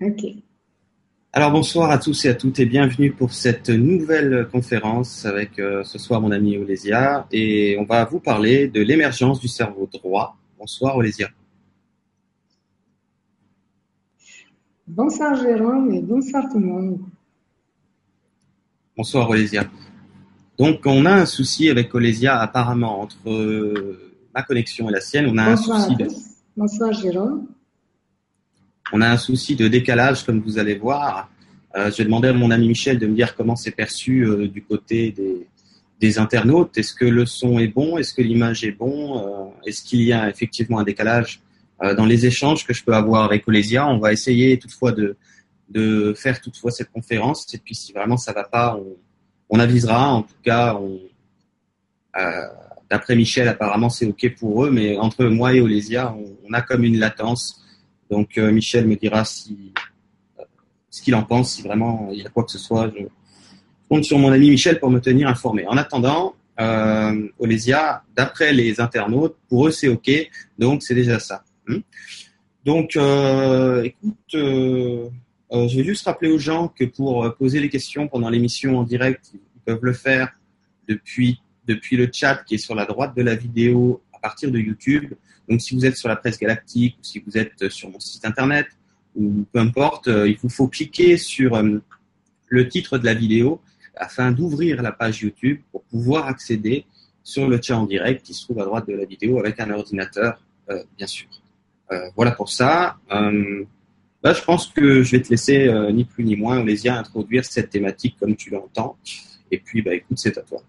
Ok. 0.00 0.24
Alors 1.32 1.50
bonsoir 1.50 1.90
à 1.90 1.98
tous 1.98 2.24
et 2.24 2.28
à 2.28 2.34
toutes 2.34 2.60
et 2.60 2.66
bienvenue 2.66 3.12
pour 3.12 3.32
cette 3.32 3.68
nouvelle 3.68 4.48
conférence 4.50 5.26
avec 5.26 5.58
euh, 5.58 5.82
ce 5.82 5.98
soir 5.98 6.20
mon 6.20 6.30
ami 6.30 6.56
Olésia 6.56 7.26
et 7.32 7.76
on 7.80 7.84
va 7.84 8.04
vous 8.04 8.20
parler 8.20 8.68
de 8.68 8.80
l'émergence 8.80 9.40
du 9.40 9.48
cerveau 9.48 9.88
droit. 9.92 10.36
Bonsoir 10.56 10.96
Olésia. 10.96 11.28
Bonsoir 14.86 15.34
Jérôme 15.34 15.92
et 15.92 16.00
bonsoir 16.00 16.44
tout 16.50 16.60
le 16.60 16.66
monde. 16.66 17.00
Bonsoir 18.96 19.28
Olésia. 19.28 19.68
Donc 20.58 20.86
on 20.86 21.06
a 21.06 21.12
un 21.12 21.26
souci 21.26 21.68
avec 21.68 21.92
Olésia 21.92 22.38
apparemment 22.38 23.00
entre 23.00 23.28
euh, 23.30 24.14
ma 24.32 24.42
connexion 24.44 24.88
et 24.88 24.92
la 24.92 25.00
sienne. 25.00 25.26
On 25.26 25.38
a 25.38 25.50
bonsoir 25.50 25.78
un 25.78 25.82
souci 25.82 25.94
à 25.94 25.96
de... 25.96 26.04
tous. 26.04 26.24
Bonsoir 26.56 26.92
Jérôme. 26.92 27.48
On 28.92 29.00
a 29.00 29.08
un 29.08 29.16
souci 29.18 29.54
de 29.56 29.68
décalage, 29.68 30.24
comme 30.24 30.40
vous 30.40 30.58
allez 30.58 30.76
voir. 30.76 31.30
Euh, 31.76 31.90
je 31.90 31.98
vais 31.98 32.04
demander 32.04 32.28
à 32.28 32.32
mon 32.32 32.50
ami 32.50 32.68
Michel 32.68 32.98
de 32.98 33.06
me 33.06 33.14
dire 33.14 33.34
comment 33.36 33.56
c'est 33.56 33.70
perçu 33.70 34.24
euh, 34.26 34.48
du 34.48 34.62
côté 34.62 35.12
des, 35.12 35.46
des 36.00 36.18
internautes. 36.18 36.78
Est-ce 36.78 36.94
que 36.94 37.04
le 37.04 37.26
son 37.26 37.58
est 37.58 37.68
bon? 37.68 37.98
Est-ce 37.98 38.14
que 38.14 38.22
l'image 38.22 38.64
est 38.64 38.72
bon? 38.72 39.18
Euh, 39.18 39.50
Est-ce 39.66 39.82
qu'il 39.82 40.02
y 40.02 40.12
a 40.12 40.30
effectivement 40.30 40.78
un 40.78 40.84
décalage 40.84 41.40
euh, 41.82 41.94
dans 41.94 42.06
les 42.06 42.24
échanges 42.24 42.66
que 42.66 42.72
je 42.72 42.82
peux 42.82 42.94
avoir 42.94 43.24
avec 43.24 43.46
Olésia 43.46 43.86
On 43.86 43.98
va 43.98 44.12
essayer 44.12 44.58
toutefois 44.58 44.92
de, 44.92 45.16
de 45.68 46.14
faire 46.16 46.40
toutefois 46.40 46.70
cette 46.70 46.90
conférence. 46.90 47.46
Et 47.52 47.58
puis 47.58 47.74
si 47.74 47.92
vraiment 47.92 48.16
ça 48.16 48.32
va 48.32 48.44
pas, 48.44 48.76
on, 48.76 48.96
on 49.50 49.60
avisera. 49.60 50.08
En 50.08 50.22
tout 50.22 50.40
cas, 50.42 50.74
on, 50.74 50.98
euh, 52.18 52.30
d'après 52.90 53.14
Michel, 53.14 53.46
apparemment 53.46 53.90
c'est 53.90 54.06
ok 54.06 54.34
pour 54.38 54.64
eux, 54.64 54.70
mais 54.70 54.96
entre 54.96 55.26
moi 55.26 55.52
et 55.52 55.60
Olésia, 55.60 56.14
on, 56.14 56.24
on 56.48 56.52
a 56.54 56.62
comme 56.62 56.84
une 56.84 56.98
latence. 56.98 57.62
Donc 58.10 58.38
euh, 58.38 58.50
Michel 58.50 58.86
me 58.86 58.96
dira 58.96 59.24
si 59.24 59.72
euh, 60.38 60.42
ce 60.90 61.02
qu'il 61.02 61.14
en 61.14 61.22
pense, 61.22 61.52
si 61.54 61.62
vraiment 61.62 62.08
il 62.12 62.22
y 62.22 62.26
a 62.26 62.30
quoi 62.30 62.44
que 62.44 62.50
ce 62.50 62.58
soit. 62.58 62.90
Je 62.96 63.04
compte 63.88 64.04
sur 64.04 64.18
mon 64.18 64.32
ami 64.32 64.50
Michel 64.50 64.78
pour 64.80 64.90
me 64.90 65.00
tenir 65.00 65.28
informé. 65.28 65.66
En 65.66 65.76
attendant, 65.76 66.34
euh, 66.60 67.28
d'après 68.16 68.52
les 68.52 68.80
internautes, 68.80 69.36
pour 69.48 69.68
eux 69.68 69.70
c'est 69.70 69.88
ok, 69.88 70.10
donc 70.58 70.82
c'est 70.82 70.94
déjà 70.94 71.18
ça. 71.18 71.44
hein. 71.68 71.78
donc, 72.64 72.96
euh, 72.96 73.82
écoute, 73.84 74.32
je 74.32 75.76
vais 75.76 75.84
juste 75.84 76.04
rappeler 76.06 76.30
aux 76.30 76.38
gens 76.38 76.68
que 76.68 76.84
pour 76.84 77.34
poser 77.36 77.60
les 77.60 77.68
questions 77.68 78.08
pendant 78.08 78.28
l'émission 78.28 78.78
en 78.78 78.82
direct, 78.82 79.30
ils 79.34 79.60
peuvent 79.64 79.82
le 79.82 79.92
faire 79.92 80.32
depuis 80.88 81.38
le 81.66 82.08
chat 82.12 82.36
qui 82.44 82.56
est 82.56 82.58
sur 82.58 82.74
la 82.74 82.84
droite 82.86 83.16
de 83.16 83.22
la 83.22 83.34
vidéo 83.34 84.02
partir 84.28 84.50
de 84.50 84.58
YouTube. 84.58 85.14
Donc, 85.48 85.60
si 85.60 85.74
vous 85.74 85.84
êtes 85.86 85.96
sur 85.96 86.08
la 86.08 86.16
presse 86.16 86.38
galactique 86.38 86.94
ou 87.00 87.04
si 87.10 87.16
vous 87.24 87.34
êtes 87.42 87.60
sur 87.68 87.86
mon 87.90 88.00
site 88.00 88.24
internet 88.32 88.66
ou 89.16 89.44
peu 89.52 89.60
importe, 89.68 90.08
euh, 90.08 90.28
il 90.30 90.36
vous 90.42 90.52
faut 90.58 90.68
cliquer 90.68 91.16
sur 91.16 91.50
euh, 91.54 91.80
le 92.48 92.68
titre 92.68 92.98
de 92.98 93.06
la 93.10 93.14
vidéo 93.14 93.60
afin 93.96 94.30
d'ouvrir 94.36 94.82
la 94.82 94.92
page 94.92 95.22
YouTube 95.22 95.58
pour 95.72 95.82
pouvoir 95.84 96.26
accéder 96.26 96.84
sur 97.22 97.48
le 97.48 97.60
chat 97.60 97.76
en 97.76 97.86
direct 97.86 98.24
qui 98.24 98.34
se 98.34 98.42
trouve 98.44 98.60
à 98.60 98.64
droite 98.64 98.86
de 98.88 98.94
la 98.94 99.04
vidéo 99.04 99.38
avec 99.38 99.60
un 99.60 99.70
ordinateur, 99.70 100.32
euh, 100.70 100.82
bien 100.96 101.06
sûr. 101.06 101.28
Euh, 101.92 102.10
voilà 102.16 102.32
pour 102.32 102.48
ça. 102.48 102.96
Euh, 103.12 103.64
bah, 104.22 104.32
je 104.32 104.42
pense 104.42 104.66
que 104.68 105.02
je 105.02 105.12
vais 105.12 105.22
te 105.22 105.30
laisser 105.30 105.68
euh, 105.68 105.92
ni 105.92 106.04
plus 106.04 106.24
ni 106.24 106.36
moins, 106.36 106.60
Olésia, 106.60 106.98
introduire 106.98 107.44
cette 107.44 107.70
thématique 107.70 108.16
comme 108.18 108.36
tu 108.36 108.50
l'entends. 108.50 108.96
Et 109.50 109.58
puis, 109.58 109.82
bah, 109.82 109.94
écoute, 109.94 110.18
c'est 110.18 110.36
à 110.36 110.42
toi. 110.42 110.62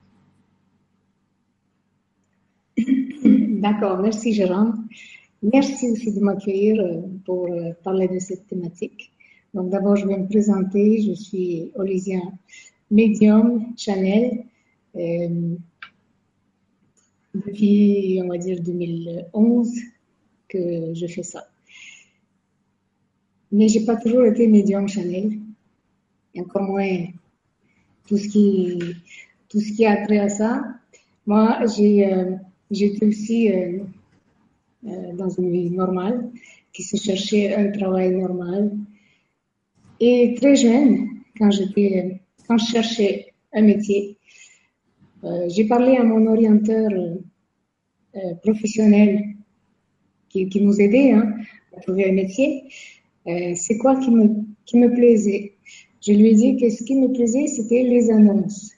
D'accord, 3.59 3.97
merci 3.97 4.31
Jérôme. 4.31 4.87
Merci 5.43 5.91
aussi 5.91 6.13
de 6.13 6.21
m'accueillir 6.21 6.81
euh, 6.81 7.01
pour 7.25 7.51
euh, 7.51 7.73
parler 7.83 8.07
de 8.07 8.17
cette 8.17 8.47
thématique. 8.47 9.11
Donc 9.53 9.69
d'abord, 9.69 9.97
je 9.97 10.07
vais 10.07 10.17
me 10.17 10.29
présenter. 10.29 11.01
Je 11.01 11.11
suis 11.11 11.69
Olysia 11.75 12.21
Medium 12.89 13.73
Chanel. 13.75 14.45
Euh, 14.95 15.55
depuis, 17.35 18.21
on 18.23 18.29
va 18.29 18.37
dire, 18.37 18.63
2011 18.63 19.69
que 20.47 20.93
je 20.93 21.07
fais 21.07 21.23
ça. 21.23 21.45
Mais 23.51 23.67
j'ai 23.67 23.83
pas 23.83 23.97
toujours 23.97 24.23
été 24.23 24.47
médium 24.47 24.87
Chanel. 24.87 25.37
Encore 26.37 26.63
moins 26.63 27.07
tout 28.07 28.17
ce 28.17 28.29
qui, 28.29 28.79
tout 29.49 29.59
ce 29.59 29.73
qui 29.73 29.85
a 29.85 30.05
trait 30.05 30.19
à 30.19 30.29
ça. 30.29 30.63
Moi, 31.25 31.59
j'ai, 31.75 32.07
j'étais 32.71 33.05
aussi 33.05 33.51
euh, 33.51 33.79
euh, 34.87 35.13
dans 35.13 35.29
une 35.29 35.51
vie 35.51 35.71
normale, 35.71 36.29
qui 36.73 36.83
se 36.83 36.97
cherchait 36.97 37.53
un 37.55 37.71
travail 37.71 38.15
normal. 38.15 38.71
Et 39.99 40.35
très 40.35 40.55
jeune, 40.55 41.07
quand 41.37 41.51
j'étais, 41.51 42.21
quand 42.47 42.57
je 42.57 42.65
cherchais 42.65 43.33
un 43.53 43.63
métier, 43.63 44.17
euh, 45.23 45.49
j'ai 45.49 45.65
parlé 45.65 45.97
à 45.97 46.03
mon 46.03 46.27
orienteur 46.27 46.89
euh, 46.91 47.15
euh, 48.15 48.35
professionnel 48.35 49.35
qui, 50.29 50.47
qui 50.47 50.61
nous 50.61 50.79
aidait 50.79 51.11
hein, 51.11 51.35
à 51.75 51.81
trouver 51.81 52.09
un 52.09 52.13
métier. 52.13 52.63
Euh, 53.27 53.53
c'est 53.55 53.77
quoi 53.77 53.99
qui 53.99 54.11
me, 54.11 54.29
qui 54.65 54.77
me 54.77 54.93
plaisait? 54.93 55.55
Je 56.01 56.13
lui 56.13 56.29
ai 56.29 56.35
dit 56.35 56.55
que 56.55 56.69
ce 56.69 56.83
qui 56.83 56.95
me 56.95 57.11
plaisait, 57.11 57.47
c'était 57.47 57.83
les 57.83 58.09
annonces, 58.09 58.71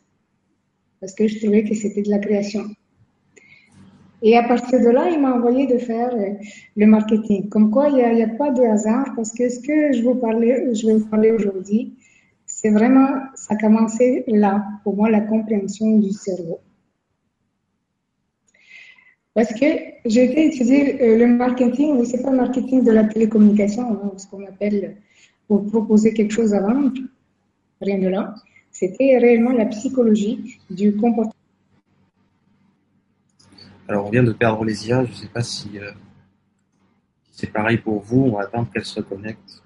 parce 0.99 1.13
que 1.13 1.27
je 1.27 1.37
trouvais 1.39 1.63
que 1.63 1.75
c'était 1.75 2.01
de 2.01 2.09
la 2.09 2.17
création. 2.17 2.63
Et 4.21 4.37
à 4.37 4.43
partir 4.43 4.79
de 4.79 4.89
là, 4.89 5.09
il 5.09 5.19
m'a 5.19 5.33
envoyé 5.33 5.65
de 5.65 5.77
faire 5.79 6.13
euh, 6.13 6.33
le 6.75 6.85
marketing. 6.85 7.49
Comme 7.49 7.71
quoi, 7.71 7.89
il 7.89 7.95
n'y 7.95 8.21
a, 8.21 8.27
pas 8.27 8.51
de 8.51 8.61
hasard, 8.61 9.07
parce 9.15 9.31
que 9.31 9.49
ce 9.49 9.59
que 9.59 9.93
je, 9.93 10.03
vous 10.03 10.15
parler, 10.15 10.75
je 10.75 10.87
vais 10.87 10.93
vous 10.93 11.07
parler 11.07 11.31
aujourd'hui, 11.31 11.95
c'est 12.45 12.69
vraiment, 12.69 13.09
ça 13.35 13.55
a 13.55 13.57
commencé 13.57 14.23
là, 14.27 14.63
pour 14.83 14.95
moi, 14.95 15.09
la 15.09 15.21
compréhension 15.21 15.97
du 15.97 16.11
cerveau. 16.11 16.59
Parce 19.33 19.53
que 19.53 19.65
j'ai 20.05 20.25
été 20.25 20.47
étudier 20.47 21.01
euh, 21.01 21.17
le 21.17 21.27
marketing, 21.27 21.97
mais 21.97 22.05
c'est 22.05 22.21
pas 22.21 22.31
le 22.31 22.37
marketing 22.37 22.83
de 22.83 22.91
la 22.91 23.05
télécommunication, 23.05 23.83
hein, 23.83 24.11
ce 24.17 24.27
qu'on 24.27 24.45
appelle 24.45 24.97
pour 25.47 25.65
proposer 25.65 26.13
quelque 26.13 26.33
chose 26.33 26.53
à 26.53 26.61
vendre, 26.61 26.91
rien 27.81 27.97
de 27.97 28.07
là. 28.07 28.35
C'était 28.71 29.17
réellement 29.17 29.51
la 29.51 29.65
psychologie 29.65 30.59
du 30.69 30.95
comportement. 30.95 31.40
Alors, 33.91 34.05
on 34.05 34.09
vient 34.09 34.23
de 34.23 34.31
perdre 34.31 34.61
Olésia. 34.61 35.03
Je 35.03 35.09
ne 35.11 35.15
sais 35.15 35.27
pas 35.27 35.41
si, 35.43 35.77
euh, 35.77 35.91
si 37.29 37.39
c'est 37.41 37.51
pareil 37.51 37.77
pour 37.77 38.01
vous. 38.01 38.21
On 38.21 38.37
va 38.37 38.43
attendre 38.43 38.69
qu'elle 38.73 38.85
se 38.85 38.95
reconnecte. 39.01 39.61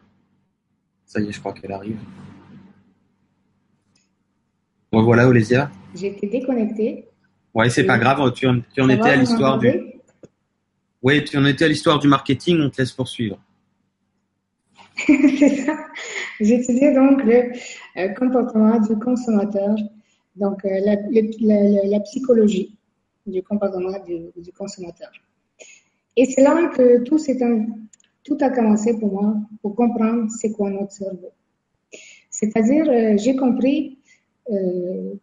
Ça 1.06 1.19
y 1.22 1.28
est, 1.28 1.31
je 1.31 1.40
crois 1.40 1.53
qu'elle 1.53 1.72
arrive. 1.72 2.00
Bon, 4.91 5.03
voilà, 5.03 5.28
Olésia. 5.28 5.69
J'ai 5.94 6.08
été 6.08 6.25
déconnectée. 6.25 7.06
Ouais, 7.53 7.69
c'est 7.69 7.84
pas 7.84 8.00
grave. 8.00 8.34
Tu 8.34 8.47
en, 8.47 8.62
tu 8.74 8.81
en 8.81 8.88
Ça 8.88 8.94
étais 8.96 9.09
à 9.09 9.16
l'histoire 9.16 9.59
du. 9.59 9.69
Oui, 11.03 11.24
tu 11.24 11.38
en 11.38 11.46
étais 11.46 11.66
à 11.66 11.68
l'histoire 11.68 12.00
du 12.00 12.07
marketing. 12.07 12.59
On 12.62 12.72
te 12.72 12.81
laisse 12.81 12.94
poursuivre. 12.94 13.38
C'est 15.06 15.57
ça. 15.57 15.78
J'étudiais 16.40 16.96
donc 16.96 17.24
le 17.24 17.52
euh, 17.97 18.07
comportement 18.16 18.80
du 18.80 18.96
consommateur, 18.97 19.75
donc 20.36 20.66
euh, 20.66 20.69
la, 20.84 20.96
le- 20.96 21.30
la- 21.42 21.69
la- 21.84 21.88
la 21.90 22.00
psychologie 22.00 22.75
du 23.25 23.41
du, 23.41 24.52
consommateur. 24.53 25.12
Et 26.16 26.25
c'est 26.25 26.41
là 26.41 26.69
que 26.75 27.03
tout, 27.03 28.38
a 28.40 28.50
commencé 28.50 28.97
pour 28.97 29.12
moi, 29.12 29.36
pour 29.62 29.75
comprendre 29.75 30.30
c'est 30.30 30.52
quoi 30.52 30.69
notre 30.69 30.91
cerveau. 30.91 31.31
C'est-à-dire, 32.30 32.90
euh, 32.90 33.18
j'ai 33.18 33.36
compris, 33.36 33.97
euh, 34.52 35.13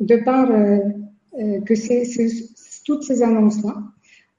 de 0.00 0.16
par 0.16 0.50
euh, 0.50 0.80
que 1.64 1.74
c'est 1.74 2.04
toutes 2.84 3.02
ces 3.02 3.22
annonces-là, 3.22 3.76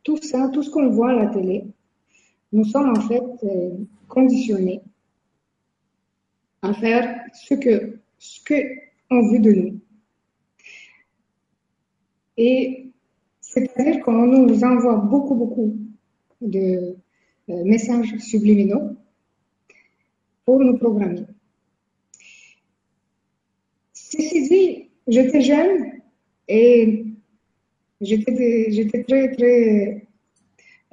tout 0.03 0.17
ça, 0.17 0.49
tout 0.53 0.63
ce 0.63 0.69
qu'on 0.69 0.89
voit 0.89 1.11
à 1.11 1.15
la 1.15 1.27
télé, 1.27 1.65
nous 2.51 2.63
sommes 2.63 2.89
en 2.89 3.01
fait 3.01 3.23
conditionnés 4.07 4.81
à 6.61 6.73
faire 6.73 7.25
ce 7.33 7.55
que 7.55 7.99
ce 8.17 8.41
que 8.43 8.55
on 9.09 9.29
veut 9.29 9.39
de 9.39 9.51
nous. 9.51 9.79
Et 12.37 12.91
c'est-à-dire 13.41 14.03
qu'on 14.03 14.25
nous 14.27 14.63
envoie 14.63 14.95
beaucoup 14.97 15.35
beaucoup 15.35 15.75
de 16.41 16.95
euh, 17.49 17.63
messages 17.63 18.15
subliminaux 18.19 18.95
pour 20.45 20.59
nous 20.59 20.77
programmer. 20.77 21.25
Ceci 23.93 24.47
dit, 24.49 24.89
j'étais 25.07 25.41
jeune 25.41 26.01
et 26.47 27.05
j'étais 28.01 29.03
très 29.03 29.31
très 29.31 30.07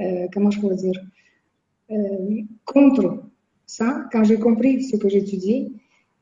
euh, 0.00 0.26
comment 0.32 0.50
je 0.50 0.61
pourrais 0.61 0.76
dire 0.76 1.00
euh, 1.90 2.43
contre 2.64 3.23
ça. 3.67 4.06
Quand 4.11 4.25
j'ai 4.25 4.38
compris 4.38 4.82
ce 4.82 4.97
que 4.97 5.08
j'étudiais, 5.08 5.70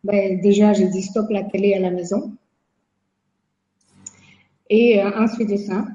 ben, 0.05 0.41
déjà 0.41 0.73
j'ai 0.73 0.89
dit 0.89 1.03
stop 1.03 1.31
la 1.31 1.45
télé 1.45 1.75
à 1.75 1.81
la 1.81 1.91
maison. 1.91 2.37
Et 4.73 5.01
euh, 5.01 5.11
ensuite 5.19 5.51
de 5.51 5.57
ça, 5.57 5.87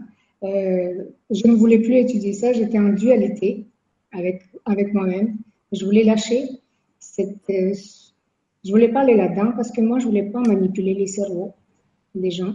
euh, 0.43 1.03
je 1.31 1.47
ne 1.47 1.55
voulais 1.55 1.79
plus 1.79 1.95
étudier 1.95 2.33
ça. 2.33 2.53
J'étais 2.53 2.77
en 2.77 2.89
dualité 2.89 3.65
avec 4.11 4.43
avec 4.65 4.93
moi-même. 4.93 5.37
Je 5.71 5.83
voulais 5.83 6.03
lâcher 6.03 6.47
c'était, 6.99 7.73
je 8.63 8.71
voulais 8.71 8.89
pas 8.89 9.01
aller 9.01 9.15
là-dedans 9.15 9.51
parce 9.55 9.71
que 9.71 9.81
moi, 9.81 9.97
je 9.97 10.05
voulais 10.05 10.29
pas 10.29 10.41
manipuler 10.41 10.93
les 10.93 11.07
cerveaux 11.07 11.53
des 12.13 12.31
gens. 12.31 12.53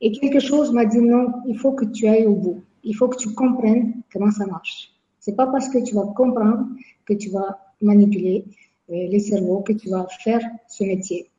Et 0.00 0.12
quelque 0.12 0.40
chose 0.40 0.72
m'a 0.72 0.84
dit 0.84 1.00
non, 1.00 1.28
il 1.46 1.56
faut 1.58 1.72
que 1.72 1.86
tu 1.86 2.06
ailles 2.06 2.26
au 2.26 2.34
bout. 2.34 2.62
Il 2.82 2.94
faut 2.94 3.08
que 3.08 3.16
tu 3.16 3.32
comprennes 3.32 4.02
comment 4.12 4.30
ça 4.30 4.46
marche. 4.46 4.92
C'est 5.20 5.36
pas 5.36 5.46
parce 5.46 5.70
que 5.70 5.82
tu 5.82 5.94
vas 5.94 6.06
comprendre 6.14 6.66
que 7.06 7.14
tu 7.14 7.30
vas 7.30 7.58
manipuler 7.80 8.44
euh, 8.90 9.08
les 9.08 9.20
cerveaux 9.20 9.60
que 9.60 9.72
tu 9.72 9.88
vas 9.88 10.06
faire 10.22 10.42
ce 10.68 10.84
métier. 10.84 11.30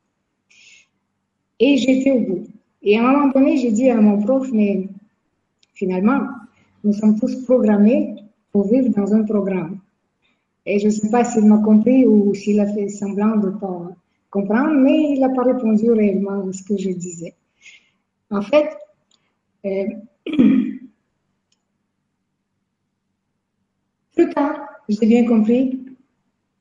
Et 1.60 1.76
j'étais 1.76 2.10
au 2.10 2.20
bout. 2.20 2.46
Et 2.82 2.98
à 2.98 3.08
un 3.08 3.12
moment 3.12 3.28
donné, 3.28 3.56
j'ai 3.56 3.72
dit 3.72 3.90
à 3.90 4.00
mon 4.00 4.22
prof, 4.22 4.48
mais 4.52 4.88
finalement, 5.74 6.20
nous 6.84 6.92
sommes 6.92 7.18
tous 7.18 7.44
programmés 7.44 8.14
pour 8.52 8.68
vivre 8.68 8.88
dans 8.90 9.12
un 9.12 9.24
programme. 9.24 9.80
Et 10.64 10.78
je 10.78 10.86
ne 10.86 10.90
sais 10.90 11.10
pas 11.10 11.24
s'il 11.24 11.46
m'a 11.46 11.58
compris 11.58 12.06
ou 12.06 12.34
s'il 12.34 12.58
a 12.60 12.66
fait 12.66 12.88
semblant 12.88 13.36
de 13.36 13.50
ne 13.50 13.56
pas 13.56 13.88
comprendre, 14.30 14.74
mais 14.80 15.12
il 15.12 15.20
n'a 15.20 15.28
pas 15.30 15.44
répondu 15.44 15.90
réellement 15.90 16.48
à 16.48 16.52
ce 16.52 16.62
que 16.62 16.76
je 16.76 16.90
disais. 16.90 17.34
En 18.30 18.42
fait, 18.42 18.68
euh, 19.64 19.84
plus 24.14 24.28
tard, 24.30 24.60
j'ai 24.88 25.06
bien 25.06 25.26
compris, 25.26 25.80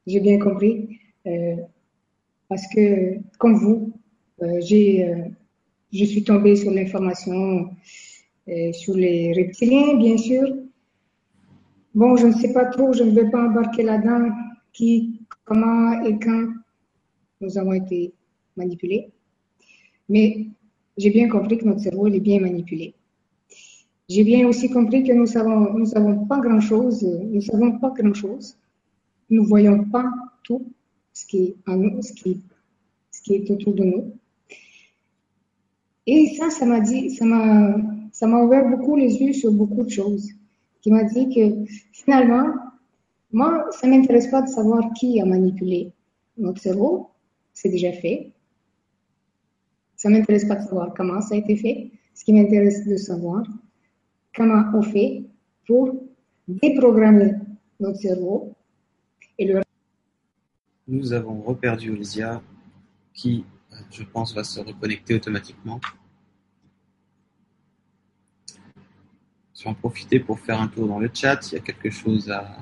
j'ai 0.06 0.20
bien 0.20 0.40
compris, 0.40 1.00
euh, 1.26 1.56
parce 2.48 2.68
que, 2.68 3.18
comme 3.40 3.56
vous, 3.56 3.94
euh, 4.44 4.60
j'ai, 4.62 5.12
je 5.98 6.06
suis 6.06 6.24
tombée 6.24 6.56
sur 6.56 6.72
l'information 6.72 7.70
sur 8.74 8.96
les 8.96 9.34
reptiliens, 9.34 9.96
bien 9.96 10.18
sûr, 10.18 10.46
Bon, 11.96 12.18
je 12.18 12.28
ne 12.28 12.34
sais 12.34 12.52
pas 12.52 12.66
trop, 12.66 12.92
je 12.92 13.04
ne 13.04 13.12
vais 13.12 13.30
pas 13.30 13.48
embarquer 13.48 13.82
là-dedans 13.82 14.30
qui, 14.74 15.22
comment 15.46 16.04
et 16.04 16.20
quand 16.20 16.48
nous 17.40 17.58
avons 17.58 17.72
été 17.72 18.14
manipulés. 18.58 19.14
Mais 20.10 20.48
j'ai 20.98 21.10
bien 21.10 21.30
compris 21.30 21.58
que 21.58 21.64
notre 21.64 21.80
cerveau 21.80 22.08
est 22.08 22.20
bien 22.20 22.42
manipulé. 22.42 22.96
J'ai 24.10 24.26
bien 24.26 24.46
aussi 24.46 24.70
compris 24.70 25.06
que 25.06 25.14
nous 25.14 25.26
savons, 25.26 25.74
nous 25.74 25.86
savons 25.86 26.26
pas 26.26 26.42
grand-chose, 26.42 27.02
nous 27.04 27.42
savons 27.42 27.80
pas 27.80 27.92
grand-chose. 27.92 28.58
Nous 29.30 29.46
voyons 29.46 29.86
pas 29.86 30.12
tout 30.44 30.68
ce 31.14 31.26
qui 31.26 31.56
en 31.66 31.78
nous, 31.78 32.02
ce 32.02 32.12
qui 32.12 32.44
est 33.30 33.50
autour 33.50 33.74
de 33.74 33.86
nous. 33.86 34.14
Et 36.08 36.36
ça, 36.38 36.50
ça 36.50 36.66
m'a 36.66 36.80
dit, 36.80 37.10
ça 37.12 37.26
m'a, 37.26 37.76
ça 38.12 38.28
m'a 38.28 38.44
ouvert 38.44 38.70
beaucoup 38.70 38.96
les 38.96 39.16
yeux 39.18 39.34
sur 39.34 39.52
beaucoup 39.52 39.84
de 39.84 39.90
choses 39.90 40.30
qui 40.82 40.92
m'a 40.92 41.04
dit 41.04 41.28
que 41.34 41.66
finalement, 41.94 42.48
moi, 43.32 43.66
ça 43.72 43.88
m'intéresse 43.88 44.28
pas 44.28 44.44
de 44.44 44.48
savoir 44.48 44.94
qui 44.94 45.20
a 45.20 45.26
manipulé 45.26 45.92
notre 46.38 46.62
cerveau, 46.62 47.10
c'est 47.54 47.70
déjà 47.70 47.92
fait. 47.92 48.32
Ça 49.96 50.10
m'intéresse 50.10 50.46
pas 50.46 50.56
de 50.56 50.62
savoir 50.62 50.94
comment 50.96 51.22
ça 51.22 51.36
a 51.36 51.38
été 51.38 51.56
fait. 51.56 51.90
Ce 52.14 52.24
qui 52.24 52.34
m'intéresse 52.34 52.86
de 52.86 52.98
savoir, 52.98 53.44
comment 54.36 54.64
on 54.74 54.82
fait 54.84 55.24
pour 55.66 55.96
déprogrammer 56.48 57.34
notre 57.80 57.98
cerveau 57.98 58.54
et 59.40 59.46
le 59.46 59.62
nous 60.88 61.14
avons 61.14 61.42
reperdu 61.42 61.90
Olivia 61.90 62.44
qui, 63.12 63.44
je 63.92 64.04
pense, 64.04 64.34
va 64.34 64.44
se 64.44 64.60
reconnecter 64.60 65.16
automatiquement. 65.16 65.80
en 69.66 69.74
profiter 69.74 70.20
pour 70.20 70.40
faire 70.40 70.62
un 70.62 70.68
tour 70.68 70.88
dans 70.88 71.00
le 71.00 71.10
chat. 71.14 71.40
Il 71.52 71.56
y 71.56 71.58
a 71.58 71.62
quelque 71.62 71.90
chose 71.90 72.30
à, 72.30 72.58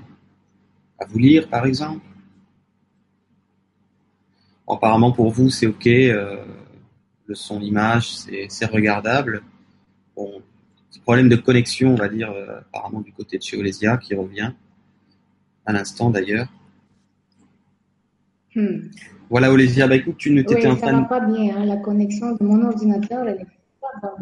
vous 1.07 1.19
lire, 1.19 1.49
par 1.49 1.65
exemple. 1.65 2.05
Apparemment, 4.67 5.11
pour 5.11 5.29
vous, 5.29 5.49
c'est 5.49 5.67
OK. 5.67 5.87
Euh, 5.87 6.45
le 7.25 7.35
son, 7.35 7.59
l'image, 7.59 8.09
c'est 8.49 8.65
regardable. 8.65 9.43
Bon, 10.15 10.41
problème 11.03 11.29
de 11.29 11.35
connexion, 11.35 11.91
on 11.91 11.95
va 11.95 12.07
dire, 12.07 12.31
euh, 12.31 12.59
apparemment 12.59 13.01
du 13.01 13.11
côté 13.11 13.37
de 13.37 13.43
chez 13.43 13.57
Olesia, 13.57 13.97
qui 13.97 14.15
revient 14.15 14.53
à 15.65 15.73
l'instant 15.73 16.09
d'ailleurs. 16.09 16.47
Hmm. 18.55 18.89
Voilà, 19.33 19.51
Olesia, 19.51 19.87
bah 19.87 19.95
écoute, 19.95 20.17
tu 20.19 20.29
ne 20.29 20.43
t'étais 20.43 20.67
en 20.67 20.75
train 20.75 21.01
de... 21.01 21.07
pas 21.07 21.19
bien, 21.19 21.57
hein. 21.57 21.65
la 21.65 21.77
connexion 21.77 22.33
de 22.33 22.43
mon 22.43 22.63
ordinateur, 22.63 23.27
elle 23.27 23.41
est 23.41 23.47
pas 23.81 24.13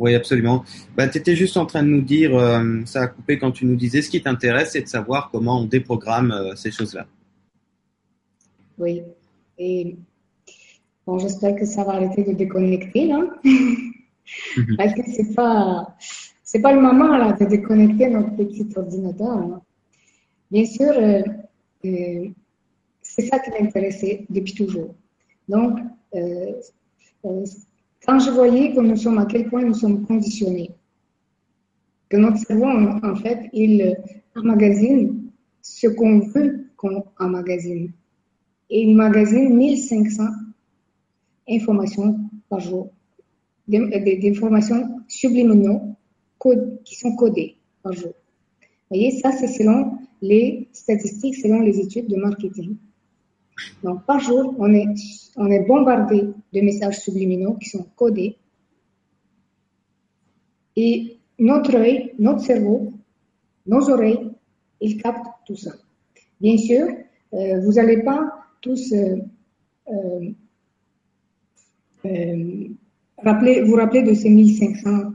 oui, 0.00 0.16
absolument. 0.16 0.64
Bah, 0.96 1.06
tu 1.06 1.18
étais 1.18 1.36
juste 1.36 1.56
en 1.56 1.64
train 1.64 1.84
de 1.84 1.88
nous 1.88 2.02
dire, 2.02 2.36
euh, 2.36 2.80
ça 2.86 3.02
a 3.02 3.06
coupé 3.06 3.38
quand 3.38 3.52
tu 3.52 3.66
nous 3.66 3.76
disais, 3.76 4.02
ce 4.02 4.10
qui 4.10 4.20
t'intéresse, 4.20 4.72
c'est 4.72 4.82
de 4.82 4.88
savoir 4.88 5.30
comment 5.30 5.60
on 5.60 5.64
déprogramme 5.64 6.32
euh, 6.32 6.56
ces 6.56 6.72
choses-là. 6.72 7.06
Oui. 8.78 9.04
Et 9.58 9.96
bon, 11.06 11.18
j'espère 11.20 11.54
que 11.54 11.64
ça 11.64 11.84
va 11.84 11.92
arrêter 11.92 12.24
de 12.24 12.32
déconnecter, 12.32 13.06
là. 13.06 13.20
Mhm. 13.44 14.76
Parce 14.76 14.92
que 14.92 15.02
c'est 15.08 15.34
pas, 15.36 15.96
c'est 16.42 16.60
pas 16.60 16.72
le 16.72 16.80
moment, 16.80 17.16
là, 17.16 17.32
de 17.32 17.44
déconnecter 17.44 18.10
notre 18.10 18.34
petit 18.34 18.66
ordinateur. 18.74 19.60
Bien 20.50 20.64
sûr, 20.64 20.90
euh, 20.90 21.22
c'est 23.16 23.26
ça 23.26 23.38
qui 23.38 23.50
m'intéressait 23.50 24.26
depuis 24.28 24.54
toujours. 24.54 24.94
Donc, 25.48 25.78
quand 28.06 28.18
je 28.18 28.30
voyais 28.30 28.74
que 28.74 28.80
nous 28.80 28.96
sommes 28.96 29.18
à 29.18 29.26
quel 29.26 29.48
point 29.48 29.64
nous 29.64 29.74
sommes 29.74 30.04
conditionnés, 30.06 30.70
que 32.08 32.16
notre 32.18 32.38
cerveau, 32.38 32.66
en, 32.66 33.16
fait, 33.16 33.48
il 33.52 33.96
emmagasine 34.36 35.30
ce 35.62 35.88
qu'on 35.88 36.20
veut 36.20 36.66
qu'on 36.76 37.04
emmagasine. 37.18 37.90
Et 38.68 38.82
il 38.82 38.94
emmagasine 38.94 39.56
1500 39.56 40.24
informations 41.48 42.20
par 42.48 42.60
jour, 42.60 42.90
des, 43.66 44.20
informations 44.30 45.00
subliminaux 45.08 45.96
qui 46.84 46.94
sont 46.96 47.16
codées 47.16 47.56
par 47.82 47.92
jour. 47.92 48.12
Vous 48.60 48.96
voyez, 48.96 49.10
ça, 49.20 49.32
c'est 49.32 49.48
selon 49.48 49.98
les 50.20 50.68
statistiques, 50.72 51.36
selon 51.36 51.60
les 51.60 51.80
études 51.80 52.08
de 52.08 52.16
marketing. 52.16 52.76
Donc, 53.82 54.04
par 54.04 54.20
jour, 54.20 54.54
on 54.58 54.72
est, 54.74 54.94
on 55.36 55.50
est 55.50 55.66
bombardé 55.66 56.28
de 56.52 56.60
messages 56.60 57.00
subliminaux 57.00 57.54
qui 57.54 57.70
sont 57.70 57.86
codés. 57.96 58.36
Et 60.76 61.18
notre 61.38 61.74
œil, 61.76 62.14
notre 62.18 62.40
cerveau, 62.40 62.92
nos 63.66 63.90
oreilles, 63.90 64.30
ils 64.80 65.00
captent 65.00 65.26
tout 65.46 65.56
ça. 65.56 65.72
Bien 66.40 66.58
sûr, 66.58 66.86
euh, 67.34 67.60
vous 67.60 67.72
n'allez 67.72 68.02
pas 68.02 68.30
tous 68.60 68.92
euh, 68.92 69.16
euh, 72.04 72.68
rappeler, 73.18 73.62
vous 73.62 73.74
rappeler 73.74 74.02
de 74.02 74.14
ces 74.14 74.30
1500 74.30 75.12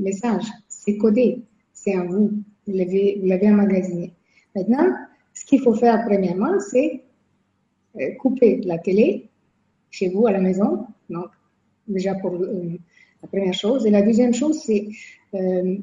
messages. 0.00 0.46
C'est 0.68 0.96
codé, 0.96 1.42
c'est 1.72 1.94
à 1.94 2.02
vous, 2.02 2.32
vous 2.66 2.74
l'avez 2.74 3.50
emmagasiné. 3.50 4.12
Maintenant, 4.56 4.92
ce 5.34 5.44
qu'il 5.44 5.60
faut 5.60 5.74
faire 5.74 6.04
premièrement, 6.06 6.58
c'est 6.58 7.03
couper 8.18 8.60
la 8.64 8.78
télé 8.78 9.28
chez 9.90 10.08
vous 10.08 10.26
à 10.26 10.32
la 10.32 10.40
maison. 10.40 10.86
Donc, 11.10 11.28
déjà 11.86 12.14
pour 12.14 12.34
euh, 12.34 12.78
la 13.22 13.28
première 13.28 13.54
chose. 13.54 13.86
Et 13.86 13.90
la 13.90 14.02
deuxième 14.02 14.34
chose, 14.34 14.60
c'est 14.64 14.88
euh, 15.34 15.76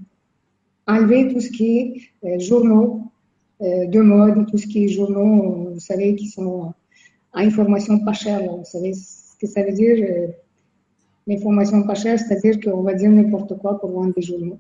enlever 0.88 1.34
tout 1.34 1.40
ce 1.40 1.50
qui 1.50 1.78
est 2.24 2.40
journaux 2.40 3.02
de 3.62 4.02
mode, 4.02 4.50
tout 4.50 4.58
ce 4.58 4.66
qui 4.66 4.86
est 4.86 4.88
journaux, 4.88 5.70
vous 5.74 5.80
savez, 5.80 6.16
qui 6.16 6.26
sont 6.26 6.74
à 7.32 7.42
information 7.42 8.00
pas 8.00 8.14
chère. 8.14 8.42
Vous 8.42 8.66
savez 8.66 8.94
ce 8.94 9.38
que 9.40 9.46
ça 9.46 9.62
veut 9.62 9.72
dire 9.72 10.32
l'information 11.28 11.84
pas 11.84 11.96
chère, 11.96 12.20
c'est-à-dire 12.20 12.60
qu'on 12.60 12.82
va 12.82 12.94
dire 12.94 13.12
n'importe 13.12 13.58
quoi 13.60 13.80
pour 13.80 13.92
vendre 13.92 14.14
des 14.14 14.22
journaux. 14.22 14.60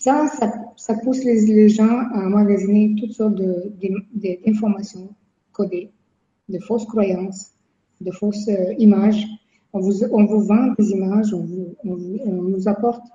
Ça, 0.00 0.26
ça, 0.76 0.94
pousse 0.94 1.24
les, 1.24 1.68
gens 1.68 1.98
à 2.12 2.26
emmagasiner 2.26 2.94
toutes 2.98 3.12
sortes 3.12 3.40
d'informations 4.14 5.08
fausses 6.60 6.86
croyances, 6.86 7.52
de 8.00 8.10
fausses 8.10 8.48
euh, 8.48 8.74
images. 8.78 9.26
On 9.72 9.80
vous, 9.80 10.40
vend 10.40 10.74
des 10.78 10.90
images, 10.90 11.32
on, 11.32 11.44
vous, 11.44 11.76
nous 11.84 12.68
apporte 12.68 13.06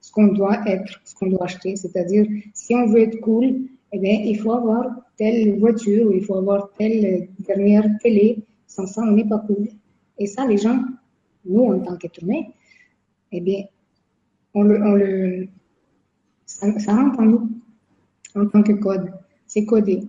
ce 0.00 0.12
qu'on 0.12 0.28
doit 0.28 0.60
être, 0.68 1.00
ce 1.04 1.14
qu'on 1.14 1.26
doit 1.26 1.44
acheter. 1.44 1.74
C'est-à-dire, 1.74 2.26
si 2.52 2.74
on 2.74 2.86
veut 2.86 3.00
être 3.00 3.20
cool, 3.20 3.62
eh 3.92 3.98
bien, 3.98 4.20
il 4.24 4.38
faut 4.38 4.52
avoir 4.52 4.86
telle 5.16 5.58
voiture, 5.58 6.06
ou 6.06 6.12
il 6.12 6.24
faut 6.24 6.36
avoir 6.36 6.70
telle 6.78 7.28
dernière 7.40 7.88
télé. 8.00 8.44
Sans 8.66 8.86
ça, 8.86 9.02
on 9.02 9.12
n'est 9.12 9.28
pas 9.28 9.40
cool. 9.40 9.68
Et 10.18 10.26
ça, 10.26 10.46
les 10.46 10.58
gens, 10.58 10.80
nous, 11.44 11.64
en 11.64 11.80
tant 11.80 11.96
qu'êtres 11.96 12.22
humains, 12.22 12.44
eh 13.32 13.40
bien, 13.40 13.64
on 14.54 14.62
le, 14.62 14.82
on 14.82 14.94
le, 14.94 15.48
ça 16.46 16.94
rentre 16.94 17.18
en 17.18 17.26
nous, 17.26 17.50
en 18.36 18.46
tant 18.46 18.62
que 18.62 18.72
code. 18.72 19.12
C'est 19.46 19.64
codé. 19.64 20.02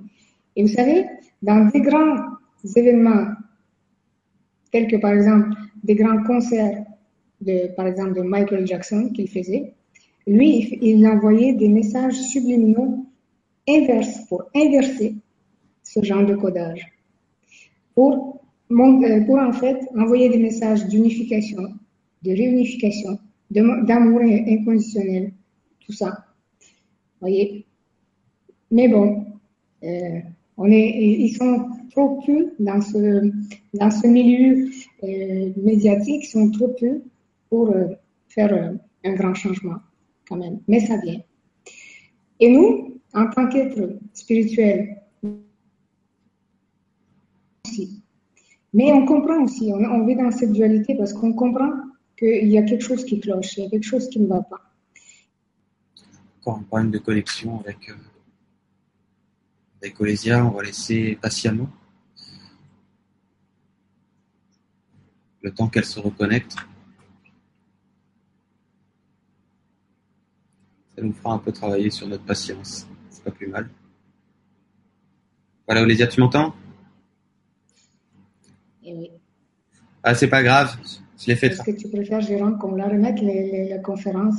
Et 0.55 0.61
vous 0.63 0.73
savez, 0.73 1.05
dans 1.41 1.69
des 1.69 1.81
grands 1.81 2.17
événements, 2.75 3.27
tels 4.71 4.87
que 4.87 4.97
par 4.97 5.13
exemple 5.13 5.49
des 5.83 5.95
grands 5.95 6.23
concerts, 6.23 6.83
de, 7.41 7.67
par 7.75 7.87
exemple 7.87 8.13
de 8.13 8.21
Michael 8.21 8.65
Jackson 8.65 9.11
qu'il 9.13 9.29
faisait, 9.29 9.73
lui, 10.27 10.77
il 10.81 11.05
envoyait 11.07 11.53
des 11.53 11.69
messages 11.69 12.19
subliminaux 12.19 13.05
inverses 13.67 14.25
pour 14.27 14.43
inverser 14.55 15.15
ce 15.83 16.03
genre 16.03 16.25
de 16.25 16.35
codage 16.35 16.95
pour, 17.95 18.41
euh, 18.69 19.25
pour 19.25 19.39
en 19.39 19.53
fait 19.53 19.79
envoyer 19.97 20.29
des 20.29 20.37
messages 20.37 20.85
d'unification, 20.87 21.73
de 22.23 22.31
réunification, 22.31 23.17
d'amour 23.49 24.21
inconditionnel, 24.21 25.31
tout 25.79 25.93
ça. 25.93 26.25
Voyez? 27.21 27.65
Mais 28.69 28.87
bon, 28.87 29.25
euh, 29.83 30.19
on 30.57 30.71
est, 30.71 30.89
ils 30.89 31.35
sont 31.35 31.69
trop 31.91 32.21
peu 32.25 32.53
dans 32.59 32.81
ce 32.81 34.07
milieu 34.07 34.69
euh, 35.03 35.51
médiatique, 35.57 36.23
ils 36.25 36.29
sont 36.29 36.49
trop 36.51 36.69
peu 36.79 37.01
pour 37.49 37.71
euh, 37.71 37.87
faire 38.29 38.53
euh, 38.53 38.73
un 39.03 39.13
grand 39.13 39.33
changement 39.33 39.77
quand 40.27 40.37
même. 40.37 40.59
Mais 40.67 40.79
ça 40.79 40.97
vient. 40.97 41.21
Et 42.39 42.49
nous, 42.49 42.99
en 43.13 43.29
tant 43.29 43.47
qu'être 43.47 43.99
spirituel, 44.13 45.01
aussi. 47.65 48.01
Mais 48.73 48.91
on 48.91 49.05
comprend 49.05 49.43
aussi, 49.43 49.71
on, 49.73 49.79
on 49.79 50.05
vit 50.05 50.15
dans 50.15 50.31
cette 50.31 50.51
dualité 50.51 50.95
parce 50.95 51.13
qu'on 51.13 51.33
comprend 51.33 51.71
qu'il 52.17 52.47
y 52.47 52.57
a 52.57 52.63
quelque 52.63 52.83
chose 52.83 53.03
qui 53.05 53.19
cloche, 53.19 53.57
il 53.57 53.63
y 53.63 53.67
a 53.67 53.69
quelque 53.69 53.83
chose 53.83 54.09
qui 54.09 54.19
ne 54.19 54.27
va 54.27 54.41
pas. 54.41 54.61
Encore 56.41 56.59
un 56.59 56.63
problème 56.63 56.91
de 56.91 56.99
connexion 56.99 57.59
avec, 57.59 57.91
avec 59.85 60.01
Olésia, 60.01 60.43
on 60.43 60.49
va 60.49 60.63
laisser 60.63 61.15
patiemment 61.21 61.69
le 65.43 65.51
temps 65.51 65.67
qu'elle 65.67 65.85
se 65.85 65.99
reconnecte. 65.99 66.55
Ça 70.95 71.03
nous 71.03 71.13
fera 71.13 71.33
un 71.33 71.37
peu 71.37 71.51
travailler 71.51 71.91
sur 71.91 72.07
notre 72.07 72.23
patience. 72.23 72.87
C'est 73.11 73.23
pas 73.23 73.29
plus 73.29 73.45
mal. 73.47 73.69
Voilà, 75.67 75.83
Olésia, 75.83 76.07
tu 76.07 76.19
m'entends? 76.19 76.55
Et 78.83 78.91
oui. 78.93 79.11
Ah, 80.01 80.15
c'est 80.15 80.27
pas 80.29 80.41
grave. 80.41 80.75
Je 81.19 81.27
l'ai 81.27 81.35
fait. 81.35 81.47
Est-ce 81.47 81.61
que 81.61 81.71
tu 81.71 81.89
préfères, 81.89 82.21
Jérôme, 82.21 82.57
qu'on 82.57 82.73
la 82.75 82.87
remette 82.87 83.19
les, 83.19 83.51
les- 83.51 83.69
la 83.69 83.77
conférence? 83.79 84.35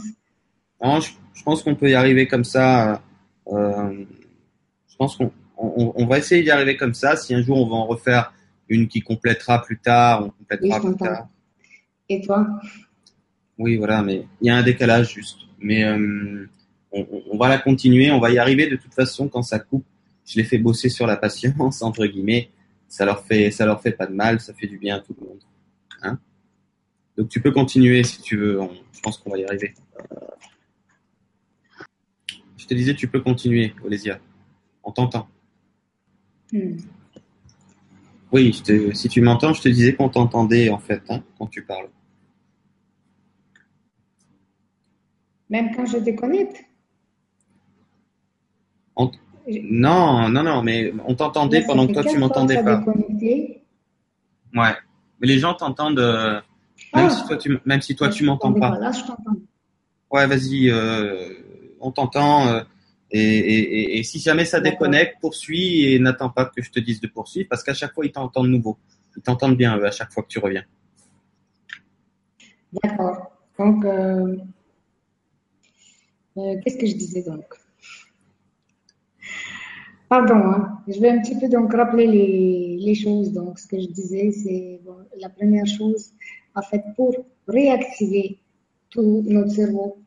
Non, 0.83 0.99
je, 1.01 1.13
je 1.35 1.43
pense 1.45 1.63
qu'on 1.63 1.77
peut 1.77 1.91
y 1.91 1.95
arriver 1.95 2.27
comme 2.27 2.45
ça. 2.45 3.01
euh, 3.49 4.05
je 4.97 5.05
pense 5.05 5.17
qu'on 5.19 5.31
on, 5.59 5.93
on 5.95 6.07
va 6.07 6.17
essayer 6.17 6.43
d'y 6.43 6.51
arriver 6.51 6.79
comme 6.79 6.95
ça. 6.95 7.17
Si 7.17 7.35
un 7.35 7.43
jour 7.43 7.59
on 7.59 7.69
va 7.69 7.77
en 7.77 7.85
refaire 7.87 8.33
une 8.71 8.89
qui 8.89 9.03
complétera 9.03 9.61
plus 9.63 9.79
tard, 9.79 10.25
on 10.25 10.31
complétera 10.31 10.81
plus 10.81 10.97
tard. 10.97 11.29
Et 12.09 12.21
toi? 12.23 12.47
Oui, 13.59 13.77
voilà, 13.77 14.03
mais 14.03 14.27
il 14.41 14.47
y 14.47 14.51
a 14.51 14.57
un 14.57 14.63
décalage 14.63 15.13
juste. 15.13 15.37
Mais 15.61 15.85
euh, 15.85 16.49
on, 16.93 17.01
on- 17.13 17.23
on 17.33 17.37
va 17.37 17.49
la 17.51 17.59
continuer, 17.59 18.11
on 18.11 18.21
va 18.21 18.31
y 18.31 18.39
arriver 18.39 18.69
de 18.69 18.77
toute 18.77 18.95
façon 18.95 19.29
quand 19.29 19.43
ça 19.43 19.59
coupe. 19.59 19.85
Je 20.27 20.39
les 20.39 20.45
fais 20.45 20.57
bosser 20.59 20.89
sur 20.89 21.07
la 21.07 21.19
patience 21.19 21.83
entre 21.83 22.07
guillemets. 22.07 22.49
Ça 22.89 23.05
leur 23.05 23.23
fait, 23.27 23.51
ça 23.51 23.67
leur 23.67 23.83
fait 23.83 23.93
pas 23.93 24.07
de 24.07 24.15
mal, 24.15 24.41
ça 24.41 24.55
fait 24.55 24.67
du 24.67 24.79
bien 24.79 24.97
à 24.97 25.01
tout 25.01 25.15
le 25.21 25.27
monde. 25.27 25.41
Hein 26.03 26.19
Donc 27.19 27.29
tu 27.29 27.43
peux 27.43 27.51
continuer 27.51 28.03
si 28.03 28.23
tu 28.23 28.39
veux. 28.39 28.61
On- 28.63 28.71
je 28.95 29.01
pense 29.03 29.19
qu'on 29.19 29.31
va 29.31 29.37
y 29.39 29.45
arriver. 29.45 29.75
Je 32.57 32.67
te 32.67 32.75
disais, 32.75 32.95
tu 32.95 33.07
peux 33.09 33.21
continuer, 33.21 33.75
Olésia. 33.85 34.19
On 34.87 34.93
t'entend. 34.93 35.27
Hmm. 36.53 36.77
Oui, 38.33 38.53
je 38.53 38.63
te- 38.63 38.93
si 38.95 39.09
tu 39.09 39.21
m'entends, 39.21 39.53
je 39.53 39.61
te 39.63 39.69
disais 39.69 39.95
qu'on 39.95 40.09
t'entendait 40.09 40.71
en 40.71 40.79
fait 40.79 41.03
hein, 41.09 41.23
quand 41.39 41.49
tu 41.49 41.65
parles. 41.65 41.89
Même 45.51 45.75
quand 45.75 45.87
je 45.87 45.99
déconnecte? 45.99 46.65
On- 48.97 49.11
Je- 49.49 49.59
Non, 49.63 50.29
non, 50.29 50.43
non, 50.43 50.63
mais 50.63 50.93
on 51.07 51.15
t'entendait 51.15 51.65
pendant 51.65 51.87
que 51.87 51.93
toi 51.93 52.05
tu 52.05 52.19
m'entendais 52.19 52.63
pas. 52.63 52.79
déconnecté. 52.79 53.63
Ouais. 54.55 54.75
Mais 55.21 55.27
les 55.29 55.39
gens 55.39 55.55
t'entendent, 55.55 55.99
euh, 55.99 56.41
même 56.95 57.07
Ah, 57.07 57.11
si 57.11 57.27
toi 57.27 57.37
tu, 57.37 57.59
même 57.65 57.81
si 57.81 57.95
toi 57.97 58.09
tu 58.09 58.25
je 58.25 58.27
m'entends 58.31 58.53
pas. 58.55 58.79
Là, 58.79 58.91
je 58.93 59.01
t'entends. 59.05 59.37
Ouais, 60.11 60.27
vas-y, 60.27 60.69
euh, 60.71 61.33
on 61.81 61.91
t'entend. 61.93 62.49
euh, 62.49 62.63
et, 63.17 63.39
et, 63.55 63.81
et, 63.81 63.99
et 63.99 64.03
si 64.03 64.19
jamais 64.19 64.45
ça 64.45 64.61
déconnecte, 64.61 65.17
poursuis 65.21 65.87
et 65.87 65.99
n'attends 65.99 66.31
pas 66.31 66.45
que 66.47 66.63
je 66.63 66.71
te 66.71 66.81
dise 66.81 67.01
de 67.01 67.09
poursuivre 67.09 67.49
parce 67.49 67.63
qu'à 67.65 67.75
chaque 67.75 67.95
fois 67.95 68.05
ils 68.07 68.13
t'entendent 68.13 68.51
nouveau. 68.51 68.77
Ils 69.17 69.23
t'entendent 69.23 69.57
bien 69.57 69.73
à 69.83 69.91
chaque 69.91 70.13
fois 70.13 70.23
que 70.23 70.29
tu 70.29 70.39
reviens. 70.39 70.65
D'accord. 72.83 73.33
Donc, 73.59 73.85
euh, 73.85 74.37
euh, 76.37 76.55
qu'est-ce 76.61 76.77
que 76.77 76.87
je 76.87 76.95
disais 76.95 77.23
donc? 77.23 77.47
Pardon, 80.09 80.35
hein. 80.35 80.83
je 80.87 81.01
vais 81.01 81.09
un 81.09 81.21
petit 81.23 81.39
peu 81.39 81.49
donc 81.49 81.73
rappeler 81.73 82.07
les, 82.07 82.77
les 82.79 82.95
choses. 82.95 83.33
Donc, 83.33 83.59
ce 83.59 83.67
que 83.67 83.81
je 83.81 83.87
disais, 83.87 84.31
c'est 84.31 84.81
bon, 84.85 84.99
la 85.19 85.31
première 85.31 85.67
chose, 85.67 86.13
en 86.55 86.63
fait, 86.63 86.83
pour 86.97 87.17
réactiver 87.49 88.39
tout 88.91 89.25
notre 89.27 89.51
cerveau. 89.51 90.03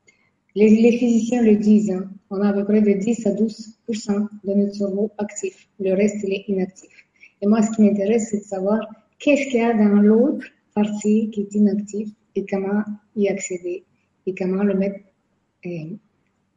Les, 0.56 0.70
les 0.70 0.98
physiciens 0.98 1.42
le 1.42 1.56
disent, 1.56 1.92
hein, 1.92 2.10
on 2.30 2.42
a 2.42 2.50
à 2.50 2.54
peu 2.54 2.64
près 2.64 2.82
de 2.82 2.94
10 2.94 3.26
à 3.28 3.32
12% 3.32 4.28
de 4.44 4.54
notre 4.54 4.76
cerveau 4.76 5.12
actif. 5.18 5.68
Le 5.80 5.94
reste, 5.94 6.18
il 6.24 6.34
est 6.34 6.46
inactif. 6.48 6.92
Et 7.42 7.48
moi, 7.48 7.62
ce 7.62 7.72
qui 7.72 7.82
m'intéresse, 7.82 8.30
c'est 8.30 8.40
de 8.40 8.44
savoir 8.44 8.80
qu'est-ce 9.18 9.50
qu'il 9.50 9.60
y 9.60 9.64
a 9.64 9.74
dans 9.74 10.02
l'autre 10.02 10.46
partie 10.74 11.30
qui 11.32 11.42
est 11.42 11.56
inactive 11.56 12.12
et 12.36 12.46
comment 12.46 12.84
y 13.16 13.28
accéder 13.28 13.84
et 14.26 14.36
comment 14.36 14.64
le 14.64 14.76
mettre 14.76 15.00
euh, 15.66 15.96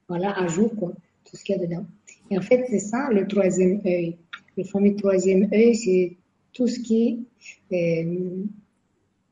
voilà, 0.08 0.38
à 0.38 0.46
jour, 0.46 0.74
quoi, 0.76 0.92
tout 1.24 1.36
ce 1.36 1.44
qu'il 1.44 1.56
y 1.56 1.58
a 1.58 1.62
dedans. 1.66 1.86
Et 2.30 2.38
en 2.38 2.42
fait, 2.42 2.66
c'est 2.68 2.78
ça 2.78 3.08
le 3.10 3.26
troisième 3.26 3.80
œil. 3.86 4.16
Le 4.56 4.64
fameux 4.64 4.94
troisième 4.96 5.48
œil, 5.52 5.74
c'est 5.74 6.16
tout 6.52 6.66
ce 6.66 6.80
qui 6.80 7.26
est 7.70 8.04
euh, 8.04 8.44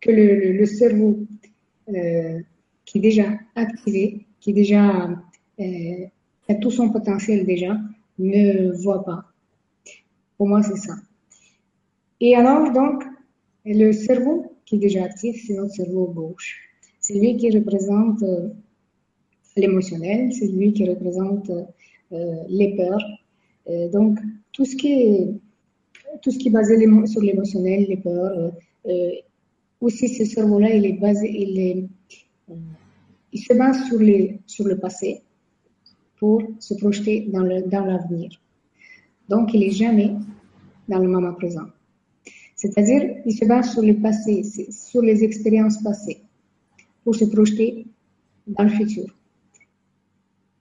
que 0.01 0.11
le, 0.11 0.67
cerveau 0.67 1.27
euh, 1.89 2.41
qui 2.85 2.99
est 2.99 3.01
déjà 3.01 3.39
activé, 3.55 4.27
qui 4.41 4.51
est 4.51 4.55
déjà 4.55 5.11
euh, 5.61 6.07
a 6.51 6.55
tout 6.57 6.71
son 6.71 6.91
potentiel 6.91 7.47
déjà, 7.47 7.79
ne 8.19 8.73
voit 8.83 9.05
pas. 9.05 9.25
Pour 10.37 10.49
moi, 10.49 10.63
c'est 10.63 10.77
ça. 10.77 10.95
Et 12.21 12.35
alors, 12.35 12.73
donc, 12.73 13.05
le 13.65 13.93
cerveau 13.93 14.57
qui 14.65 14.77
est 14.77 14.79
déjà 14.79 15.05
actif, 15.05 15.45
c'est 15.47 15.55
notre 15.55 15.75
cerveau 15.75 16.07
gauche. 16.07 16.61
C'est 16.99 17.15
lui 17.15 17.37
qui 17.37 17.51
représente 17.51 18.23
euh, 18.23 18.49
l'émotionnel, 19.57 20.33
c'est 20.33 20.47
lui 20.49 20.73
qui 20.73 20.89
représente 20.89 21.51
euh, 21.51 22.35
les 22.49 22.77
peurs. 22.77 23.05
Euh, 23.69 23.89
donc, 23.89 24.19
tout 24.53 24.65
ce 24.65 24.77
qui 24.77 24.93
est, 24.93 25.29
tout 26.23 26.31
ce 26.31 26.39
qui 26.39 26.51
basé 26.51 26.77
sur 27.07 27.23
l'émotionnel, 27.23 27.87
les 27.89 27.97
peurs, 27.97 28.53
aussi 29.81 30.09
ce 30.09 30.25
cerveau-là, 30.25 30.75
il 30.75 30.85
est 30.85 30.95
basé, 30.95 31.31
il 31.31 31.59
est, 31.59 31.85
il 33.33 33.41
se 33.41 33.55
base 33.55 33.87
sur 33.89 33.99
les, 33.99 34.41
sur 34.47 34.67
le 34.67 34.77
passé 34.79 35.23
pour 36.21 36.43
se 36.59 36.75
projeter 36.75 37.29
dans 37.33 37.43
l'avenir. 37.43 38.31
Donc, 39.29 39.55
il 39.55 39.65
est 39.65 39.71
jamais 39.71 40.15
dans 40.87 40.99
le 40.99 41.09
moment 41.09 41.33
présent. 41.33 41.69
C'est-à-dire, 42.55 43.03
il 43.25 43.35
se 43.35 43.47
base 43.47 43.73
sur 43.73 43.83
le 43.83 43.95
passé, 43.95 44.43
sur 44.71 45.01
les 45.01 45.25
expériences 45.25 45.83
passées, 45.83 46.21
pour 47.03 47.15
se 47.15 47.25
projeter 47.25 47.87
dans 48.47 48.65
le 48.65 48.69
futur. 48.69 49.07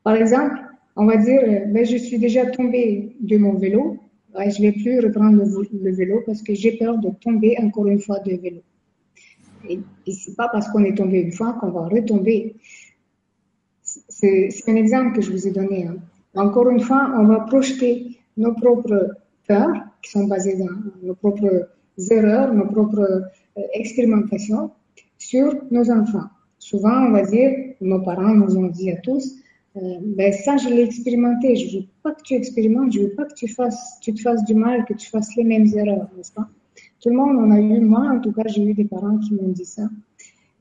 Par 0.03 0.15
exemple, 0.15 0.55
on 0.95 1.05
va 1.05 1.17
dire, 1.17 1.41
euh, 1.43 1.65
ben, 1.65 1.85
je 1.85 1.97
suis 1.97 2.17
déjà 2.17 2.45
tombé 2.45 3.15
de 3.19 3.37
mon 3.37 3.55
vélo, 3.55 3.97
je 4.33 4.61
ne 4.61 4.67
vais 4.67 4.71
plus 4.71 4.99
reprendre 4.99 5.43
le, 5.43 5.91
vélo 5.91 6.21
parce 6.25 6.41
que 6.41 6.53
j'ai 6.53 6.77
peur 6.77 6.97
de 6.99 7.09
tomber 7.19 7.57
encore 7.59 7.87
une 7.87 7.99
fois 7.99 8.19
de 8.19 8.35
vélo. 8.35 8.61
Et, 9.67 9.79
et 10.07 10.11
c'est 10.13 10.35
pas 10.35 10.47
parce 10.47 10.69
qu'on 10.69 10.83
est 10.85 10.95
tombé 10.95 11.19
une 11.19 11.33
fois 11.33 11.53
qu'on 11.59 11.71
va 11.71 11.87
retomber. 11.89 12.55
C'est 14.07 14.49
un 14.67 14.75
exemple 14.75 15.15
que 15.15 15.21
je 15.21 15.31
vous 15.31 15.47
ai 15.47 15.51
donné. 15.51 15.87
hein. 15.87 15.97
Encore 16.35 16.69
une 16.69 16.79
fois, 16.79 17.11
on 17.19 17.25
va 17.25 17.39
projeter 17.41 18.17
nos 18.37 18.53
propres 18.53 19.01
peurs, 19.47 19.77
qui 20.01 20.11
sont 20.11 20.25
basées 20.25 20.57
dans 20.57 20.75
nos 21.03 21.15
propres 21.15 21.69
erreurs, 22.11 22.53
nos 22.53 22.67
propres 22.67 23.23
euh, 23.57 23.61
expérimentations, 23.73 24.71
sur 25.17 25.47
nos 25.71 25.89
enfants. 25.91 26.27
Souvent, 26.59 27.07
on 27.07 27.11
va 27.11 27.23
dire, 27.23 27.49
nos 27.81 28.01
parents 28.01 28.33
nous 28.35 28.55
ont 28.57 28.67
dit 28.67 28.91
à 28.91 28.97
tous, 28.97 29.35
euh, 29.75 29.79
ben 30.17 30.31
ça, 30.33 30.57
je 30.57 30.69
l'ai 30.69 30.83
expérimenté. 30.83 31.55
Je 31.55 31.77
veux 31.77 31.85
pas 32.03 32.13
que 32.13 32.21
tu 32.23 32.33
expérimentes, 32.35 32.91
je 32.93 32.99
veux 33.01 33.13
pas 33.19 33.25
que 33.25 33.33
tu 33.33 33.47
fasses, 33.47 33.97
tu 34.01 34.13
te 34.13 34.21
fasses 34.21 34.43
du 34.45 34.53
mal, 34.53 34.85
que 34.85 34.93
tu 34.93 35.09
fasses 35.09 35.35
les 35.35 35.43
mêmes 35.43 35.67
erreurs, 35.75 36.09
n'est-ce 36.15 36.33
pas? 36.33 36.47
Tout 37.01 37.09
le 37.09 37.15
monde 37.15 37.37
en 37.37 37.51
a 37.51 37.59
eu, 37.59 37.79
moi 37.79 38.05
en 38.15 38.19
tout 38.19 38.31
cas, 38.31 38.43
j'ai 38.47 38.63
eu 38.63 38.73
des 38.73 38.85
parents 38.85 39.17
qui 39.17 39.33
m'ont 39.33 39.49
dit 39.49 39.65
ça. 39.65 39.89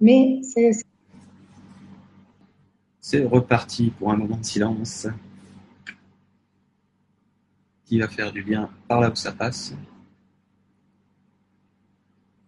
Mais 0.00 0.40
c'est 0.42 0.70
C'est 3.10 3.24
reparti 3.24 3.88
pour 3.88 4.12
un 4.12 4.16
moment 4.18 4.36
de 4.36 4.44
silence 4.44 5.06
qui 7.86 7.98
va 7.98 8.06
faire 8.06 8.30
du 8.30 8.42
bien 8.42 8.68
par 8.86 9.00
là 9.00 9.10
où 9.10 9.14
ça 9.14 9.32
passe. 9.32 9.74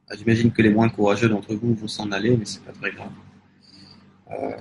Ah, 0.06 0.16
J'imagine 0.18 0.52
que 0.52 0.60
les 0.60 0.68
moins 0.68 0.90
courageux 0.90 1.30
d'entre 1.30 1.54
vous 1.54 1.72
vont 1.72 1.88
s'en 1.88 2.12
aller, 2.12 2.36
mais 2.36 2.44
c'est 2.44 2.62
pas 2.62 2.72
très 2.72 2.90
grave. 2.90 3.10
Euh, 4.32 4.58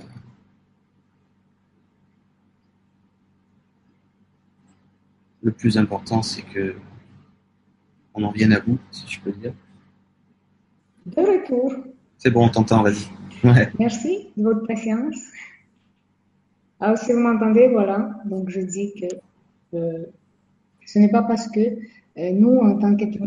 Le 5.42 5.52
plus 5.52 5.76
important, 5.76 6.22
c'est 6.22 6.40
que 6.40 6.76
on 8.14 8.22
en 8.24 8.32
vienne 8.32 8.54
à 8.54 8.60
bout, 8.60 8.78
si 8.90 9.06
je 9.06 9.20
peux 9.20 9.32
dire. 9.32 9.52
De 11.04 11.20
retour. 11.20 11.74
C'est 12.16 12.30
bon, 12.30 12.46
on 12.46 12.48
t'entend, 12.48 12.82
vas-y. 12.82 13.06
Merci 13.78 14.28
de 14.38 14.44
votre 14.44 14.66
patience. 14.66 15.16
Alors, 16.80 16.96
si 16.96 17.12
vous 17.12 17.20
m'entendez, 17.20 17.68
voilà, 17.68 18.10
donc 18.24 18.48
je 18.48 18.60
dis 18.60 18.94
que 18.94 19.06
euh, 19.76 20.06
ce 20.86 20.98
n'est 20.98 21.10
pas 21.10 21.22
parce 21.22 21.48
que 21.48 21.60
euh, 21.60 22.32
nous, 22.32 22.58
en 22.58 22.78
tant 22.78 22.96
qu'êtres 22.96 23.18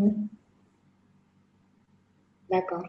d'accord. 2.50 2.84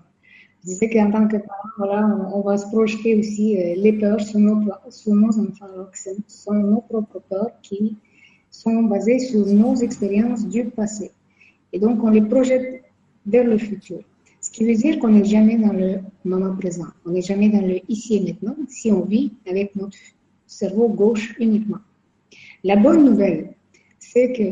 Je 0.63 0.71
disais 0.71 0.89
qu'en 0.89 1.11
tant 1.11 1.29
que 1.29 1.37
parents, 1.37 1.75
voilà, 1.77 2.07
on, 2.35 2.41
va 2.41 2.57
se 2.57 2.67
projeter 2.67 3.15
aussi 3.17 3.59
euh, 3.59 3.75
les 3.77 3.93
peurs 3.93 4.21
sur 4.21 4.41
nos, 4.41 4.59
sur 4.89 5.15
nos 5.15 5.39
enfants, 5.39 5.67
alors 5.73 5.91
que 5.91 5.99
ce 5.99 6.11
sont 6.29 6.55
nos 6.55 6.81
propres 6.81 7.21
peurs 7.29 7.61
qui 7.61 7.99
sont 8.51 8.85
basées 8.85 9.19
sur 9.19 9.47
nos 9.47 9.75
expériences 9.77 10.49
du 10.49 10.65
passé. 10.65 11.11
Et 11.73 11.79
donc, 11.79 12.03
on 12.03 12.09
les 12.09 12.23
projette 12.23 12.85
vers 13.27 13.45
le 13.45 13.59
futur. 13.59 14.01
Ce 14.41 14.51
qui 14.51 14.65
veut 14.67 14.75
dire 14.75 14.99
qu'on 14.99 15.09
n'est 15.09 15.25
jamais 15.25 15.57
dans 15.57 15.73
le 15.73 16.01
moment 16.25 16.55
présent. 16.57 16.87
On 17.05 17.11
n'est 17.11 17.23
jamais 17.23 17.49
dans 17.49 17.63
le 17.67 17.81
ici 17.89 18.17
et 18.17 18.21
maintenant 18.21 18.57
si 18.69 18.93
on 18.93 19.03
vit 19.05 19.33
avec 19.47 19.75
notre 19.77 19.97
cerveau 20.55 20.89
gauche 20.89 21.35
uniquement. 21.39 21.83
La 22.63 22.77
bonne 22.77 23.05
nouvelle, 23.05 23.55
c'est 23.99 24.33
que 24.33 24.49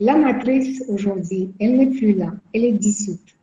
la 0.00 0.16
matrice 0.16 0.84
aujourd'hui, 0.88 1.50
elle 1.58 1.76
n'est 1.78 1.90
plus 1.98 2.12
là, 2.12 2.34
elle 2.52 2.64
est 2.64 2.72
dissoute. 2.72 3.36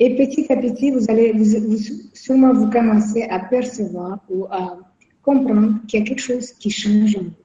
Et 0.00 0.14
petit 0.14 0.52
à 0.52 0.56
petit, 0.56 0.90
vous 0.90 1.06
allez 1.08 1.32
vous, 1.32 1.76
sûrement 2.14 2.52
vous 2.52 2.70
commencer 2.70 3.22
à 3.22 3.40
percevoir 3.40 4.20
ou 4.30 4.44
à 4.50 4.78
comprendre 5.22 5.80
qu'il 5.86 6.00
y 6.00 6.02
a 6.02 6.06
quelque 6.06 6.22
chose 6.22 6.52
qui 6.52 6.70
change 6.70 7.16
en 7.16 7.22
vous, 7.22 7.44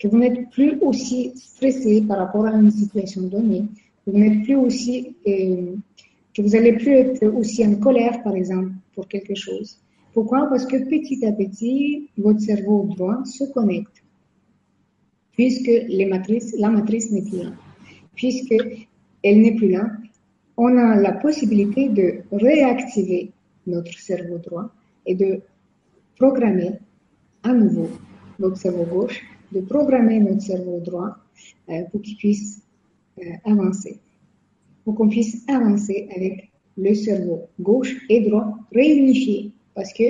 que 0.00 0.08
vous 0.08 0.18
n'êtes 0.18 0.50
plus 0.50 0.78
aussi 0.80 1.32
stressé 1.36 2.02
par 2.02 2.18
rapport 2.18 2.46
à 2.46 2.52
une 2.52 2.70
situation 2.70 3.22
donnée, 3.22 3.64
vous 4.06 4.18
n'êtes 4.18 4.42
plus 4.42 4.56
aussi, 4.56 5.14
euh, 5.26 5.74
que 6.34 6.42
vous 6.42 6.56
allez 6.56 6.72
plus 6.72 6.92
être 6.92 7.26
aussi 7.28 7.64
en 7.64 7.76
colère, 7.76 8.22
par 8.22 8.34
exemple, 8.34 8.72
pour 8.94 9.06
quelque 9.06 9.34
chose. 9.34 9.78
Pourquoi? 10.14 10.46
Parce 10.48 10.64
que 10.64 10.76
petit 10.88 11.26
à 11.26 11.32
petit, 11.32 12.08
votre 12.16 12.40
cerveau 12.40 12.88
droit 12.96 13.24
se 13.24 13.44
connecte, 13.52 14.04
puisque 15.32 15.70
la 15.88 16.06
matrice 16.70 17.10
n'est 17.10 17.22
plus 17.22 17.42
là. 17.42 17.52
Puisque 18.14 18.54
elle 19.24 19.40
n'est 19.40 19.56
plus 19.56 19.70
là, 19.70 19.90
on 20.56 20.78
a 20.78 20.94
la 21.00 21.12
possibilité 21.12 21.88
de 21.88 22.20
réactiver 22.30 23.32
notre 23.66 23.92
cerveau 23.98 24.38
droit 24.38 24.70
et 25.04 25.16
de 25.16 25.40
programmer 26.16 26.78
à 27.42 27.52
nouveau 27.52 27.88
notre 28.38 28.56
cerveau 28.56 28.84
gauche, 28.84 29.20
de 29.50 29.62
programmer 29.62 30.20
notre 30.20 30.42
cerveau 30.42 30.78
droit 30.78 31.16
euh, 31.70 31.82
pour 31.90 32.02
qu'il 32.02 32.16
puisse 32.16 32.62
euh, 33.18 33.24
avancer, 33.44 33.98
pour 34.84 34.94
qu'on 34.94 35.08
puisse 35.08 35.42
avancer 35.48 36.08
avec 36.14 36.52
le 36.76 36.94
cerveau 36.94 37.48
gauche 37.60 37.96
et 38.08 38.20
droit 38.20 38.58
réunifiés 38.72 39.53
parce 39.74 39.92
que 39.92 40.04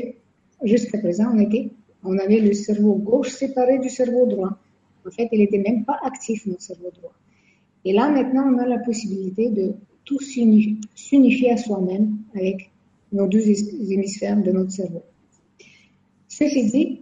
jusqu'à 0.62 0.98
présent, 0.98 1.30
on, 1.34 1.38
était, 1.38 1.70
on 2.02 2.18
avait 2.18 2.40
le 2.40 2.52
cerveau 2.52 2.94
gauche 2.94 3.30
séparé 3.30 3.78
du 3.78 3.88
cerveau 3.88 4.26
droit. 4.26 4.58
En 5.06 5.10
fait, 5.10 5.28
il 5.32 5.40
n'était 5.40 5.58
même 5.58 5.84
pas 5.84 5.98
actif, 6.02 6.46
notre 6.46 6.62
cerveau 6.62 6.90
droit. 6.90 7.12
Et 7.84 7.92
là, 7.92 8.10
maintenant, 8.10 8.50
on 8.52 8.58
a 8.58 8.66
la 8.66 8.78
possibilité 8.78 9.50
de 9.50 9.74
tout 10.04 10.20
s'unifier 10.20 11.50
à 11.50 11.56
soi-même 11.56 12.16
avec 12.34 12.70
nos 13.12 13.26
deux 13.26 13.48
hémisphères 13.90 14.42
de 14.42 14.50
notre 14.50 14.70
cerveau. 14.72 15.02
Ceci 16.28 16.64
dit, 16.66 17.00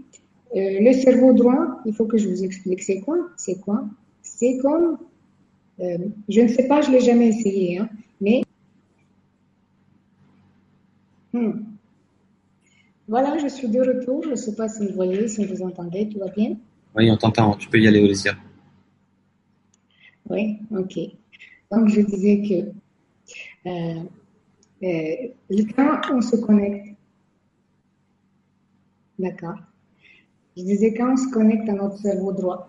euh, 0.54 0.80
le 0.80 0.92
cerveau 0.92 1.32
droit, 1.32 1.80
il 1.86 1.94
faut 1.94 2.04
que 2.04 2.18
je 2.18 2.28
vous 2.28 2.44
explique 2.44 2.82
c'est 2.82 3.00
quoi? 3.00 3.30
C'est 3.36 3.60
quoi? 3.60 3.88
C'est 4.22 4.58
comme, 4.58 4.98
euh, 5.80 5.98
je 6.28 6.40
ne 6.42 6.48
sais 6.48 6.68
pas, 6.68 6.82
je 6.82 6.90
ne 6.90 6.96
l'ai 6.96 7.00
jamais 7.00 7.28
essayé, 7.28 7.78
hein, 7.78 7.88
mais 8.20 8.42
hmm, 11.32 11.52
voilà, 13.08 13.38
je 13.38 13.48
suis 13.48 13.68
de 13.68 13.80
retour. 13.80 14.22
Je 14.24 14.30
ne 14.30 14.36
sais 14.36 14.54
pas 14.54 14.68
si 14.68 14.86
vous 14.86 14.94
voyez, 14.94 15.28
si 15.28 15.44
vous 15.44 15.62
entendez, 15.62 16.08
tout 16.08 16.18
va 16.18 16.28
bien? 16.28 16.56
Oui, 16.94 17.10
on 17.10 17.16
t'entend. 17.16 17.54
Tu 17.54 17.68
peux 17.68 17.78
y 17.78 17.88
aller, 17.88 18.00
Olivia. 18.00 18.34
Oui, 20.28 20.58
ok. 20.70 20.98
Donc, 21.70 21.88
je 21.88 22.00
disais 22.02 22.42
que 22.42 23.68
euh, 23.68 24.02
euh, 24.82 25.28
quand 25.76 26.00
on 26.12 26.20
se 26.20 26.36
connecte, 26.36 26.94
d'accord 29.18 29.58
Je 30.56 30.62
disais 30.62 30.94
quand 30.94 31.12
on 31.12 31.16
se 31.16 31.28
connecte 31.30 31.68
à 31.68 31.72
notre 31.72 31.98
cerveau 31.98 32.32
droit, 32.32 32.68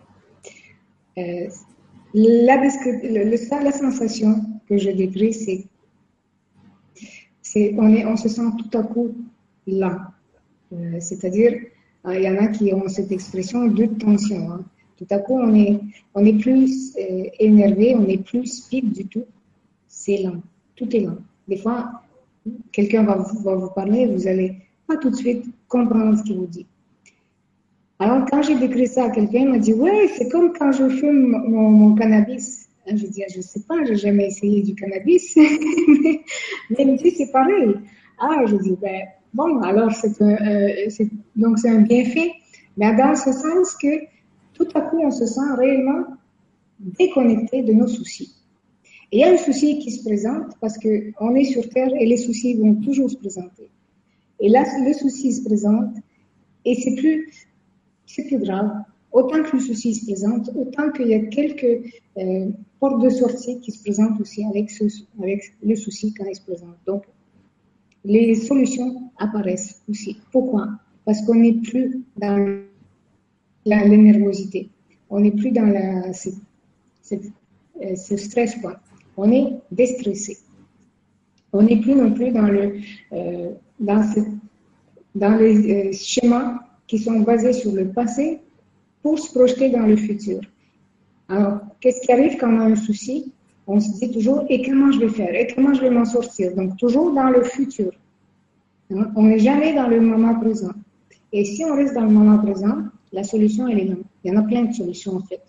euh, 1.17 1.47
la, 2.13 2.57
le, 2.57 3.63
la 3.63 3.71
sensation 3.71 4.43
que 4.67 4.77
je 4.77 4.91
décris, 4.91 5.33
c'est 5.33 5.67
on, 7.77 7.93
est, 7.93 8.05
on 8.05 8.17
se 8.17 8.29
sent 8.29 8.49
tout 8.57 8.77
à 8.77 8.83
coup 8.83 9.15
là, 9.67 10.12
euh, 10.73 10.99
c'est-à-dire, 10.99 11.53
euh, 12.05 12.17
il 12.17 12.23
y 12.23 12.29
en 12.29 12.37
a 12.37 12.47
qui 12.47 12.73
ont 12.73 12.87
cette 12.87 13.11
expression 13.11 13.67
de 13.67 13.85
tension. 13.85 14.51
Hein. 14.51 14.63
Tout 14.97 15.07
à 15.09 15.19
coup, 15.19 15.37
on 15.39 15.53
est, 15.55 15.79
on 16.13 16.25
est 16.25 16.37
plus 16.37 16.95
euh, 16.97 17.23
énervé, 17.39 17.95
on 17.95 18.07
est 18.07 18.23
plus 18.23 18.45
speed 18.45 18.91
du 18.91 19.05
tout. 19.07 19.25
C'est 19.87 20.17
lent. 20.17 20.41
Tout 20.75 20.95
est 20.95 21.01
lent. 21.01 21.17
Des 21.47 21.57
fois, 21.57 22.03
quelqu'un 22.71 23.03
va, 23.03 23.15
vous 23.15 23.69
parler, 23.69 24.07
vous 24.07 24.27
allez 24.27 24.55
pas 24.87 24.97
tout 24.97 25.09
de 25.09 25.15
suite 25.15 25.45
comprendre 25.67 26.17
ce 26.17 26.23
qu'il 26.23 26.37
vous 26.37 26.47
dit. 26.47 26.65
Alors, 27.99 28.25
quand 28.29 28.41
j'ai 28.41 28.55
décrit 28.55 28.87
ça 28.87 29.05
à 29.05 29.09
quelqu'un, 29.09 29.39
il 29.39 29.49
m'a 29.49 29.59
dit 29.59 29.73
Ouais, 29.73 30.09
c'est 30.15 30.29
comme 30.29 30.53
quand 30.53 30.71
je 30.71 30.89
fume 30.89 31.43
mon, 31.47 31.95
cannabis. 31.95 32.67
Hein, 32.87 32.95
je 32.95 33.07
dis 33.07 33.23
ah, 33.23 33.31
Je 33.33 33.41
sais 33.41 33.61
pas, 33.61 33.83
j'ai 33.85 33.95
jamais 33.95 34.27
essayé 34.27 34.61
du 34.61 34.75
cannabis. 34.75 35.35
mais, 35.37 36.21
il 36.79 36.91
me 36.91 36.97
C'est 36.97 37.31
pareil. 37.31 37.75
Ah, 38.19 38.43
je 38.45 38.55
dis 38.57 38.75
Ben, 38.81 39.03
Bon, 39.33 39.61
alors 39.61 39.91
c'est 39.91 40.21
euh, 40.21 41.05
donc 41.35 41.57
c'est 41.57 41.69
un 41.69 41.81
bienfait, 41.81 42.31
mais 42.77 42.95
dans 42.95 43.15
ce 43.15 43.31
sens 43.31 43.75
que 43.75 44.05
tout 44.53 44.67
à 44.75 44.81
coup 44.81 44.99
on 44.99 45.11
se 45.11 45.25
sent 45.25 45.53
réellement 45.57 46.03
déconnecté 46.79 47.63
de 47.63 47.73
nos 47.73 47.87
soucis. 47.87 48.35
Et 49.11 49.17
il 49.17 49.19
y 49.19 49.23
a 49.23 49.31
un 49.31 49.37
souci 49.37 49.79
qui 49.79 49.91
se 49.91 50.03
présente 50.03 50.53
parce 50.59 50.77
qu'on 50.77 51.35
est 51.35 51.45
sur 51.45 51.67
Terre 51.69 51.91
et 51.99 52.05
les 52.05 52.17
soucis 52.17 52.55
vont 52.55 52.75
toujours 52.75 53.09
se 53.09 53.17
présenter. 53.17 53.69
Et 54.39 54.49
là, 54.49 54.65
le 54.85 54.93
souci 54.93 55.33
se 55.33 55.43
présente 55.43 55.95
et 56.65 56.75
c'est 56.75 56.95
plus, 56.95 57.31
c'est 58.05 58.25
plus 58.25 58.39
grave. 58.39 58.71
Autant 59.11 59.43
que 59.43 59.57
le 59.57 59.61
souci 59.61 59.93
se 59.93 60.05
présente, 60.05 60.49
autant 60.55 60.91
qu'il 60.91 61.07
y 61.07 61.13
a 61.13 61.19
quelques 61.27 61.85
euh, 62.17 62.49
portes 62.79 63.03
de 63.03 63.09
sortie 63.09 63.59
qui 63.59 63.71
se 63.71 63.83
présentent 63.83 64.19
aussi 64.19 64.43
avec 64.45 64.71
le 65.61 65.75
souci 65.75 66.13
quand 66.13 66.25
il 66.25 66.35
se 66.35 66.41
présente. 66.41 66.77
Donc, 66.87 67.03
les 68.03 68.35
solutions 68.35 69.11
apparaissent 69.17 69.81
aussi. 69.89 70.17
Pourquoi? 70.31 70.67
Parce 71.05 71.21
qu'on 71.21 71.35
n'est 71.35 71.53
plus 71.53 72.01
dans 72.17 72.63
la, 73.65 73.87
nervosité, 73.87 74.69
on 75.09 75.19
n'est 75.19 75.31
plus 75.31 75.51
dans 75.51 75.65
la, 75.65 76.11
euh, 77.81 77.95
ce 77.95 78.17
stress. 78.17 78.55
Quoi. 78.55 78.79
On 79.17 79.31
est 79.31 79.53
déstressé. 79.71 80.37
On 81.51 81.63
n'est 81.63 81.79
plus 81.79 81.95
non 81.95 82.11
plus 82.11 82.31
dans, 82.31 82.47
le, 82.47 82.79
euh, 83.11 83.51
dans, 83.79 85.35
les 85.37 85.71
euh, 85.71 85.91
schémas 85.91 86.59
qui 86.87 86.99
sont 86.99 87.19
basés 87.21 87.53
sur 87.53 87.73
le 87.73 87.89
passé 87.89 88.39
pour 89.01 89.19
se 89.19 89.31
projeter 89.31 89.69
dans 89.69 89.85
le 89.85 89.95
futur. 89.95 90.41
Alors, 91.29 91.59
qu'est-ce 91.79 92.01
qui 92.01 92.11
arrive 92.11 92.37
quand 92.37 92.51
on 92.51 92.59
a 92.59 92.65
un 92.65 92.75
souci? 92.75 93.31
On 93.67 93.79
se 93.79 93.99
dit 93.99 94.11
toujours, 94.11 94.45
et 94.49 94.61
comment 94.61 94.91
je 94.91 94.99
vais 94.99 95.09
faire 95.09 95.33
Et 95.33 95.47
comment 95.53 95.73
je 95.73 95.81
vais 95.81 95.89
m'en 95.89 96.05
sortir 96.05 96.55
Donc, 96.55 96.77
toujours 96.77 97.13
dans 97.13 97.29
le 97.29 97.43
futur. 97.43 97.91
On 98.89 99.23
n'est 99.23 99.39
jamais 99.39 99.73
dans 99.73 99.87
le 99.87 100.01
moment 100.01 100.39
présent. 100.39 100.71
Et 101.31 101.45
si 101.45 101.63
on 101.63 101.75
reste 101.75 101.93
dans 101.93 102.05
le 102.05 102.11
moment 102.11 102.37
présent, 102.39 102.77
la 103.11 103.23
solution, 103.23 103.67
est 103.67 103.85
là. 103.85 103.95
Il 104.23 104.33
y 104.33 104.35
en 104.35 104.39
a 104.39 104.43
plein 104.43 104.63
de 104.63 104.73
solutions, 104.73 105.15
en 105.15 105.21
fait. 105.21 105.41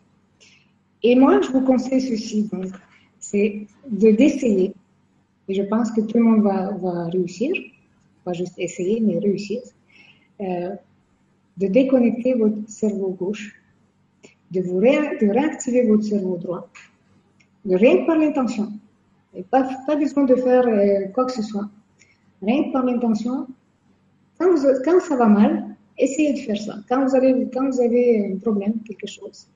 Et 1.02 1.14
moi, 1.16 1.40
je 1.42 1.50
vous 1.50 1.60
conseille 1.62 2.00
ceci, 2.00 2.48
donc, 2.50 2.72
c'est 3.18 3.66
de 3.90 4.10
d'essayer. 4.12 4.72
Et 5.48 5.54
je 5.54 5.62
pense 5.62 5.90
que 5.90 6.00
tout 6.00 6.16
le 6.18 6.24
monde 6.24 6.42
va, 6.42 7.06
réussir. 7.08 7.52
Pas 8.24 8.32
juste 8.32 8.54
essayer, 8.58 9.00
mais 9.00 9.18
réussir. 9.18 9.60
Euh, 10.40 10.70
de 11.56 11.66
déconnecter 11.66 12.34
votre 12.34 12.56
cerveau 12.66 13.10
gauche, 13.10 13.54
de, 14.50 14.60
vous 14.60 14.80
de 14.80 15.30
réactiver 15.30 15.86
votre 15.86 16.02
cerveau 16.02 16.36
droit, 16.36 16.68
rien 17.66 17.98
que 17.98 18.06
par 18.06 18.18
l'intention. 18.18 18.72
Pas, 19.50 19.68
pas 19.86 19.96
besoin 19.96 20.24
de 20.24 20.36
faire 20.36 20.66
euh, 20.66 21.08
quoi 21.12 21.24
que 21.24 21.32
ce 21.32 21.42
soit. 21.42 21.68
Rien 22.42 22.64
que 22.64 22.72
par 22.72 22.84
l'intention. 22.84 23.46
Quand, 24.38 24.54
quand 24.84 25.00
ça 25.00 25.16
va 25.16 25.26
mal, 25.26 25.74
essayez 25.98 26.32
de 26.34 26.38
faire 26.38 26.56
ça. 26.56 26.76
Quand 26.88 27.04
vous, 27.04 27.14
avez, 27.14 27.48
quand 27.52 27.68
vous 27.68 27.80
avez 27.80 28.32
un 28.32 28.38
problème, 28.38 28.74
quelque 28.86 29.06
chose, 29.06 29.48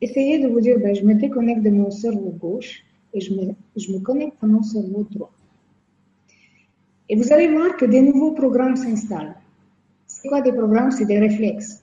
essayez 0.00 0.38
de 0.38 0.48
vous 0.48 0.60
dire, 0.60 0.78
ben, 0.78 0.94
je 0.94 1.04
me 1.04 1.14
déconnecte 1.14 1.62
de 1.62 1.70
mon 1.70 1.90
cerveau 1.90 2.34
gauche 2.38 2.82
et 3.14 3.20
je 3.20 3.32
me, 3.34 3.54
je 3.76 3.92
me 3.92 3.98
connecte 4.00 4.36
à 4.42 4.46
mon 4.46 4.62
cerveau 4.62 5.06
droit. 5.10 5.32
Et 7.08 7.16
vous 7.16 7.32
allez 7.32 7.48
voir 7.48 7.76
que 7.76 7.84
des 7.84 8.00
nouveaux 8.00 8.32
programmes 8.32 8.76
s'installent. 8.76 9.36
C'est 10.06 10.28
quoi 10.28 10.40
des 10.40 10.52
programmes? 10.52 10.90
C'est 10.90 11.04
des 11.06 11.18
réflexes. 11.18 11.82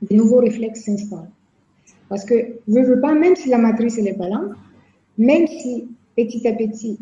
Des 0.00 0.16
nouveaux 0.16 0.38
réflexes 0.38 0.84
s'installent. 0.84 1.30
Parce 2.08 2.24
que, 2.24 2.34
veux 2.66 3.00
pas, 3.00 3.14
même 3.14 3.36
si 3.36 3.48
la 3.48 3.58
matrice 3.58 3.98
n'est 3.98 4.14
pas 4.14 4.28
là, 4.28 4.42
même 5.18 5.46
si 5.46 5.88
petit 6.16 6.46
à 6.46 6.52
petit, 6.52 6.98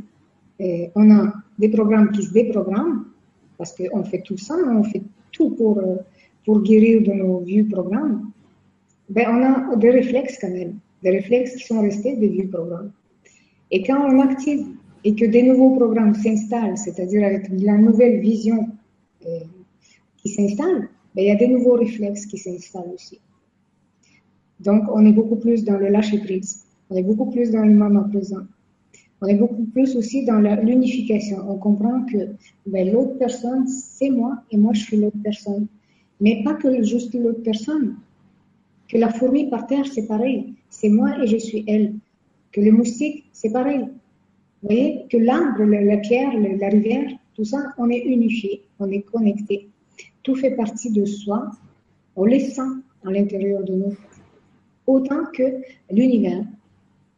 euh, 0.61 0.87
on 0.95 1.11
a 1.11 1.33
des 1.59 1.69
programmes 1.69 2.11
qui 2.13 2.23
se 2.23 2.33
déprogramment, 2.33 3.03
parce 3.59 3.75
qu'on 3.75 4.05
fait 4.05 4.23
tout 4.23 4.39
ça, 4.39 4.55
on 4.55 4.83
fait 4.85 5.03
tout 5.33 5.51
pour, 5.51 5.79
euh, 5.79 5.97
pour 6.45 6.63
guérir 6.63 7.03
de 7.03 7.13
nos 7.13 7.41
vieux 7.41 7.67
programmes, 7.67 8.31
ben 9.09 9.27
on 9.29 9.73
a 9.73 9.77
des 9.77 9.91
réflexes 9.91 10.39
quand 10.41 10.51
même, 10.51 10.79
des 11.03 11.11
réflexes 11.11 11.57
qui 11.57 11.65
sont 11.65 11.83
restés 11.83 12.17
des 12.17 12.29
vieux 12.29 12.49
programmes. 12.49 12.93
Et 13.71 13.83
quand 13.83 14.01
on 14.11 14.21
active 14.21 14.67
et 15.05 15.15
que 15.15 15.27
des 15.27 15.43
nouveaux 15.43 15.77
programmes 15.77 16.15
s'installent, 16.15 16.79
c'est-à-dire 16.79 17.25
avec 17.25 17.49
la 17.51 17.77
nouvelle 17.77 18.21
vision 18.21 18.69
euh, 19.27 19.41
qui 20.17 20.31
s'installe, 20.31 20.89
ben, 21.15 21.23
il 21.23 21.27
y 21.27 21.31
a 21.31 21.37
des 21.37 21.49
nouveaux 21.49 21.75
réflexes 21.75 22.27
qui 22.27 22.39
s'installent 22.39 22.93
aussi. 22.95 23.21
Donc, 24.61 24.85
on 24.93 25.05
est 25.05 25.13
beaucoup 25.13 25.37
plus 25.37 25.65
dans 25.65 25.77
le 25.77 25.89
lâcher-prise, 25.89 26.65
on 26.91 26.97
est 26.97 27.03
beaucoup 27.03 27.31
plus 27.31 27.51
dans 27.51 27.65
le 27.65 27.75
moment 27.75 28.05
présent, 28.09 28.45
on 29.25 29.27
est 29.27 29.37
beaucoup 29.37 29.65
plus 29.65 29.97
aussi 29.97 30.25
dans 30.27 30.39
l'unification. 30.39 31.39
On 31.49 31.57
comprend 31.57 32.05
que 32.05 32.29
ben, 32.67 32.93
l'autre 32.93 33.17
personne, 33.19 33.67
c'est 33.67 34.11
moi 34.11 34.43
et 34.51 34.59
moi, 34.59 34.75
je 34.75 34.83
suis 34.83 34.97
l'autre 34.99 35.17
personne. 35.25 35.67
Mais 36.21 36.43
pas 36.45 36.53
que 36.53 36.83
juste 36.83 37.15
l'autre 37.15 37.43
personne. 37.43 37.97
Que 38.87 38.99
la 38.99 39.09
fourmi 39.09 39.49
par 39.49 39.67
terre, 39.67 39.87
c'est 39.87 40.07
pareil. 40.07 40.53
C'est 40.69 40.91
moi 40.91 41.23
et 41.23 41.27
je 41.27 41.39
suis 41.39 41.65
elle. 41.67 41.95
Que 42.53 42.61
le 42.61 42.71
moustique, 42.71 43.25
c'est 43.33 43.51
pareil. 43.51 43.81
Vous 43.81 44.69
voyez? 44.69 45.07
Que 45.11 45.17
l'arbre, 45.17 45.65
la, 45.65 45.97
pierre, 45.97 46.33
la 46.39 46.69
rivière, 46.69 47.11
tout 47.35 47.45
ça, 47.45 47.73
on 47.79 47.89
est 47.89 48.05
unifié, 48.05 48.63
on 48.79 48.91
est 48.91 49.03
connecté. 49.03 49.69
Tout 50.23 50.35
fait 50.35 50.55
partie 50.55 50.91
de 50.91 51.07
soi. 51.07 51.51
On 52.15 52.27
les 52.27 52.41
sent 52.41 52.73
à 53.07 53.11
l'intérieur 53.11 53.65
de 53.65 53.73
nous. 53.73 53.97
Autant 54.87 55.25
que 55.33 55.43
l'univers, 55.91 56.45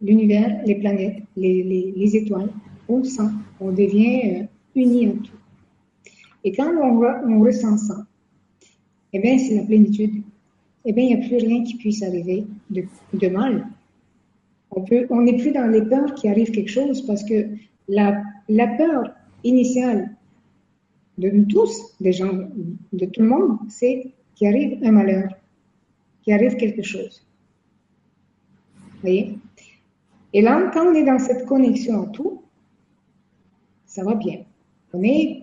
l'univers, 0.01 0.63
les 0.65 0.77
planètes, 0.77 1.23
les, 1.37 2.17
étoiles, 2.17 2.51
on 2.89 3.03
sent, 3.03 3.31
on 3.61 3.73
devient 3.73 4.21
euh, 4.25 4.45
uni 4.75 5.09
en 5.09 5.17
tout. 5.17 5.33
Et 6.45 6.53
quand 6.53 6.71
on, 6.81 7.41
ressent 7.41 7.77
ça, 7.77 8.07
eh 9.13 9.19
bien, 9.19 9.37
c'est 9.39 9.57
la 9.57 9.65
plénitude. 9.65 10.23
Eh 10.85 10.93
bien, 10.93 11.05
il 11.05 11.17
n'y 11.17 11.25
a 11.25 11.27
plus 11.27 11.39
rien 11.39 11.65
qui 11.65 11.75
puisse 11.75 12.03
arriver 12.03 12.47
de, 12.71 13.29
mal. 13.29 13.67
On 14.71 14.85
on 15.11 15.23
n'est 15.23 15.39
plus 15.39 15.51
dans 15.51 15.67
les 15.67 15.83
peurs 15.83 16.15
qui 16.15 16.29
arrive 16.29 16.53
quelque 16.53 16.71
chose 16.71 17.05
parce 17.05 17.25
que 17.25 17.49
la, 17.89 18.23
la 18.49 18.69
peur 18.69 19.11
initiale 19.43 20.17
de 21.19 21.31
nous 21.31 21.45
tous, 21.47 21.97
des 22.01 22.13
gens, 22.13 22.33
de 22.93 23.07
tout 23.07 23.23
le 23.23 23.29
monde, 23.29 23.59
c'est 23.69 24.13
qu'il 24.35 24.49
arrive 24.49 24.79
un 24.85 24.93
malheur, 24.93 25.29
qu'il 26.23 26.35
arrive 26.35 26.57
quelque 26.57 26.83
chose. 26.83 27.27
Et 29.09 30.43
là, 30.43 30.71
quand 30.73 30.87
on 30.87 30.95
est 30.95 31.05
dans 31.05 31.19
cette 31.19 31.47
connexion 31.47 32.03
à 32.03 32.07
tout, 32.07 32.43
ça 33.87 34.05
va 34.05 34.15
bien. 34.15 34.41
On 34.93 35.03
est, 35.03 35.43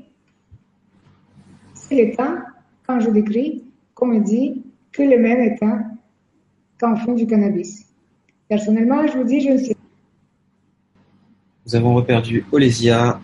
c'est 1.73 1.95
l'état, 1.95 2.45
quand 2.85 2.99
je 2.99 3.09
décris, 3.09 3.63
comme 3.93 4.15
on 4.15 4.19
dit, 4.19 4.63
que 4.91 5.01
le 5.01 5.17
même 5.17 5.41
état 5.41 5.79
qu'en 6.79 6.95
fond 6.95 7.13
du 7.13 7.25
cannabis. 7.25 7.85
Personnellement, 8.47 9.07
je 9.07 9.17
vous 9.17 9.23
dis, 9.23 9.41
je 9.41 9.49
ne 9.49 9.57
sais 9.57 9.73
pas. 9.73 9.79
Nous 11.65 11.75
avons 11.75 11.95
reperdu 11.95 12.45
Olesia. 12.51 13.19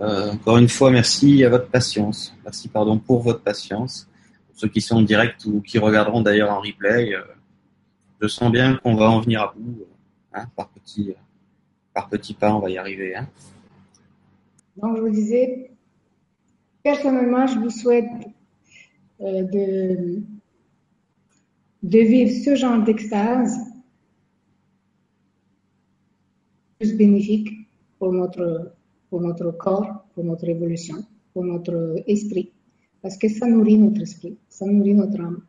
Euh, 0.00 0.32
encore 0.32 0.58
une 0.58 0.68
fois, 0.68 0.90
merci 0.90 1.44
à 1.44 1.50
votre 1.50 1.68
patience. 1.68 2.34
Merci, 2.42 2.68
pardon, 2.68 2.98
pour 2.98 3.22
votre 3.22 3.42
patience. 3.42 4.08
Pour 4.48 4.58
ceux 4.58 4.68
qui 4.68 4.80
sont 4.80 4.96
en 4.96 5.02
direct 5.02 5.44
ou 5.44 5.60
qui 5.60 5.78
regarderont 5.78 6.22
d'ailleurs 6.22 6.50
en 6.50 6.60
replay, 6.60 7.14
euh, 7.14 7.20
je 8.20 8.28
sens 8.28 8.50
bien 8.50 8.76
qu'on 8.76 8.94
va 8.94 9.10
en 9.10 9.20
venir 9.20 9.42
à 9.42 9.54
bout. 9.56 9.84
Hein, 10.32 10.46
par 10.54 10.68
petits 10.68 11.14
par 11.96 12.10
petit 12.10 12.34
pas, 12.34 12.54
on 12.54 12.58
va 12.58 12.68
y 12.68 12.76
arriver. 12.76 13.16
Hein. 13.16 13.26
Donc, 14.76 14.98
je 14.98 15.00
vous 15.00 15.08
disais, 15.08 15.70
personnellement, 16.82 17.46
je 17.46 17.58
vous 17.58 17.70
souhaite 17.70 18.04
euh, 19.22 19.42
de, 19.44 20.20
de 21.82 21.98
vivre 21.98 22.30
ce 22.44 22.54
genre 22.54 22.82
d'extase 22.84 23.56
plus 26.78 26.94
bénéfique 26.94 27.48
pour 27.98 28.12
notre, 28.12 28.74
pour 29.08 29.22
notre 29.22 29.50
corps, 29.52 30.04
pour 30.14 30.24
notre 30.24 30.46
évolution, 30.46 30.96
pour 31.32 31.44
notre 31.44 32.02
esprit. 32.06 32.52
Parce 33.00 33.16
que 33.16 33.28
ça 33.28 33.46
nourrit 33.46 33.78
notre 33.78 34.02
esprit, 34.02 34.36
ça 34.50 34.66
nourrit 34.66 34.94
notre 34.94 35.18
âme. 35.18 35.42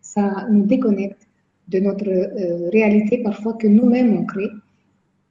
Ça 0.00 0.46
nous 0.50 0.66
déconnecte 0.66 1.29
de 1.70 1.78
notre 1.78 2.08
euh, 2.08 2.68
réalité 2.70 3.18
parfois 3.22 3.54
que 3.54 3.68
nous-mêmes 3.68 4.16
on 4.16 4.24
crée, 4.24 4.50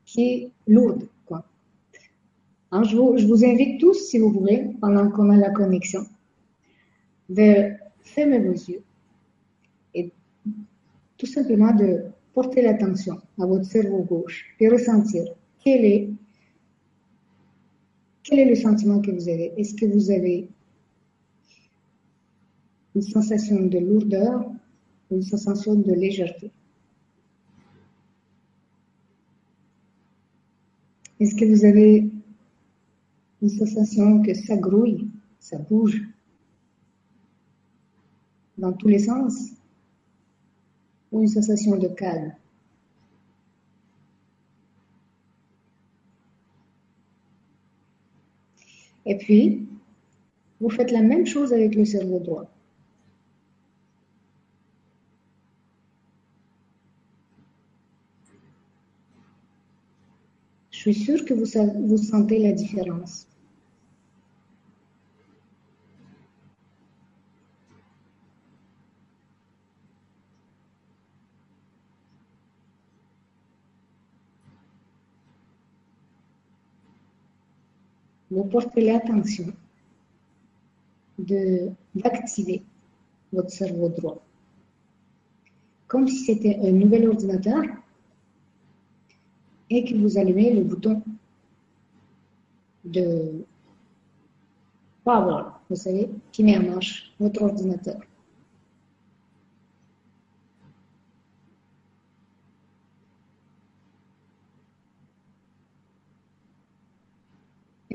qui 0.06 0.21
est 0.23 0.52
lourde. 0.67 1.08
Quoi. 1.25 1.45
Hein, 2.71 2.84
je, 2.84 2.95
vous, 2.95 3.45
invite 3.45 3.80
tous, 3.80 4.10
si 4.10 4.17
vous 4.17 4.32
voulez, 4.32 4.69
pendant 4.80 5.10
qu'on 5.10 5.30
a 5.30 5.38
la 5.38 5.49
connexion, 5.49 6.06
de 7.28 7.73
fermer 8.02 8.39
vos 8.39 8.54
yeux 8.54 8.82
et 9.93 10.12
tout 11.17 11.25
simplement 11.28 11.73
de 11.73 12.06
porter 12.34 12.62
l'attention 12.62 13.19
à 13.39 13.45
votre 13.45 13.65
cerveau 13.65 14.04
gauche 14.04 14.45
et 14.60 14.69
ressentir 14.69 15.25
quel 15.63 15.84
est, 15.84 16.10
quel 18.23 18.39
est 18.39 18.49
le 18.49 18.56
sentiment 18.56 19.02
que 19.02 19.12
vous 19.12 19.28
avez. 19.28 19.52
Est-ce 19.58 19.75
que 19.75 19.86
vous 19.86 20.10
avez 20.10 20.47
une 22.95 23.02
sensation 23.02 23.65
de 23.65 23.78
lourdeur 23.78 24.45
ou 24.45 24.59
une 25.12 25.24
sensation 25.24 25.76
de 25.76 25.93
légèreté 25.93 26.52
Est-ce 31.19 31.36
que 31.36 31.43
vous 31.43 31.65
avez 31.65 32.10
une 33.41 33.50
sensation 33.50 34.22
que 34.22 34.34
ça 34.34 34.56
grouille, 34.56 35.10
ça 35.39 35.58
bouge 35.58 36.02
dans 38.58 38.72
tous 38.72 38.88
les 38.88 39.00
sens? 39.00 39.52
Ou 41.12 41.22
une 41.22 41.28
sensation 41.28 41.76
de 41.76 41.88
calme? 41.89 42.34
Et 49.06 49.17
puis, 49.17 49.67
vous 50.62 50.69
faites 50.69 50.91
la 50.91 51.02
même 51.02 51.26
chose 51.26 51.52
avec 51.52 51.76
le 51.76 51.84
cerveau 51.84 52.19
droit. 52.19 52.50
Je 60.79 60.91
suis 60.91 61.03
sûre 61.03 61.25
que 61.25 61.33
vous, 61.33 61.87
vous 61.87 61.97
sentez 61.97 62.39
la 62.39 62.53
différence. 62.53 63.27
vous 78.31 78.45
portez 78.45 78.85
l'attention 78.85 79.51
d'activer 81.17 82.63
votre 83.33 83.49
cerveau 83.49 83.89
droit. 83.89 84.23
Comme 85.87 86.07
si 86.07 86.23
c'était 86.23 86.57
un 86.63 86.71
nouvel 86.71 87.09
ordinateur 87.09 87.63
et 89.69 89.84
que 89.84 89.95
vous 89.95 90.17
allumez 90.17 90.53
le 90.53 90.63
bouton 90.63 91.01
de 92.86 93.45
power, 95.03 95.43
vous 95.69 95.75
savez, 95.75 96.10
qui 96.32 96.43
met 96.43 96.58
en 96.58 96.63
marche 96.63 97.12
votre 97.19 97.41
ordinateur. 97.41 97.99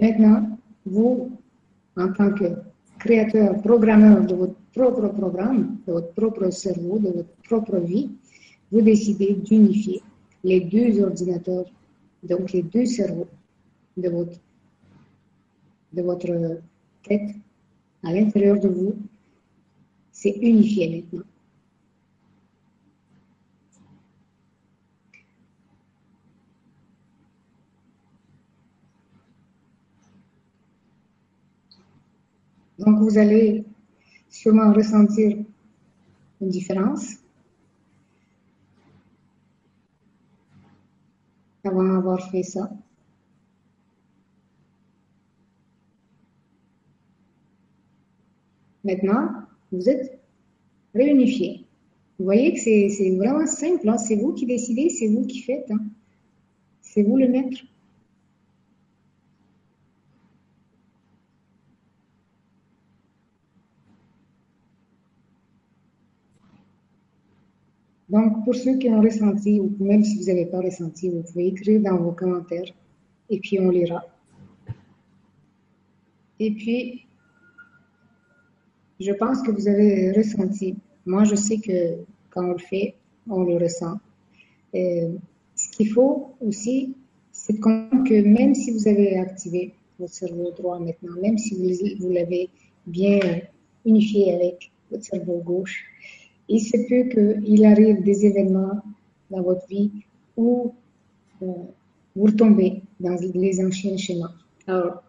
Maintenant, 0.00 0.58
vous, 0.84 1.30
en 1.96 2.12
tant 2.12 2.32
que 2.32 2.44
créateur, 2.98 3.60
programmeur 3.62 4.26
de 4.26 4.34
votre 4.34 4.56
propre 4.74 5.08
programme, 5.08 5.78
de 5.86 5.92
votre 5.92 6.12
propre 6.14 6.50
cerveau, 6.50 6.98
de 6.98 7.10
votre 7.10 7.34
propre 7.44 7.76
vie, 7.78 8.10
vous 8.72 8.82
décidez 8.82 9.34
d'unifier 9.34 10.02
les 10.44 10.60
deux 10.60 11.02
ordinateurs, 11.02 11.64
donc 12.22 12.52
les 12.52 12.62
deux 12.62 12.84
cerveaux 12.84 13.28
de 13.96 14.08
votre, 14.10 14.38
de 15.92 16.02
votre 16.02 16.60
tête 17.02 17.34
à 18.02 18.12
l'intérieur 18.12 18.60
de 18.60 18.68
vous. 18.68 18.94
C'est 20.12 20.36
unifié 20.36 20.88
maintenant. 20.88 21.24
Donc, 32.78 32.98
vous 32.98 33.16
allez 33.16 33.64
sûrement 34.28 34.72
ressentir 34.72 35.38
une 36.40 36.48
différence. 36.48 37.23
Avant 41.64 41.84
d'avoir 41.84 42.30
fait 42.30 42.42
ça. 42.42 42.70
Maintenant, 48.84 49.30
vous 49.72 49.88
êtes 49.88 50.20
réunifié. 50.94 51.64
Vous 52.18 52.26
voyez 52.26 52.52
que 52.52 52.60
c'est 52.60 53.16
vraiment 53.16 53.46
simple. 53.46 53.88
Hein. 53.88 53.98
C'est 53.98 54.16
vous 54.16 54.32
qui 54.34 54.46
décidez, 54.46 54.90
c'est 54.90 55.08
vous 55.08 55.26
qui 55.26 55.40
faites. 55.40 55.70
Hein. 55.70 55.80
C'est 56.82 57.02
vous 57.02 57.16
le 57.16 57.28
maître. 57.28 57.58
Donc, 68.14 68.44
pour 68.44 68.54
ceux 68.54 68.76
qui 68.78 68.88
ont 68.90 69.00
ressenti, 69.00 69.58
ou 69.58 69.74
même 69.80 70.04
si 70.04 70.16
vous 70.18 70.26
n'avez 70.26 70.46
pas 70.46 70.60
ressenti, 70.60 71.10
vous 71.10 71.22
pouvez 71.22 71.48
écrire 71.48 71.80
dans 71.80 71.96
vos 71.96 72.12
commentaires 72.12 72.72
et 73.28 73.40
puis 73.40 73.58
on 73.58 73.70
lira. 73.70 74.04
Et 76.38 76.52
puis, 76.52 77.08
je 79.00 79.10
pense 79.14 79.42
que 79.42 79.50
vous 79.50 79.66
avez 79.66 80.12
ressenti. 80.12 80.76
Moi, 81.04 81.24
je 81.24 81.34
sais 81.34 81.58
que 81.58 82.04
quand 82.30 82.44
on 82.44 82.52
le 82.52 82.58
fait, 82.58 82.94
on 83.28 83.42
le 83.42 83.56
ressent. 83.56 83.98
ce 84.72 85.68
qu'il 85.72 85.90
faut 85.90 86.36
aussi, 86.40 86.94
c'est 87.32 87.58
que 87.58 88.22
même 88.22 88.54
si 88.54 88.70
vous 88.70 88.86
avez 88.86 89.18
activé 89.18 89.74
votre 89.98 90.14
cerveau 90.14 90.52
droit 90.52 90.78
maintenant, 90.78 91.20
même 91.20 91.36
si 91.36 91.52
vous 91.98 92.10
l'avez 92.12 92.48
bien 92.86 93.18
unifié 93.84 94.34
avec 94.34 94.70
votre 94.92 95.02
cerveau 95.02 95.38
gauche, 95.38 95.84
il 96.48 96.60
se 96.60 96.76
peut 96.88 97.08
qu'il 97.08 97.64
arrive 97.64 98.02
des 98.02 98.26
événements 98.26 98.82
dans 99.30 99.42
votre 99.42 99.66
vie 99.68 99.90
où 100.36 100.74
euh, 101.42 101.46
vous 102.14 102.24
retombez 102.24 102.82
dans 103.00 103.16
les 103.34 103.64
anciens 103.64 103.96
schémas. 103.96 104.32
Alors, 104.66 105.02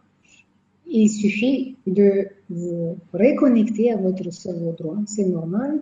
il 0.88 1.10
suffit 1.10 1.76
de 1.88 2.28
vous 2.50 2.98
reconnecter 3.14 3.92
à 3.92 3.98
votre 3.98 4.32
cerveau 4.32 4.74
droit. 4.78 4.98
C'est 5.06 5.26
normal. 5.26 5.82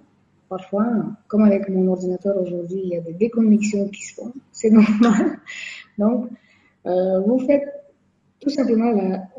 Parfois, 0.50 0.86
comme 1.28 1.44
avec 1.44 1.70
mon 1.70 1.88
ordinateur 1.88 2.40
aujourd'hui, 2.42 2.82
il 2.84 2.90
y 2.90 2.98
a 2.98 3.02
des 3.02 3.14
déconnexions 3.14 3.88
qui 3.90 4.04
se 4.04 4.16
font. 4.16 4.34
C'est 4.52 4.70
normal. 4.70 5.40
Donc, 5.98 6.30
euh, 6.86 7.20
vous 7.22 7.40
faites 7.40 7.68
tout 8.40 8.50
simplement 8.50 8.92
la, 8.92 9.30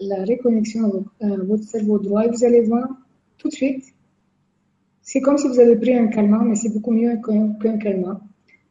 la, 0.00 0.24
reconnexion 0.24 1.06
à 1.20 1.26
votre 1.28 1.64
cerveau 1.64 1.98
droit 1.98 2.26
et 2.26 2.30
vous 2.30 2.44
allez 2.44 2.60
voir 2.60 2.86
tout 3.38 3.48
de 3.48 3.54
suite 3.54 3.91
c'est 5.02 5.20
comme 5.20 5.36
si 5.36 5.48
vous 5.48 5.58
avez 5.58 5.76
pris 5.76 5.94
un 5.94 6.06
calmant, 6.06 6.44
mais 6.44 6.54
c'est 6.54 6.72
beaucoup 6.72 6.92
mieux 6.92 7.18
qu'un 7.60 7.78
calmant. 7.78 8.20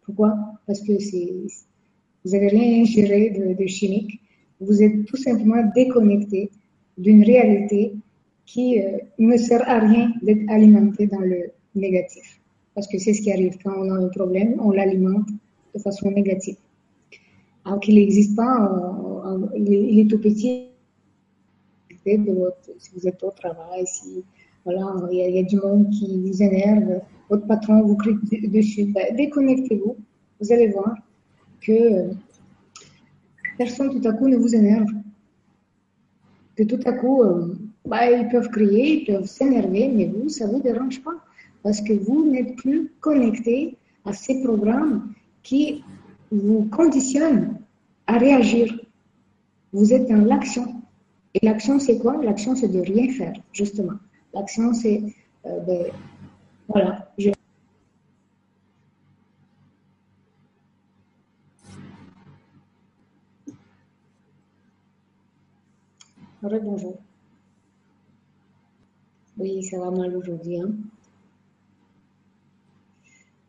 Pourquoi? 0.04 0.36
Parce 0.66 0.82
que 0.82 0.94
vous 0.94 2.32
n'avez 2.32 2.48
rien 2.48 2.82
ingéré 2.82 3.56
de, 3.58 3.68
chimique. 3.68 4.22
Vous 4.60 4.82
êtes 4.82 5.06
tout 5.06 5.18
simplement 5.18 5.64
déconnecté 5.76 6.50
d'une 6.98 7.24
réalité 7.24 7.94
qui 8.46 8.80
euh, 8.80 8.98
ne 9.18 9.38
sert 9.38 9.68
à 9.68 9.80
rien 9.80 10.14
d'être 10.22 10.50
alimenté 10.50 11.08
dans 11.08 11.20
le 11.20 11.52
négatif. 11.76 12.40
Parce 12.76 12.88
que 12.88 12.98
c'est 12.98 13.14
ce 13.14 13.22
qui 13.22 13.32
arrive 13.32 13.58
quand 13.64 13.74
on 13.76 13.90
a 13.90 13.98
un 13.98 14.08
problème, 14.10 14.56
on 14.60 14.72
l'alimente 14.72 15.28
de 15.74 15.80
façon 15.80 16.12
négative. 16.12 16.58
Alors 17.66 17.80
qu'il 17.80 17.96
n'existe 17.96 18.36
pas, 18.36 18.72
il, 19.56 20.00
est, 20.00 20.06
tout 20.06 20.20
petit. 20.20 20.68
si 22.06 22.92
vous 22.96 23.08
êtes 23.08 23.24
au 23.24 23.32
travail, 23.32 23.86
si 23.86 24.24
voilà, 24.64 24.94
il 25.12 25.18
y, 25.18 25.40
a, 25.40 25.44
du 25.44 25.58
monde 25.58 25.90
qui 25.90 26.22
vous 26.22 26.44
énerve, 26.44 27.02
votre 27.30 27.48
patron 27.48 27.82
vous 27.82 27.96
crie 27.96 28.16
dessus. 28.48 28.86
Ben, 28.86 29.16
déconnectez-vous, 29.16 29.98
vous 30.40 30.52
allez 30.54 30.68
voir 30.68 30.96
que 31.62 32.12
personne 33.58 33.90
tout 33.90 34.08
à 34.08 34.14
coup 34.14 34.28
ne 34.28 34.38
vous 34.38 34.54
énerve. 34.54 34.88
Que 36.56 36.64
tout 36.64 36.80
à 36.86 36.94
coup, 36.94 37.24
euh, 37.24 37.56
ben, 37.86 38.22
ils 38.22 38.30
peuvent 38.30 38.50
crier, 38.50 39.02
ils 39.02 39.06
peuvent 39.06 39.26
s'énerver, 39.26 39.88
mais 39.88 40.06
vous, 40.06 40.30
ça 40.30 40.46
ne 40.46 40.54
vous 40.54 40.62
dérange 40.62 41.02
pas. 41.02 41.16
Parce 41.64 41.82
que 41.82 41.94
vous 41.94 42.30
n'êtes 42.30 42.56
plus 42.56 42.92
connecté 43.00 43.78
à 44.06 44.14
ces 44.14 44.44
programmes 44.44 45.14
qui 45.44 45.84
vous 46.32 46.68
conditionnent 46.72 47.58
à 48.08 48.18
réagir. 48.18 48.80
Vous 49.74 49.94
êtes 49.94 50.08
dans 50.08 50.24
l'action. 50.26 50.82
Et 51.34 51.46
l'action, 51.46 51.80
c'est 51.80 51.98
quoi? 51.98 52.22
L'action, 52.24 52.56
c'est 52.56 52.68
de 52.68 52.80
rien 52.80 53.10
faire, 53.12 53.34
justement. 53.54 53.94
L'action, 54.34 54.74
c'est 54.74 55.04
euh, 55.46 55.60
ben, 55.62 55.92
voilà. 56.68 57.12
Je... 57.18 57.32
bonjour. 66.42 67.00
Oui, 69.38 69.64
ça 69.64 69.80
va 69.80 69.92
mal 69.92 70.16
aujourd'hui. 70.16 70.60
Hein. 70.60 70.72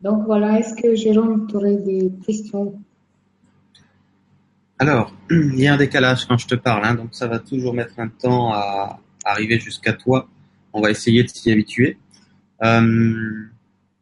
Donc 0.01 0.25
voilà, 0.25 0.59
est-ce 0.59 0.73
que 0.73 0.95
Jérôme, 0.95 1.47
tu 1.47 1.55
aurais 1.55 1.77
des 1.77 2.11
questions? 2.25 2.79
Alors, 4.79 5.13
il 5.29 5.59
y 5.59 5.67
a 5.67 5.73
un 5.73 5.77
décalage 5.77 6.25
quand 6.25 6.37
je 6.37 6.47
te 6.47 6.55
parle, 6.55 6.83
hein, 6.83 6.95
donc 6.95 7.15
ça 7.15 7.27
va 7.27 7.39
toujours 7.39 7.73
mettre 7.73 7.99
un 7.99 8.09
temps 8.09 8.51
à 8.53 8.99
arriver 9.23 9.59
jusqu'à 9.59 9.93
toi 9.93 10.27
on 10.73 10.81
va 10.81 10.91
essayer 10.91 11.23
de 11.23 11.29
s'y 11.29 11.51
habituer. 11.51 11.97
Euh, 12.63 13.45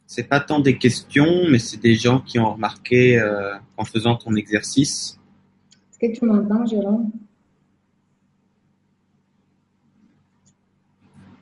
c'est 0.07 0.27
pas 0.27 0.39
tant 0.39 0.60
des 0.60 0.77
questions, 0.77 1.47
mais 1.49 1.60
c'est 1.60 1.81
des 1.81 1.95
gens 1.95 2.19
qui 2.19 2.39
ont 2.39 2.53
remarqué 2.53 3.19
euh, 3.19 3.53
en 3.77 3.86
faisant 3.86 4.15
ton 4.15 4.36
exercice. 4.36 5.17
Est-ce 5.89 5.99
que 5.99 6.19
tu 6.19 6.25
m'entends, 6.25 6.65
Jérôme? 6.65 7.12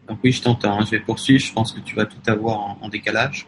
Donc 0.07 0.19
oui, 0.23 0.31
je 0.31 0.41
t'entends. 0.41 0.79
Hein. 0.79 0.85
Je 0.85 0.91
vais 0.91 0.99
poursuivre. 0.99 1.39
Je 1.39 1.53
pense 1.53 1.71
que 1.71 1.79
tu 1.79 1.95
vas 1.95 2.05
tout 2.05 2.21
avoir 2.27 2.77
en, 2.81 2.89
décalage. 2.89 3.47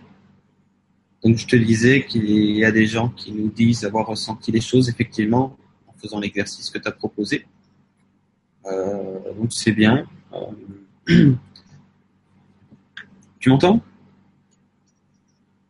Donc 1.24 1.38
je 1.38 1.48
te 1.48 1.56
disais 1.56 2.06
qu'il 2.06 2.56
y 2.56 2.64
a 2.64 2.72
des 2.72 2.86
gens 2.86 3.10
qui 3.10 3.32
nous 3.32 3.50
disent 3.50 3.84
avoir 3.84 4.08
ressenti 4.08 4.52
les 4.52 4.62
choses 4.62 4.90
effectivement 4.90 5.58
en 5.88 5.94
faisant 5.94 6.20
l'exercice 6.20 6.70
que 6.70 6.78
tu 6.78 6.88
as 6.88 6.92
proposé. 6.92 7.46
Euh, 8.66 9.34
donc 9.36 9.52
c'est 9.54 9.72
bien. 9.72 10.06
Euh, 10.34 11.34
Tu 13.42 13.50
m'entends? 13.50 13.82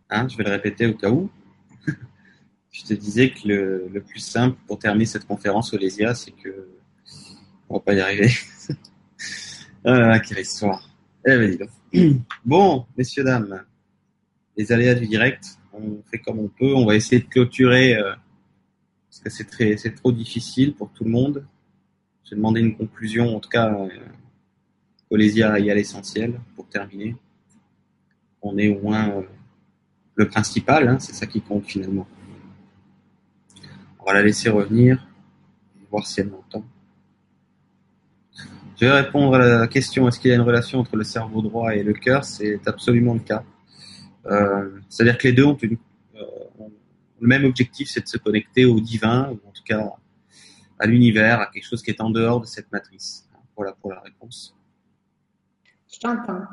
Hein, 0.10 0.28
Je 0.28 0.36
vais 0.36 0.44
le 0.44 0.50
répéter 0.50 0.88
au 0.88 0.94
cas 0.94 1.10
où. 1.10 1.30
je 2.70 2.84
te 2.84 2.94
disais 2.94 3.32
que 3.32 3.48
le, 3.48 4.04
plus 4.06 4.20
simple 4.20 4.58
pour 4.68 4.78
terminer 4.78 5.06
cette 5.06 5.26
conférence 5.26 5.74
au 5.74 5.80
c'est 5.80 6.32
que 6.32 6.68
on 7.70 7.76
va 7.76 7.80
pas 7.80 7.94
y 7.94 8.02
arriver. 8.02 8.30
ah, 9.86 10.20
quelle 10.20 10.40
histoire. 10.40 10.86
Eh 11.26 11.58
bon, 12.46 12.86
messieurs, 12.98 13.24
dames, 13.24 13.64
les 14.58 14.70
aléas 14.74 14.96
du 14.96 15.08
direct, 15.08 15.58
on 15.72 16.04
fait 16.12 16.20
comme 16.20 16.40
on 16.40 16.50
peut. 16.50 16.76
On 16.76 16.86
va 16.86 16.98
essayer 16.98 17.22
de 17.22 17.28
clôturer 17.28 17.96
euh, 17.96 18.14
parce 19.10 19.22
que 19.22 19.30
c'est 19.30 19.46
très, 19.46 19.78
c'est 19.78 19.96
trop 19.96 20.12
difficile 20.12 20.76
pour 20.76 20.92
tout 20.92 21.06
le 21.06 21.12
monde. 21.12 21.48
J'ai 22.26 22.36
demandé 22.36 22.60
une 22.60 22.76
conclusion, 22.76 23.34
en 23.34 23.40
tout 23.40 23.50
cas, 23.50 23.74
euh, 23.74 23.88
Olésia 25.10 25.58
y 25.58 25.72
a 25.72 25.74
l'essentiel 25.74 26.38
pour 26.58 26.68
terminer 26.68 27.16
on 28.42 28.58
est 28.58 28.70
au 28.70 28.82
moins 28.82 29.10
euh, 29.10 29.22
le 30.16 30.28
principal, 30.28 30.88
hein, 30.88 31.00
c'est 31.00 31.14
ça 31.14 31.26
qui 31.26 31.42
compte 31.42 31.66
finalement. 31.66 32.08
On 34.00 34.06
va 34.06 34.14
la 34.14 34.24
laisser 34.24 34.50
revenir, 34.50 35.08
voir 35.90 36.06
si 36.08 36.22
elle 36.22 36.30
m'entend. 36.30 36.66
Je 38.80 38.86
vais 38.88 38.92
répondre 38.92 39.36
à 39.36 39.38
la 39.38 39.68
question 39.68 40.08
est-ce 40.08 40.20
qu'il 40.20 40.30
y 40.30 40.34
a 40.34 40.36
une 40.36 40.42
relation 40.42 40.80
entre 40.80 40.96
le 40.96 41.04
cerveau 41.04 41.44
droit 41.44 41.76
et 41.76 41.84
le 41.84 41.94
cœur? 41.94 42.24
C'est 42.24 42.68
absolument 42.68 43.14
le 43.14 43.20
cas. 43.20 43.44
Euh, 44.26 44.80
c'est-à-dire 44.90 45.18
que 45.20 45.28
les 45.28 45.34
deux 45.34 45.46
euh, 45.46 45.78
ont, 46.58 46.72
le 47.20 47.28
même 47.28 47.46
objectif, 47.46 47.90
c'est 47.90 48.02
de 48.02 48.08
se 48.08 48.18
connecter 48.18 48.66
au 48.66 48.80
divin, 48.80 49.30
ou 49.30 49.48
en 49.48 49.52
tout 49.52 49.64
cas 49.64 49.88
à 50.80 50.88
l'univers, 50.88 51.40
à 51.40 51.46
quelque 51.48 51.66
chose 51.66 51.84
qui 51.84 51.92
est 51.92 52.02
en 52.02 52.10
dehors 52.10 52.42
de 52.42 52.48
cette 52.48 52.72
matrice. 52.72 53.30
Voilà 53.56 53.74
pour 53.74 53.92
la 53.92 54.00
réponse. 54.00 54.56
Je 55.94 56.00
t'entends. 56.00 56.48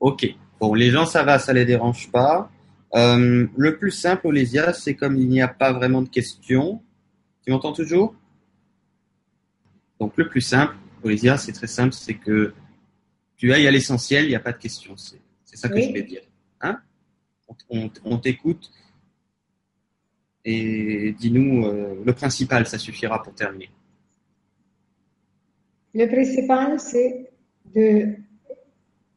Ok. 0.00 0.26
Bon, 0.60 0.74
les 0.74 0.90
gens, 0.90 1.06
ça 1.06 1.22
va, 1.22 1.38
ça 1.38 1.52
les 1.52 1.64
dérange 1.64 2.10
pas. 2.10 2.50
Euh, 2.94 3.46
le 3.56 3.76
plus 3.76 3.90
simple, 3.90 4.26
Olésia, 4.26 4.72
c'est 4.72 4.94
comme 4.94 5.16
il 5.16 5.28
n'y 5.28 5.42
a 5.42 5.48
pas 5.48 5.72
vraiment 5.72 6.02
de 6.02 6.08
questions. 6.08 6.82
Tu 7.44 7.50
m'entends 7.50 7.72
toujours? 7.72 8.14
Donc, 10.00 10.16
le 10.16 10.28
plus 10.28 10.40
simple, 10.40 10.74
Olésia, 11.02 11.36
c'est 11.36 11.52
très 11.52 11.66
simple, 11.66 11.92
c'est 11.92 12.14
que 12.14 12.54
tu 13.36 13.52
ailles 13.52 13.66
à 13.66 13.70
l'essentiel, 13.70 14.24
il 14.24 14.28
n'y 14.28 14.34
a 14.34 14.40
pas 14.40 14.52
de 14.52 14.58
questions. 14.58 14.96
C'est 14.96 15.56
ça 15.56 15.68
que 15.68 15.80
je 15.80 15.92
vais 15.92 16.02
dire. 16.02 16.22
Hein? 16.60 16.80
On, 17.70 18.18
t'écoute 18.18 18.70
et 20.44 21.14
dis-nous 21.18 21.66
euh, 21.66 22.02
le 22.04 22.12
principal, 22.12 22.66
ça 22.66 22.78
suffira 22.78 23.22
pour 23.22 23.34
terminer. 23.34 23.70
Le 25.94 26.06
principal, 26.06 26.78
c'est 26.78 27.30
de 27.74 28.16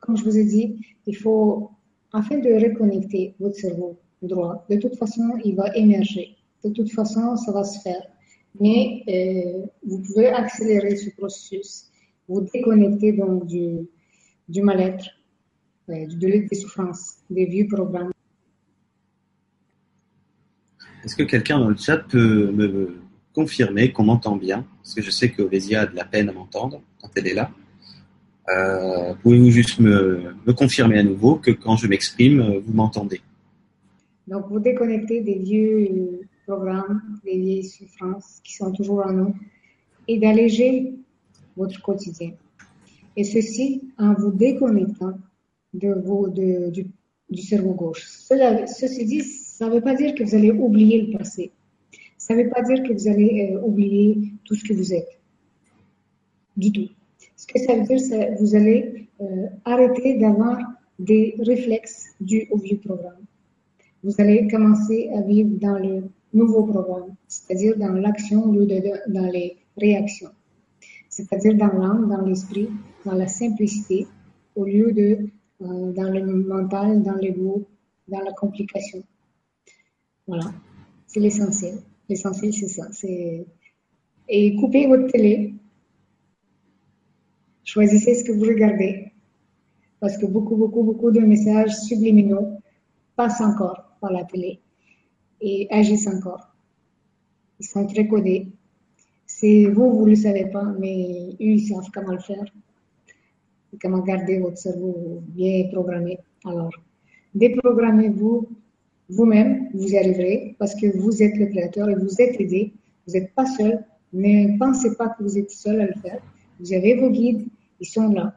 comme 0.01 0.17
je 0.17 0.23
vous 0.23 0.37
ai 0.37 0.43
dit, 0.43 0.75
il 1.05 1.15
faut, 1.15 1.71
afin 2.11 2.37
de 2.39 2.51
reconnecter 2.53 3.35
votre 3.39 3.55
cerveau 3.55 3.99
droit, 4.21 4.65
de 4.69 4.75
toute 4.75 4.97
façon, 4.97 5.39
il 5.45 5.55
va 5.55 5.73
émerger 5.75 6.35
De 6.63 6.69
toute 6.71 6.91
façon, 6.91 7.37
ça 7.37 7.51
va 7.51 7.63
se 7.63 7.79
faire. 7.79 8.03
Mais 8.59 9.03
euh, 9.07 9.65
vous 9.85 9.99
pouvez 10.01 10.27
accélérer 10.27 10.97
ce 10.97 11.09
processus, 11.11 11.85
vous 12.27 12.41
déconnecter 12.41 13.13
donc 13.13 13.47
du, 13.47 14.61
mal-être, 14.61 15.05
de 15.87 16.47
des 16.49 16.55
souffrances, 16.55 17.17
des 17.29 17.45
vieux 17.45 17.67
programmes. 17.67 18.11
Est-ce 21.03 21.15
que 21.15 21.23
quelqu'un 21.23 21.59
dans 21.59 21.69
le 21.69 21.77
chat 21.77 21.97
peut 21.97 22.51
me 22.51 22.99
confirmer 23.33 23.91
qu'on 23.91 24.03
m'entend 24.03 24.35
bien? 24.35 24.65
Parce 24.81 24.93
que 24.93 25.01
je 25.01 25.09
sais 25.09 25.31
que 25.31 25.41
Olésia 25.41 25.81
a 25.81 25.85
de 25.85 25.95
la 25.95 26.05
peine 26.05 26.29
à 26.29 26.33
m'entendre 26.33 26.81
quand 27.01 27.09
elle 27.15 27.27
est 27.27 27.33
là. 27.33 27.51
Euh, 28.51 29.13
Pouvez-vous 29.21 29.51
juste 29.51 29.79
me, 29.79 30.33
me, 30.45 30.53
confirmer 30.53 30.99
à 30.99 31.03
nouveau 31.03 31.35
que 31.35 31.51
quand 31.51 31.77
je 31.77 31.87
m'exprime, 31.87 32.57
vous 32.57 32.73
m'entendez? 32.73 33.21
Donc, 34.27 34.47
vous 34.49 34.59
déconnectez 34.59 35.21
des 35.21 35.39
vieux 35.39 36.21
programmes, 36.45 37.01
des 37.23 37.37
vieilles 37.37 37.63
souffrances 37.63 38.39
qui 38.43 38.55
sont 38.55 38.71
toujours 38.71 39.05
en 39.05 39.13
nous 39.13 39.35
et 40.07 40.17
d'alléger 40.19 40.93
votre 41.55 41.81
quotidien. 41.81 42.31
Et 43.15 43.23
ceci 43.23 43.81
en 43.97 44.13
vous 44.13 44.31
déconnectant 44.31 45.13
du, 45.73 46.85
cerveau 47.37 47.73
gauche. 47.73 48.05
Cela, 48.07 48.67
ceci 48.67 49.05
dit, 49.05 49.21
ça 49.21 49.67
ne 49.67 49.75
veut 49.75 49.81
pas 49.81 49.95
dire 49.95 50.15
que 50.15 50.23
vous 50.23 50.35
allez 50.35 50.51
oublier 50.51 51.01
le 51.01 51.17
passé. 51.17 51.51
Ça 52.17 52.35
ne 52.35 52.43
veut 52.43 52.49
pas 52.49 52.61
dire 52.61 52.83
que 52.83 52.93
vous 52.93 53.07
allez 53.07 53.51
euh, 53.53 53.61
oublier 53.61 54.33
tout 54.45 54.55
ce 54.55 54.63
que 54.63 54.73
vous 54.73 54.93
êtes. 54.93 55.19
Du 56.55 56.71
tout. 56.71 56.89
Ce 57.41 57.47
que 57.47 57.59
ça 57.59 57.73
veut 57.73 57.81
dire, 57.81 57.99
c'est 57.99 58.35
que 58.35 58.39
vous 58.39 58.53
allez 58.53 59.07
euh, 59.19 59.47
arrêter 59.65 60.19
d'avoir 60.19 60.59
des 60.99 61.33
réflexes 61.39 62.05
dus 62.19 62.47
au 62.51 62.57
vieux 62.57 62.77
programme. 62.77 63.25
Vous 64.03 64.13
allez 64.19 64.47
commencer 64.47 65.09
à 65.15 65.21
vivre 65.21 65.49
dans 65.59 65.79
le 65.79 66.03
nouveau 66.35 66.65
programme, 66.67 67.15
c'est-à-dire 67.27 67.75
dans 67.79 67.93
l'action 67.93 68.43
au 68.45 68.51
lieu 68.51 68.67
de, 68.67 68.79
dans 69.11 69.25
les 69.25 69.57
réactions, 69.75 70.29
c'est-à-dire 71.09 71.55
dans 71.55 71.73
l'âme, 71.79 72.07
dans 72.09 72.21
l'esprit, 72.21 72.69
dans 73.05 73.15
la 73.15 73.27
simplicité, 73.27 74.05
au 74.55 74.65
lieu 74.65 74.91
de 74.91 75.27
euh, 75.63 75.91
dans 75.93 76.11
le 76.11 76.23
mental, 76.23 77.01
dans 77.01 77.15
l'ego, 77.15 77.65
dans 78.07 78.21
la 78.21 78.33
complication. 78.33 79.01
Voilà, 80.27 80.51
c'est 81.07 81.19
l'essentiel. 81.19 81.79
L'essentiel, 82.07 82.53
c'est 82.53 82.67
ça. 82.67 82.87
Et 84.29 84.55
coupez 84.57 84.85
votre 84.85 85.11
télé. 85.11 85.55
Choisissez 87.71 88.15
ce 88.15 88.25
que 88.25 88.33
vous 88.33 88.43
regardez. 88.43 89.13
Parce 90.01 90.17
que 90.17 90.25
beaucoup, 90.25 90.57
beaucoup, 90.57 90.83
beaucoup 90.83 91.09
de 91.09 91.21
messages 91.21 91.73
subliminaux 91.77 92.57
passent 93.15 93.39
encore 93.39 93.95
par 94.01 94.11
la 94.11 94.25
télé 94.25 94.59
et 95.39 95.67
agissent 95.69 96.07
encore. 96.07 96.53
Ils 97.61 97.65
sont 97.65 97.87
très 97.87 98.09
codés. 98.09 98.47
C'est 99.25 99.67
vous, 99.67 99.89
vous 99.89 100.03
ne 100.03 100.09
le 100.09 100.15
savez 100.17 100.47
pas, 100.47 100.65
mais 100.77 101.29
eux, 101.39 101.53
ils 101.55 101.65
savent 101.65 101.89
comment 101.93 102.11
le 102.11 102.19
faire. 102.19 102.43
Comment 103.81 103.99
garder 103.99 104.39
votre 104.39 104.57
cerveau 104.57 105.23
bien 105.29 105.69
programmé. 105.71 106.19
Alors, 106.43 106.73
déprogrammez-vous 107.33 108.49
vous-même, 109.07 109.69
vous 109.73 109.87
y 109.87 109.97
arriverez 109.97 110.57
parce 110.59 110.75
que 110.75 110.87
vous 110.97 111.23
êtes 111.23 111.37
le 111.37 111.45
créateur 111.45 111.89
et 111.89 111.95
vous 111.95 112.19
êtes 112.19 112.37
aidé. 112.37 112.73
Vous 113.07 113.13
n'êtes 113.13 113.33
pas 113.33 113.45
seul. 113.45 113.85
Ne 114.11 114.57
pensez 114.57 114.93
pas 114.97 115.07
que 115.07 115.23
vous 115.23 115.37
êtes 115.37 115.51
seul 115.51 115.79
à 115.79 115.85
le 115.85 115.95
faire. 116.01 116.21
Vous 116.59 116.73
avez 116.73 116.95
vos 116.95 117.09
guides, 117.09 117.47
ils 117.81 117.85
sont 117.85 118.09
là. 118.09 118.33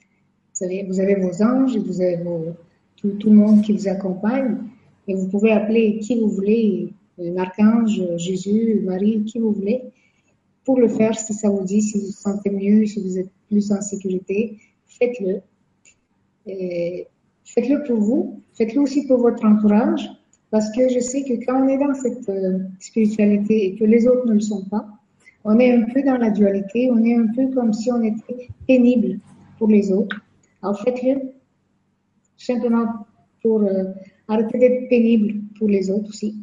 Vous, 0.00 0.64
savez, 0.64 0.84
vous 0.86 1.00
avez 1.00 1.14
vos 1.14 1.42
anges, 1.42 1.78
vous 1.78 2.00
avez 2.02 2.18
tout, 2.96 3.12
tout, 3.12 3.30
le 3.30 3.36
monde 3.36 3.62
qui 3.62 3.72
vous 3.72 3.88
accompagne. 3.88 4.58
Et 5.06 5.14
vous 5.14 5.28
pouvez 5.28 5.52
appeler 5.52 5.98
qui 6.00 6.20
vous 6.20 6.28
voulez, 6.28 6.92
l'archange, 7.16 8.02
Jésus, 8.16 8.82
Marie, 8.84 9.24
qui 9.24 9.38
vous 9.38 9.52
voulez, 9.52 9.84
pour 10.64 10.78
le 10.78 10.88
faire 10.88 11.18
si 11.18 11.32
ça 11.32 11.48
vous 11.48 11.64
dit, 11.64 11.80
si 11.80 11.98
vous 11.98 12.06
vous 12.06 12.12
sentez 12.12 12.50
mieux, 12.50 12.84
si 12.84 13.02
vous 13.02 13.18
êtes 13.18 13.30
plus 13.48 13.72
en 13.72 13.80
sécurité, 13.80 14.58
faites-le. 14.86 15.40
Faites-le 17.44 17.82
pour 17.84 17.98
vous, 17.98 18.42
faites-le 18.54 18.82
aussi 18.82 19.06
pour 19.06 19.18
votre 19.18 19.44
entourage, 19.44 20.10
parce 20.50 20.70
que 20.70 20.88
je 20.88 21.00
sais 21.00 21.24
que 21.24 21.44
quand 21.46 21.64
on 21.64 21.68
est 21.68 21.78
dans 21.78 21.94
cette 21.94 22.28
euh, 22.28 22.58
spiritualité 22.78 23.66
et 23.66 23.76
que 23.76 23.84
les 23.84 24.06
autres 24.06 24.26
ne 24.26 24.34
le 24.34 24.40
sont 24.40 24.64
pas, 24.66 24.86
on 25.44 25.58
est 25.58 25.72
un 25.72 25.82
peu 25.82 26.02
dans 26.02 26.16
la 26.16 26.30
dualité, 26.30 26.90
on 26.90 27.02
est 27.04 27.14
un 27.14 27.28
peu 27.28 27.48
comme 27.54 27.72
si 27.72 27.90
on 27.92 28.02
était 28.02 28.48
pénible 28.66 29.20
pour 29.58 29.68
les 29.68 29.92
autres. 29.92 30.20
Alors 30.62 30.80
faites-le 30.80 31.32
simplement 32.36 33.06
pour 33.42 33.62
euh, 33.62 33.84
arrêter 34.28 34.58
d'être 34.58 34.88
pénible 34.88 35.40
pour 35.58 35.68
les 35.68 35.90
autres 35.90 36.08
aussi. 36.08 36.36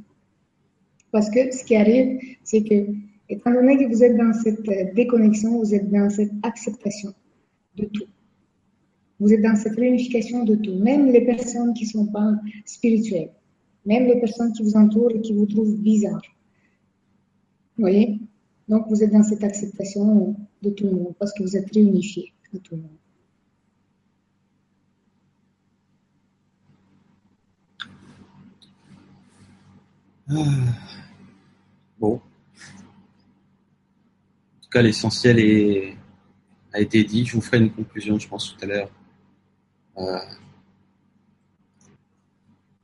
Parce 1.12 1.30
que 1.30 1.52
ce 1.52 1.64
qui 1.64 1.76
arrive, 1.76 2.20
c'est 2.44 2.64
que, 2.64 2.88
étant 3.30 3.52
donné 3.52 3.78
que 3.78 3.90
vous 3.90 4.04
êtes 4.04 4.18
dans 4.18 4.34
cette 4.34 4.68
euh, 4.68 4.94
déconnexion, 4.94 5.60
vous 5.60 5.74
êtes 5.74 5.90
dans 5.90 6.10
cette 6.10 6.32
acceptation 6.44 7.14
de 7.78 7.86
tout. 7.86 8.08
Vous 9.20 9.34
êtes 9.34 9.42
dans 9.42 9.56
cette 9.56 9.76
réunification 9.76 10.44
de 10.44 10.56
tout, 10.56 10.76
même 10.76 11.12
les 11.12 11.26
personnes 11.26 11.74
qui 11.74 11.86
ne 11.86 11.90
sont 11.90 12.08
pas 12.08 12.34
spirituelles, 12.66 13.32
même 13.86 14.06
les 14.08 14.20
personnes 14.20 14.52
qui 14.52 14.64
vous 14.64 14.76
entourent 14.76 15.12
et 15.12 15.22
qui 15.22 15.34
vous 15.34 15.46
trouvent 15.46 15.78
bizarre. 15.78 16.22
Vous 17.78 17.84
voyez? 17.84 18.20
Donc 18.68 18.88
vous 18.90 19.04
êtes 19.04 19.12
dans 19.12 19.24
cette 19.24 19.44
acceptation 19.44 20.36
de 20.62 20.70
tout 20.72 20.86
le 20.86 20.92
monde 20.92 21.16
parce 21.20 21.34
que 21.34 21.44
vous 21.44 21.56
êtes 21.56 21.72
réunifié 21.74 22.34
à 22.54 22.60
tout 22.60 22.76
le 22.76 22.82
monde. 22.82 22.98
Ah. 30.28 30.34
Bon. 32.00 32.16
En 32.16 32.20
tout 34.62 34.70
cas, 34.72 34.82
l'essentiel 34.82 35.96
a 36.74 36.80
été 36.80 37.04
dit. 37.04 37.26
Je 37.26 37.36
vous 37.36 37.42
ferai 37.42 37.60
une 37.60 37.72
conclusion, 37.72 38.18
je 38.18 38.28
pense, 38.28 38.56
tout 38.56 38.64
à 38.64 38.66
l'heure. 38.66 38.90
Euh. 39.98 40.18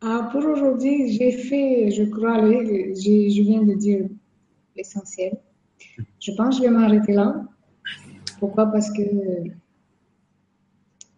Ah, 0.02 0.30
pour 0.32 0.46
aujourd'hui, 0.46 1.12
j'ai 1.14 1.32
fait, 1.32 1.92
je 1.92 2.04
crois, 2.04 2.38
je, 2.42 3.42
viens 3.42 3.64
de 3.64 3.74
dire 3.74 4.06
l'essentiel. 4.76 5.38
Je 6.22 6.32
pense 6.34 6.60
que 6.60 6.64
je 6.64 6.70
vais 6.70 6.76
m'arrêter 6.76 7.14
là. 7.14 7.44
Pourquoi? 8.40 8.68
Parce 8.68 8.92
que 8.92 9.02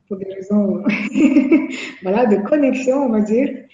pour 0.07 0.17
des 0.17 0.33
raisons 0.33 0.83
voilà, 2.03 2.25
de 2.25 2.37
connexion, 2.47 3.05
on 3.05 3.09
va 3.09 3.21
dire. 3.21 3.65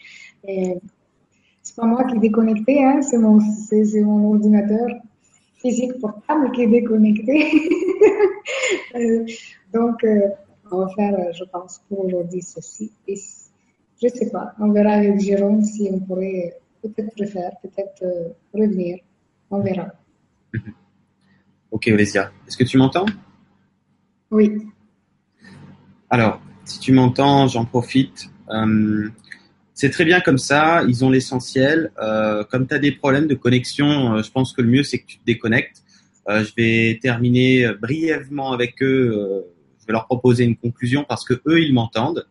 C'est 0.43 1.75
pas 1.75 1.85
moi 1.85 2.03
qui 2.05 2.15
est 2.15 2.19
déconnecté, 2.19 2.83
hein, 2.83 3.01
c'est 3.01 3.19
mon, 3.19 3.39
mon, 3.39 4.31
ordinateur 4.31 4.87
physique 5.61 5.99
portable 5.99 6.51
qui 6.51 6.63
est 6.63 6.67
déconnecté. 6.67 7.47
Euh, 8.95 9.25
donc, 9.73 10.03
euh, 10.03 10.29
on 10.71 10.77
va 10.79 10.87
faire, 10.89 11.13
euh, 11.13 11.31
je 11.31 11.43
pense, 11.43 11.81
pour 11.87 12.05
aujourd'hui 12.05 12.41
ceci. 12.41 12.91
Et 13.07 13.15
je 14.01 14.07
ne 14.07 14.11
sais 14.11 14.29
pas, 14.31 14.53
on 14.59 14.71
verra 14.71 14.93
avec 14.93 15.19
Jérôme 15.19 15.61
si 15.63 15.89
on 15.91 15.99
pourrait 15.99 16.59
peut-être 16.81 17.13
refaire, 17.19 17.51
peut-être 17.61 18.33
revenir. 18.53 18.99
On 19.51 19.59
verra. 19.59 19.87
Ok, 21.71 21.89
Olésia. 21.91 22.31
Est-ce 22.47 22.57
que 22.57 22.63
tu 22.63 22.77
m'entends? 22.77 23.05
Oui. 24.31 24.51
Alors, 26.09 26.41
si 26.65 26.79
tu 26.79 26.91
m'entends, 26.91 27.47
j'en 27.47 27.65
profite. 27.65 28.29
Euh, 28.49 29.09
c'est 29.73 29.89
très 29.89 30.05
bien 30.05 30.19
comme 30.19 30.37
ça, 30.37 30.83
ils 30.87 31.05
ont 31.05 31.09
l'essentiel. 31.09 31.91
comme 32.49 32.67
tu 32.67 32.73
as 32.73 32.79
des 32.79 32.91
problèmes 32.91 33.27
de 33.27 33.35
connexion, 33.35 34.21
je 34.21 34.29
pense 34.29 34.51
que 34.51 34.61
le 34.61 34.67
mieux, 34.67 34.83
c'est 34.83 34.99
que 34.99 35.05
tu 35.05 35.19
te 35.19 35.25
déconnectes. 35.25 35.83
je 36.27 36.51
vais 36.57 36.99
terminer 37.01 37.71
brièvement 37.79 38.51
avec 38.51 38.83
eux 38.83 39.45
vais 39.89 39.93
leur 39.93 40.05
proposer 40.05 40.45
une 40.45 40.55
conclusion 40.55 41.03
parce 41.03 41.25
que 41.25 41.33
eux, 41.47 41.59
ils 41.59 41.73
m'entendent. 41.73 42.27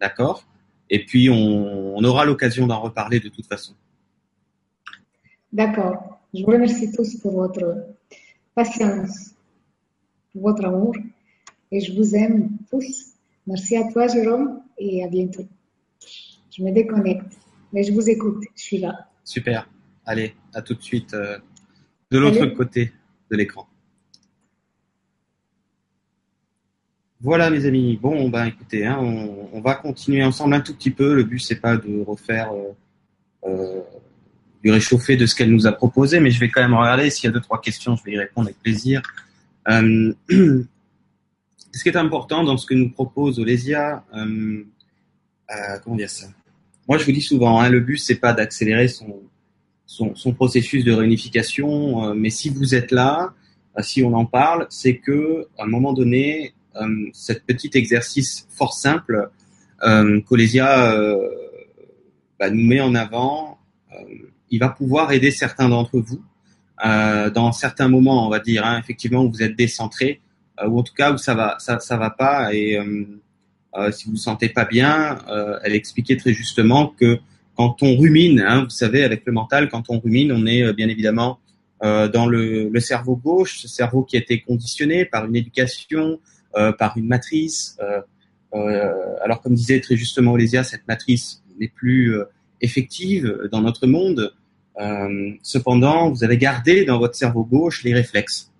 D'accord? 0.00 0.44
Et 0.90 1.04
puis, 1.04 1.30
on, 1.30 2.04
aura 2.04 2.24
l'occasion 2.24 2.66
d'en 2.66 2.80
reparler 2.80 3.20
de 3.20 3.28
toute 3.28 3.46
façon. 3.46 3.74
D'accord. 5.52 6.20
Je 6.34 6.42
vous 6.44 6.50
remercie 6.50 6.92
tous 6.92 7.16
pour 7.16 7.32
votre 7.32 7.86
patience, 8.54 9.34
pour 10.32 10.42
votre 10.42 10.64
amour. 10.64 10.94
Et 11.72 11.80
je 11.80 11.92
vous 11.94 12.14
aime 12.14 12.50
tous. 12.70 13.14
Merci 13.46 13.76
à 13.76 13.90
toi, 13.90 14.08
Jérôme, 14.08 14.60
et 14.78 15.04
à 15.04 15.08
bientôt. 15.08 15.46
Je 16.56 16.62
me 16.62 16.72
déconnecte, 16.72 17.38
mais 17.72 17.82
je 17.82 17.92
vous 17.92 18.08
écoute. 18.08 18.44
Je 18.56 18.62
suis 18.62 18.78
là. 18.78 19.08
Super. 19.24 19.68
Allez, 20.04 20.34
à 20.54 20.62
tout 20.62 20.74
de 20.74 20.82
suite 20.82 21.14
euh, 21.14 21.38
de 22.10 22.18
l'autre 22.18 22.46
côté 22.46 22.92
de 23.30 23.36
l'écran. 23.36 23.66
Voilà, 27.20 27.50
mes 27.50 27.66
amis. 27.66 27.98
Bon, 28.00 28.30
ben, 28.30 28.46
écoutez, 28.46 28.86
hein, 28.86 28.98
on, 28.98 29.60
va 29.60 29.74
continuer 29.74 30.24
ensemble 30.24 30.54
un 30.54 30.60
tout 30.60 30.74
petit 30.74 30.90
peu. 30.90 31.14
Le 31.14 31.22
but, 31.22 31.38
c'est 31.38 31.60
pas 31.60 31.76
de 31.76 32.02
refaire 32.02 32.50
euh, 32.52 32.72
euh, 33.44 33.82
du 34.62 34.70
réchauffé 34.70 35.16
de 35.16 35.26
ce 35.26 35.34
qu'elle 35.34 35.50
nous 35.50 35.66
a 35.66 35.72
proposé, 35.72 36.20
mais 36.20 36.30
je 36.30 36.40
vais 36.40 36.48
quand 36.48 36.60
même 36.60 36.74
regarder 36.74 37.10
s'il 37.10 37.26
y 37.26 37.28
a 37.28 37.32
deux 37.32 37.40
trois 37.40 37.60
questions. 37.60 37.96
Je 37.96 38.04
vais 38.04 38.12
y 38.12 38.18
répondre 38.18 38.48
avec 38.48 38.60
plaisir. 38.60 39.02
Euh, 39.68 40.12
ce 40.28 41.82
qui 41.82 41.88
est 41.88 41.96
important 41.96 42.44
dans 42.44 42.56
ce 42.56 42.66
que 42.66 42.74
nous 42.74 42.90
propose 42.90 43.38
Olésia, 43.38 44.04
comment 44.12 45.96
dire 45.96 46.10
ça? 46.10 46.26
Moi, 46.88 46.98
je 46.98 47.04
vous 47.04 47.12
dis 47.12 47.22
souvent, 47.22 47.60
hein, 47.60 47.68
le 47.68 47.80
but, 47.80 47.98
c'est 47.98 48.16
pas 48.16 48.32
d'accélérer 48.32 48.88
son 48.88 49.22
son, 49.86 50.32
processus 50.32 50.84
de 50.84 50.92
réunification. 50.92 52.14
mais 52.14 52.30
si 52.30 52.48
vous 52.48 52.74
êtes 52.74 52.92
là, 52.92 53.34
si 53.80 54.04
on 54.04 54.14
en 54.14 54.24
parle, 54.24 54.66
c'est 54.70 54.98
que 54.98 55.48
à 55.58 55.64
un 55.64 55.66
moment 55.66 55.92
donné, 55.92 56.54
cet 57.12 57.44
petit 57.44 57.70
exercice 57.74 58.46
fort 58.50 58.72
simple 58.72 59.30
euh, 59.82 60.20
Colésia 60.20 60.94
bah, 62.38 62.50
nous 62.50 62.64
met 62.64 62.80
en 62.80 62.94
avant, 62.94 63.58
il 64.50 64.58
va 64.58 64.68
pouvoir 64.68 65.12
aider 65.12 65.30
certains 65.30 65.68
d'entre 65.68 65.98
vous 65.98 66.22
dans 66.82 67.52
certains 67.52 67.88
moments, 67.88 68.26
on 68.26 68.30
va 68.30 68.38
dire, 68.38 68.64
hein, 68.64 68.78
effectivement, 68.78 69.22
où 69.22 69.30
vous 69.30 69.42
êtes 69.42 69.54
décentré, 69.54 70.22
ou 70.66 70.78
en 70.78 70.82
tout 70.82 70.94
cas 70.94 71.12
où 71.12 71.18
ça 71.18 71.34
va, 71.34 71.56
ça, 71.58 71.78
ça 71.78 71.98
va 71.98 72.08
pas, 72.08 72.54
et 72.54 72.78
euh, 73.76 73.92
si 73.92 74.06
vous 74.06 74.12
vous 74.12 74.16
sentez 74.16 74.48
pas 74.48 74.64
bien, 74.64 75.18
euh, 75.28 75.58
elle 75.62 75.74
expliquait 75.74 76.16
très 76.16 76.32
justement 76.32 76.88
que 76.88 77.18
quand 77.56 77.82
on 77.82 77.96
rumine, 77.96 78.40
hein, 78.40 78.64
vous 78.64 78.70
savez, 78.70 79.04
avec 79.04 79.22
le 79.26 79.32
mental, 79.32 79.68
quand 79.68 79.90
on 79.90 80.00
rumine, 80.00 80.32
on 80.32 80.46
est 80.46 80.62
euh, 80.62 80.72
bien 80.72 80.88
évidemment 80.88 81.38
dans 81.82 82.26
le, 82.26 82.68
le, 82.68 82.80
cerveau 82.80 83.16
gauche, 83.16 83.60
ce 83.60 83.66
cerveau 83.66 84.02
qui 84.02 84.18
a 84.18 84.20
été 84.20 84.42
conditionné 84.42 85.06
par 85.06 85.24
une 85.24 85.34
éducation, 85.34 86.20
par 86.52 86.98
une 86.98 87.06
matrice. 87.06 87.78
alors, 88.52 89.40
comme 89.40 89.54
disait 89.54 89.80
très 89.80 89.96
justement 89.96 90.32
Olésia, 90.32 90.62
cette 90.62 90.86
matrice 90.86 91.42
n'est 91.58 91.72
plus 91.74 92.14
effective 92.60 93.48
dans 93.50 93.62
notre 93.62 93.86
monde. 93.86 94.34
Cependant, 95.42 96.10
vous 96.10 96.24
avez 96.24 96.38
gardé 96.38 96.84
dans 96.84 96.98
votre 96.98 97.14
cerveau 97.14 97.44
gauche 97.44 97.84
les 97.84 97.92
réflexes, 97.92 98.50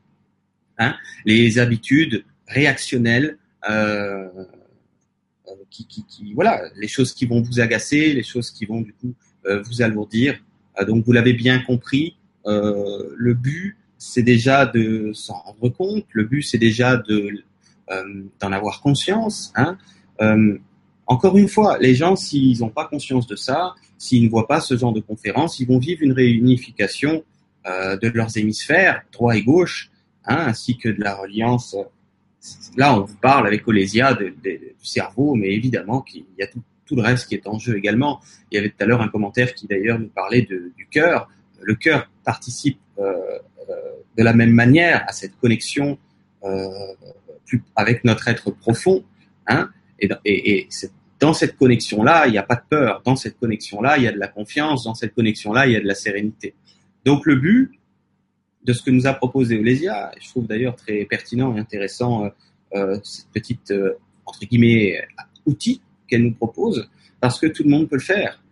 hein, 0.79 0.95
les 1.25 1.59
habitudes 1.59 2.25
réactionnelles. 2.47 3.39
Euh, 3.69 4.29
qui, 5.71 5.87
qui, 5.87 6.05
qui, 6.05 6.35
voilà, 6.35 6.63
les 6.77 6.89
choses 6.89 7.13
qui 7.13 7.27
vont 7.27 7.41
vous 7.41 7.61
agacer, 7.61 8.13
les 8.13 8.23
choses 8.23 8.51
qui 8.51 8.67
vont 8.67 8.81
du 8.81 8.93
coup 8.93 9.15
euh, 9.47 9.63
vous 9.63 9.83
alourdir. 9.83 10.39
Euh, 10.79 10.85
donc 10.85 11.05
vous 11.05 11.13
l'avez 11.13 11.33
bien 11.33 11.61
compris, 11.61 12.17
euh, 12.47 13.15
le 13.17 13.35
but 13.35 13.77
c'est 13.99 14.23
déjà 14.23 14.65
de 14.67 15.13
s'en 15.13 15.35
rendre 15.35 15.69
compte, 15.69 16.07
le 16.13 16.25
but 16.25 16.43
c'est 16.43 16.59
déjà 16.59 16.97
de 16.97 17.31
d'en 18.39 18.53
avoir 18.53 18.83
conscience. 18.83 19.53
Hein. 19.57 19.77
Encore 21.11 21.37
une 21.37 21.49
fois, 21.49 21.79
les 21.79 21.95
gens 21.95 22.17
s'ils 22.17 22.61
n'ont 22.61 22.71
pas 22.71 22.87
conscience 22.87 23.27
de 23.27 23.37
ça, 23.37 23.75
s'ils 23.99 24.25
ne 24.25 24.31
voient 24.31 24.49
pas 24.49 24.61
ce 24.61 24.77
genre 24.77 24.93
de 24.93 25.01
conférence, 25.01 25.61
ils 25.61 25.67
vont 25.67 25.79
vivre 25.79 26.03
une 26.03 26.13
réunification 26.13 27.25
de 27.67 28.09
leurs 28.09 28.37
hémisphères 28.39 29.03
droit 29.13 29.37
et 29.37 29.43
gauche, 29.43 29.91
hein, 30.25 30.45
ainsi 30.49 30.79
que 30.79 30.89
de 30.89 31.03
la 31.03 31.15
reliance 31.15 31.77
là, 32.77 32.97
on 32.97 33.05
vous 33.05 33.17
parle 33.17 33.47
avec 33.47 33.67
Olésia 33.69 34.15
du 34.15 34.75
cerveau, 34.83 35.35
mais 35.35 35.49
évidemment 35.49 36.01
qu'il 36.01 36.25
y 36.39 36.43
a 36.43 36.47
tout, 36.47 36.97
le 36.97 37.03
reste 37.03 37.29
qui 37.29 37.37
est 37.37 37.47
en 37.47 37.57
jeu 37.57 37.77
également. 37.77 38.21
Il 38.51 38.57
y 38.57 38.59
avait 38.59 38.71
tout 38.71 38.83
à 38.83 38.85
l'heure 38.85 39.01
un 39.01 39.09
commentaire 39.09 39.55
qui 39.55 39.69
d'ailleurs 39.69 40.01
nous 40.01 40.09
parlait 40.09 40.43
du 40.43 40.89
cœur. 40.91 41.29
Le 41.63 41.77
cœur 41.77 42.11
participe 42.25 42.81
euh, 42.99 43.13
euh, 43.71 43.75
de 44.19 44.25
la 44.25 44.33
même 44.33 44.51
manière 44.51 45.05
à 45.07 45.13
cette 45.13 45.39
connexion 45.39 45.99
euh, 46.43 46.69
avec 47.77 48.03
notre 48.03 48.27
être 48.27 48.51
profond. 48.51 49.05
Hein, 49.47 49.71
et, 50.01 50.09
et, 50.25 50.69
dans 51.21 51.35
cette 51.35 51.57
connexion-là, 51.57 52.27
il 52.27 52.33
n'y 52.33 52.39
a 52.39 52.43
pas 52.43 52.57
de 52.57 52.63
peur. 52.69 53.03
Dans 53.05 53.17
cette 53.17 53.39
connexion-là, 53.39 53.99
il 53.99 54.05
y 54.05 54.09
a 54.09 54.13
de 54.13 54.19
la 54.19 54.29
confiance. 54.29 54.85
Dans 54.85 54.95
cette 54.95 55.15
connexion-là, 55.15 55.67
il 55.67 55.75
y 55.75 55.77
a 55.77 55.81
de 55.81 55.87
la 55.87 55.95
sérénité. 55.95 56.55
Donc 57.05 57.27
le 57.27 57.37
but, 57.37 57.81
de 58.65 58.73
ce 58.73 58.83
que 58.83 58.91
nous 58.91 59.07
a 59.07 59.13
proposé 59.15 59.59
Olésia. 59.59 60.11
Je 60.21 60.29
trouve 60.29 60.47
d'ailleurs 60.47 60.77
très 60.77 61.05
pertinent 61.05 61.57
et 61.57 61.61
intéressant 61.61 62.25
euh, 62.25 62.29
euh 62.75 62.99
cette 63.03 63.31
petite, 63.31 63.71
euh, 63.71 63.95
entre 64.27 64.41
guillemets, 64.41 65.03
outil 65.47 65.81
qu'elle 66.09 66.25
nous 66.25 66.35
propose, 66.35 66.89
parce 67.21 67.39
que 67.39 67.47
tout 67.47 67.63
le 67.63 67.71
monde 67.71 67.89
peut 67.89 67.97
le 67.97 68.03
faire. 68.03 68.43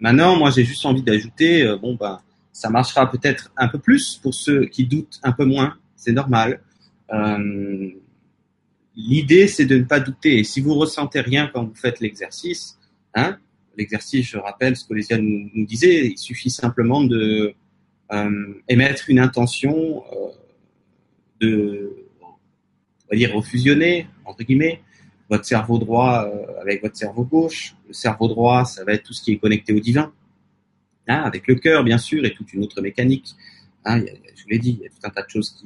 Maintenant, 0.00 0.36
moi, 0.36 0.50
j'ai 0.50 0.64
juste 0.64 0.84
envie 0.86 1.02
d'ajouter, 1.02 1.76
bon, 1.80 1.94
ben, 1.94 2.20
ça 2.52 2.68
marchera 2.70 3.10
peut-être 3.10 3.52
un 3.56 3.68
peu 3.68 3.78
plus 3.78 4.18
pour 4.22 4.34
ceux 4.34 4.66
qui 4.66 4.86
doutent 4.86 5.20
un 5.22 5.32
peu 5.32 5.44
moins, 5.44 5.76
c'est 5.96 6.12
normal. 6.12 6.60
L'idée, 8.96 9.48
c'est 9.48 9.66
de 9.66 9.78
ne 9.78 9.84
pas 9.84 10.00
douter. 10.00 10.38
Et 10.38 10.44
si 10.44 10.60
vous 10.60 10.74
ressentez 10.74 11.20
rien 11.20 11.50
quand 11.52 11.64
vous 11.64 11.74
faites 11.74 12.00
l'exercice, 12.00 12.78
hein, 13.14 13.38
l'exercice, 13.76 14.26
je 14.26 14.38
rappelle 14.38 14.76
ce 14.76 14.86
qu'Olésia 14.86 15.18
nous, 15.18 15.50
nous 15.52 15.66
disait, 15.66 16.06
il 16.06 16.18
suffit 16.18 16.50
simplement 16.50 17.02
de 17.02 17.54
euh, 18.12 18.54
émettre 18.68 19.04
une 19.08 19.18
intention 19.18 20.04
euh, 20.12 20.28
de, 21.40 21.96
dire, 23.12 23.34
refusionner, 23.34 24.06
entre 24.24 24.44
guillemets, 24.44 24.80
votre 25.28 25.44
cerveau 25.44 25.78
droit 25.78 26.28
euh, 26.28 26.60
avec 26.60 26.82
votre 26.82 26.96
cerveau 26.96 27.24
gauche. 27.24 27.74
Le 27.88 27.94
cerveau 27.94 28.28
droit, 28.28 28.64
ça 28.64 28.84
va 28.84 28.92
être 28.92 29.04
tout 29.04 29.12
ce 29.12 29.22
qui 29.22 29.32
est 29.32 29.38
connecté 29.38 29.72
au 29.72 29.80
divin, 29.80 30.12
hein, 31.08 31.22
avec 31.22 31.48
le 31.48 31.56
cœur, 31.56 31.82
bien 31.82 31.98
sûr, 31.98 32.24
et 32.24 32.32
toute 32.32 32.52
une 32.52 32.62
autre 32.62 32.80
mécanique. 32.80 33.34
Hein, 33.84 34.00
je 34.00 34.42
vous 34.42 34.50
l'ai 34.50 34.58
dit, 34.58 34.78
il 34.78 34.84
y 34.84 34.86
a 34.86 34.90
tout 34.90 35.02
un 35.02 35.10
tas 35.10 35.22
de 35.22 35.30
choses 35.30 35.56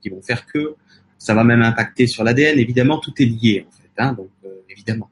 qui 0.00 0.08
vont 0.08 0.22
faire 0.22 0.46
que 0.46 0.74
ça 1.18 1.34
va 1.34 1.44
même 1.44 1.62
impacter 1.62 2.06
sur 2.06 2.24
l'ADN. 2.24 2.58
Évidemment, 2.58 2.98
tout 2.98 3.12
est 3.20 3.26
lié, 3.26 3.66
en 3.68 3.70
fait, 3.72 3.90
hein, 3.98 4.12
donc 4.12 4.30
évidemment. 4.70 5.10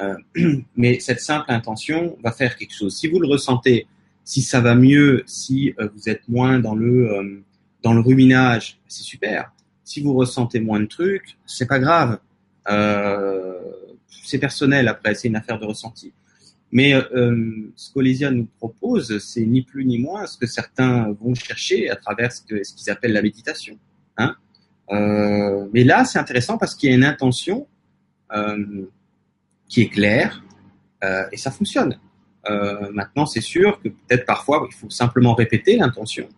Euh, 0.00 0.16
mais 0.76 1.00
cette 1.00 1.20
simple 1.20 1.50
intention 1.50 2.16
va 2.22 2.32
faire 2.32 2.56
quelque 2.56 2.74
chose. 2.74 2.96
Si 2.96 3.08
vous 3.08 3.20
le 3.20 3.28
ressentez 3.28 3.86
si 4.24 4.40
ça 4.42 4.60
va 4.60 4.74
mieux, 4.74 5.24
si 5.26 5.74
euh, 5.80 5.88
vous 5.94 6.08
êtes 6.08 6.28
moins 6.28 6.60
dans 6.60 6.74
le 6.74 7.10
euh, 7.10 7.42
dans 7.82 7.92
le 7.92 8.00
ruminage, 8.00 8.78
c'est 8.86 9.02
super. 9.02 9.52
Si 9.84 10.00
vous 10.00 10.14
ressentez 10.14 10.60
moins 10.60 10.78
de 10.78 10.86
trucs, 10.86 11.36
c'est 11.44 11.66
pas 11.66 11.80
grave. 11.80 12.20
Euh, 12.70 13.58
c'est 14.24 14.38
personnel 14.38 14.86
après, 14.86 15.16
c'est 15.16 15.26
une 15.26 15.36
affaire 15.36 15.58
de 15.58 15.64
ressenti. 15.64 16.12
Mais 16.70 16.94
euh, 16.94 17.72
ce 17.74 17.92
qu'Olésia 17.92 18.30
nous 18.30 18.46
propose, 18.58 19.18
c'est 19.18 19.44
ni 19.44 19.62
plus 19.62 19.84
ni 19.84 19.98
moins 19.98 20.26
ce 20.26 20.38
que 20.38 20.46
certains 20.46 21.10
vont 21.20 21.34
chercher 21.34 21.90
à 21.90 21.96
travers 21.96 22.32
ce 22.32 22.42
qu'ils 22.42 22.90
appellent 22.90 23.12
la 23.12 23.20
méditation. 23.20 23.76
Hein 24.16 24.36
euh, 24.90 25.68
mais 25.72 25.84
là, 25.84 26.04
c'est 26.04 26.18
intéressant 26.18 26.58
parce 26.58 26.74
qu'il 26.74 26.90
y 26.90 26.92
a 26.92 26.96
une 26.96 27.04
intention 27.04 27.66
euh, 28.34 28.90
qui 29.68 29.82
est 29.82 29.88
claire 29.88 30.42
et 31.32 31.36
ça 31.36 31.50
fonctionne. 31.50 31.98
Euh, 32.48 32.90
maintenant, 32.92 33.26
c'est 33.26 33.40
sûr 33.40 33.80
que 33.80 33.88
peut-être 33.88 34.26
parfois, 34.26 34.66
il 34.68 34.74
faut 34.74 34.90
simplement 34.90 35.34
répéter 35.34 35.76
l'intention. 35.76 36.28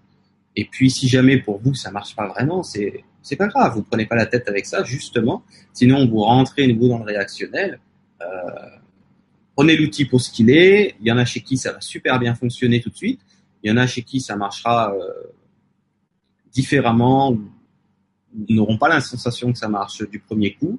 Et 0.57 0.67
puis, 0.67 0.91
si 0.91 1.09
jamais 1.09 1.39
pour 1.39 1.59
vous 1.59 1.75
ça 1.75 1.91
marche 1.91 2.15
pas 2.15 2.29
vraiment, 2.29 2.63
c'est 2.63 3.05
c'est 3.23 3.37
pas 3.37 3.47
grave. 3.47 3.75
Vous 3.75 3.83
prenez 3.83 4.07
pas 4.07 4.17
la 4.17 4.27
tête 4.27 4.49
avec 4.49 4.67
ça, 4.67 4.85
justement. 4.85 5.43
Sinon, 5.73 6.07
vous 6.07 6.21
rentrez 6.21 6.67
nouveau 6.67 6.89
dans 6.89 6.99
le 6.99 7.05
réactionnel. 7.05 7.81
Euh, 8.21 8.27
prenez 9.57 9.77
l'outil 9.77 10.05
pour 10.05 10.21
ce 10.21 10.31
qu'il 10.31 10.51
est. 10.51 10.95
Il 11.01 11.07
y 11.07 11.13
en 11.13 11.17
a 11.17 11.25
chez 11.25 11.41
qui 11.41 11.57
ça 11.57 11.73
va 11.73 11.81
super 11.81 12.19
bien 12.19 12.35
fonctionner 12.35 12.83
tout 12.83 12.91
de 12.91 12.97
suite. 12.97 13.21
Il 13.63 13.71
y 13.71 13.73
en 13.73 13.79
a 13.79 13.87
chez 13.87 14.03
qui 14.03 14.21
ça 14.21 14.37
marchera 14.37 14.93
euh, 14.93 15.33
différemment 16.53 17.37
n'auront 18.49 18.79
pas 18.79 18.89
la 18.89 19.01
sensation 19.01 19.53
que 19.53 19.59
ça 19.59 19.69
marche 19.69 20.03
du 20.09 20.19
premier 20.19 20.55
coup. 20.55 20.79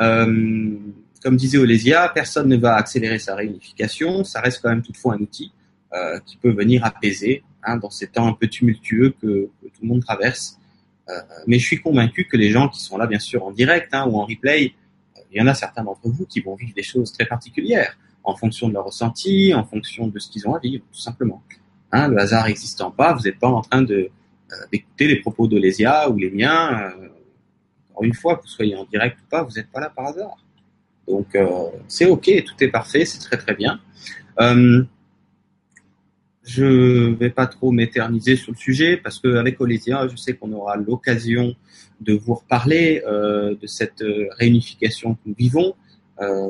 Euh, 0.00 0.76
comme 1.22 1.36
disait 1.36 1.58
Olésia, 1.58 2.10
personne 2.14 2.48
ne 2.48 2.56
va 2.56 2.74
accélérer 2.74 3.18
sa 3.18 3.34
réunification. 3.34 4.24
Ça 4.24 4.40
reste 4.40 4.60
quand 4.62 4.68
même 4.68 4.82
toutefois 4.82 5.14
un 5.14 5.18
outil 5.18 5.52
euh, 5.92 6.18
qui 6.26 6.36
peut 6.36 6.52
venir 6.52 6.84
apaiser 6.84 7.42
hein, 7.62 7.76
dans 7.76 7.90
ces 7.90 8.08
temps 8.08 8.28
un 8.28 8.32
peu 8.32 8.46
tumultueux 8.46 9.14
que, 9.20 9.48
tout 9.62 9.82
le 9.82 9.88
monde 9.88 10.04
traverse. 10.04 10.58
Euh, 11.08 11.12
mais 11.46 11.58
je 11.58 11.66
suis 11.66 11.80
convaincu 11.80 12.26
que 12.26 12.36
les 12.36 12.50
gens 12.50 12.68
qui 12.68 12.80
sont 12.80 12.98
là, 12.98 13.06
bien 13.06 13.18
sûr, 13.18 13.44
en 13.44 13.50
direct 13.50 13.92
hein, 13.92 14.06
ou 14.06 14.18
en 14.18 14.26
replay, 14.26 14.74
il 15.30 15.38
y 15.38 15.40
en 15.40 15.46
a 15.46 15.54
certains 15.54 15.84
d'entre 15.84 16.08
vous 16.08 16.26
qui 16.26 16.40
vont 16.40 16.54
vivre 16.54 16.74
des 16.74 16.82
choses 16.82 17.12
très 17.12 17.26
particulières 17.26 17.96
en 18.24 18.36
fonction 18.36 18.68
de 18.68 18.74
leur 18.74 18.84
ressenti, 18.84 19.54
en 19.54 19.64
fonction 19.64 20.06
de 20.06 20.18
ce 20.18 20.30
qu'ils 20.30 20.46
ont 20.46 20.54
à 20.54 20.58
vivre, 20.58 20.84
tout 20.92 20.98
simplement. 20.98 21.42
Hein, 21.92 22.08
le 22.08 22.18
hasard 22.18 22.46
n'existant 22.46 22.90
pas, 22.90 23.14
vous 23.14 23.22
n'êtes 23.22 23.38
pas 23.38 23.48
en 23.48 23.62
train 23.62 23.82
de 23.82 24.10
d'écouter 24.72 25.06
les 25.06 25.16
propos 25.16 25.46
d'Olésia 25.46 26.08
ou 26.10 26.16
les 26.16 26.30
miens. 26.30 26.90
Euh, 26.90 27.08
encore 27.90 28.04
une 28.04 28.14
fois, 28.14 28.36
que 28.36 28.42
vous 28.42 28.48
soyez 28.48 28.76
en 28.76 28.84
direct 28.84 29.18
ou 29.20 29.28
pas, 29.28 29.42
vous 29.42 29.52
n'êtes 29.52 29.70
pas 29.70 29.80
là 29.80 29.90
par 29.90 30.06
hasard. 30.06 30.36
Donc 31.06 31.34
euh, 31.34 31.48
c'est 31.88 32.06
ok, 32.06 32.30
tout 32.44 32.54
est 32.60 32.68
parfait, 32.68 33.04
c'est 33.04 33.18
très 33.18 33.36
très 33.36 33.54
bien. 33.54 33.80
Euh, 34.40 34.84
je 36.48 37.12
vais 37.14 37.30
pas 37.30 37.46
trop 37.46 37.72
m'éterniser 37.72 38.36
sur 38.36 38.52
le 38.52 38.56
sujet 38.56 38.96
parce 38.96 39.18
qu'avec 39.18 39.60
Olésia, 39.60 40.08
je 40.08 40.16
sais 40.16 40.34
qu'on 40.34 40.52
aura 40.52 40.76
l'occasion 40.76 41.54
de 42.00 42.14
vous 42.14 42.34
reparler 42.34 43.02
euh, 43.06 43.54
de 43.54 43.66
cette 43.66 44.02
euh, 44.02 44.28
réunification 44.38 45.14
que 45.14 45.20
nous 45.26 45.34
vivons. 45.36 45.74
Euh, 46.20 46.48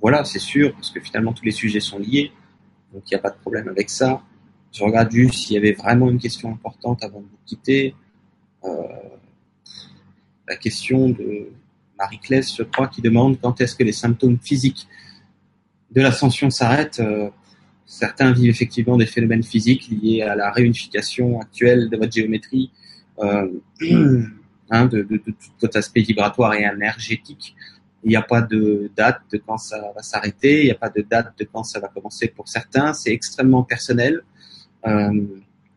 voilà, 0.00 0.24
c'est 0.24 0.38
sûr, 0.38 0.74
parce 0.74 0.90
que 0.90 1.00
finalement 1.00 1.32
tous 1.32 1.44
les 1.44 1.52
sujets 1.52 1.80
sont 1.80 1.98
liés, 1.98 2.32
donc 2.92 3.02
il 3.06 3.14
n'y 3.14 3.16
a 3.16 3.20
pas 3.20 3.30
de 3.30 3.38
problème 3.38 3.68
avec 3.68 3.88
ça. 3.88 4.22
Je 4.74 4.82
regarde 4.82 5.10
juste 5.12 5.34
s'il 5.34 5.54
y 5.54 5.58
avait 5.58 5.72
vraiment 5.72 6.10
une 6.10 6.18
question 6.18 6.50
importante 6.50 7.04
avant 7.04 7.20
de 7.20 7.26
vous 7.26 7.38
quitter. 7.46 7.94
Euh, 8.64 8.68
la 10.48 10.56
question 10.56 11.10
de 11.10 11.50
Marie-Claise, 11.96 12.52
je 12.58 12.64
crois, 12.64 12.88
qui 12.88 13.00
demande 13.00 13.40
quand 13.40 13.60
est-ce 13.60 13.76
que 13.76 13.84
les 13.84 13.92
symptômes 13.92 14.38
physiques 14.42 14.88
de 15.92 16.00
l'ascension 16.00 16.50
s'arrêtent. 16.50 16.98
Euh, 16.98 17.30
certains 17.86 18.32
vivent 18.32 18.50
effectivement 18.50 18.96
des 18.96 19.06
phénomènes 19.06 19.44
physiques 19.44 19.88
liés 19.88 20.22
à 20.22 20.34
la 20.34 20.50
réunification 20.50 21.40
actuelle 21.40 21.88
de 21.88 21.96
votre 21.96 22.12
géométrie, 22.12 22.72
euh, 23.20 23.48
hein, 24.70 24.86
de, 24.86 25.02
de, 25.02 25.18
tout 25.18 25.34
votre 25.60 25.76
aspect 25.76 26.00
vibratoire 26.00 26.54
et 26.54 26.64
énergétique. 26.64 27.54
Il 28.02 28.08
n'y 28.08 28.16
a 28.16 28.22
pas 28.22 28.42
de 28.42 28.90
date 28.96 29.20
de 29.32 29.38
quand 29.38 29.56
ça 29.56 29.80
va 29.94 30.02
s'arrêter, 30.02 30.62
il 30.62 30.64
n'y 30.64 30.72
a 30.72 30.74
pas 30.74 30.90
de 30.90 31.00
date 31.00 31.38
de 31.38 31.44
quand 31.44 31.62
ça 31.62 31.78
va 31.78 31.86
commencer 31.86 32.26
pour 32.26 32.48
certains. 32.48 32.92
C'est 32.92 33.12
extrêmement 33.12 33.62
personnel. 33.62 34.22
Euh, 34.86 35.22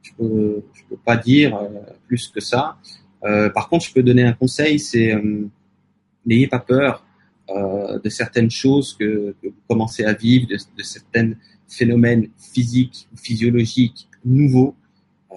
je 0.02 0.12
peux, 0.18 0.64
peux 0.90 0.98
pas 1.04 1.18
dire 1.18 1.56
euh, 1.56 1.68
plus 2.08 2.28
que 2.28 2.40
ça. 2.40 2.78
Euh, 3.24 3.50
par 3.50 3.70
contre, 3.70 3.86
je 3.86 3.94
peux 3.94 4.04
donner 4.04 4.24
un 4.24 4.34
conseil, 4.34 4.80
c'est 4.80 5.14
n'ayez 6.26 6.48
pas 6.48 6.60
peur 6.60 7.04
de 7.50 8.10
certaines 8.10 8.52
choses 8.52 8.96
que, 9.00 9.34
vous 9.42 9.54
commencez 9.70 10.04
à 10.04 10.14
vivre, 10.14 10.48
de, 10.48 10.84
certains 10.84 11.32
phénomènes 11.68 12.28
physiques 12.38 13.08
ou 13.14 13.18
physiologiques 13.18 14.10
nouveaux. 14.26 14.76
Euh, 15.32 15.36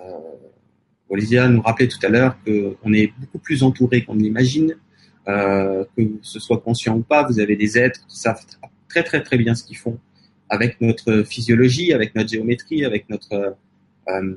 Olivia 1.09 1.49
nous 1.49 1.63
rappelait 1.63 1.89
tout 1.89 2.05
à 2.05 2.09
l'heure 2.09 2.37
qu'on 2.45 2.93
est 2.93 3.13
beaucoup 3.19 3.39
plus 3.39 3.63
entouré 3.63 4.05
qu'on 4.05 4.15
ne 4.15 4.23
l'imagine, 4.23 4.75
que 5.27 6.03
ce 6.23 6.41
soit 6.41 6.59
conscient 6.59 6.97
ou 6.97 7.03
pas, 7.03 7.25
vous 7.29 7.39
avez 7.39 7.55
des 7.55 7.79
êtres 7.79 8.05
qui 8.09 8.19
savent 8.19 8.45
très 8.89 9.05
très 9.05 9.23
très 9.23 9.39
bien 9.39 9.55
ce 9.55 9.63
qu'ils 9.63 9.77
font 9.77 9.99
avec 10.51 10.81
notre 10.81 11.23
physiologie, 11.23 11.95
avec 11.95 12.15
notre 12.15 12.29
géométrie, 12.29 12.85
avec 12.85 13.09
notre 13.09 13.57
euh, 14.09 14.35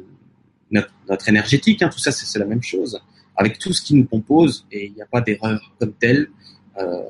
notre, 0.71 0.93
notre, 1.09 1.29
énergétique, 1.29 1.81
hein, 1.81 1.89
tout 1.89 1.99
ça 1.99 2.11
c'est 2.11 2.39
la 2.39 2.45
même 2.45 2.63
chose, 2.63 2.99
avec 3.35 3.59
tout 3.59 3.73
ce 3.73 3.81
qui 3.81 3.95
nous 3.95 4.05
compose, 4.05 4.65
et 4.71 4.85
il 4.85 4.93
n'y 4.93 5.01
a 5.01 5.05
pas 5.05 5.21
d'erreur 5.21 5.73
comme 5.79 5.93
telle. 5.93 6.29
Euh, 6.77 7.01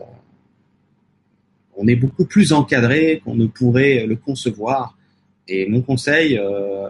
on 1.75 1.87
est 1.87 1.95
beaucoup 1.95 2.25
plus 2.25 2.53
encadré 2.53 3.21
qu'on 3.23 3.35
ne 3.35 3.47
pourrait 3.47 4.05
le 4.05 4.15
concevoir. 4.15 4.97
Et 5.47 5.67
mon 5.67 5.81
conseil 5.81 6.37
euh, 6.37 6.87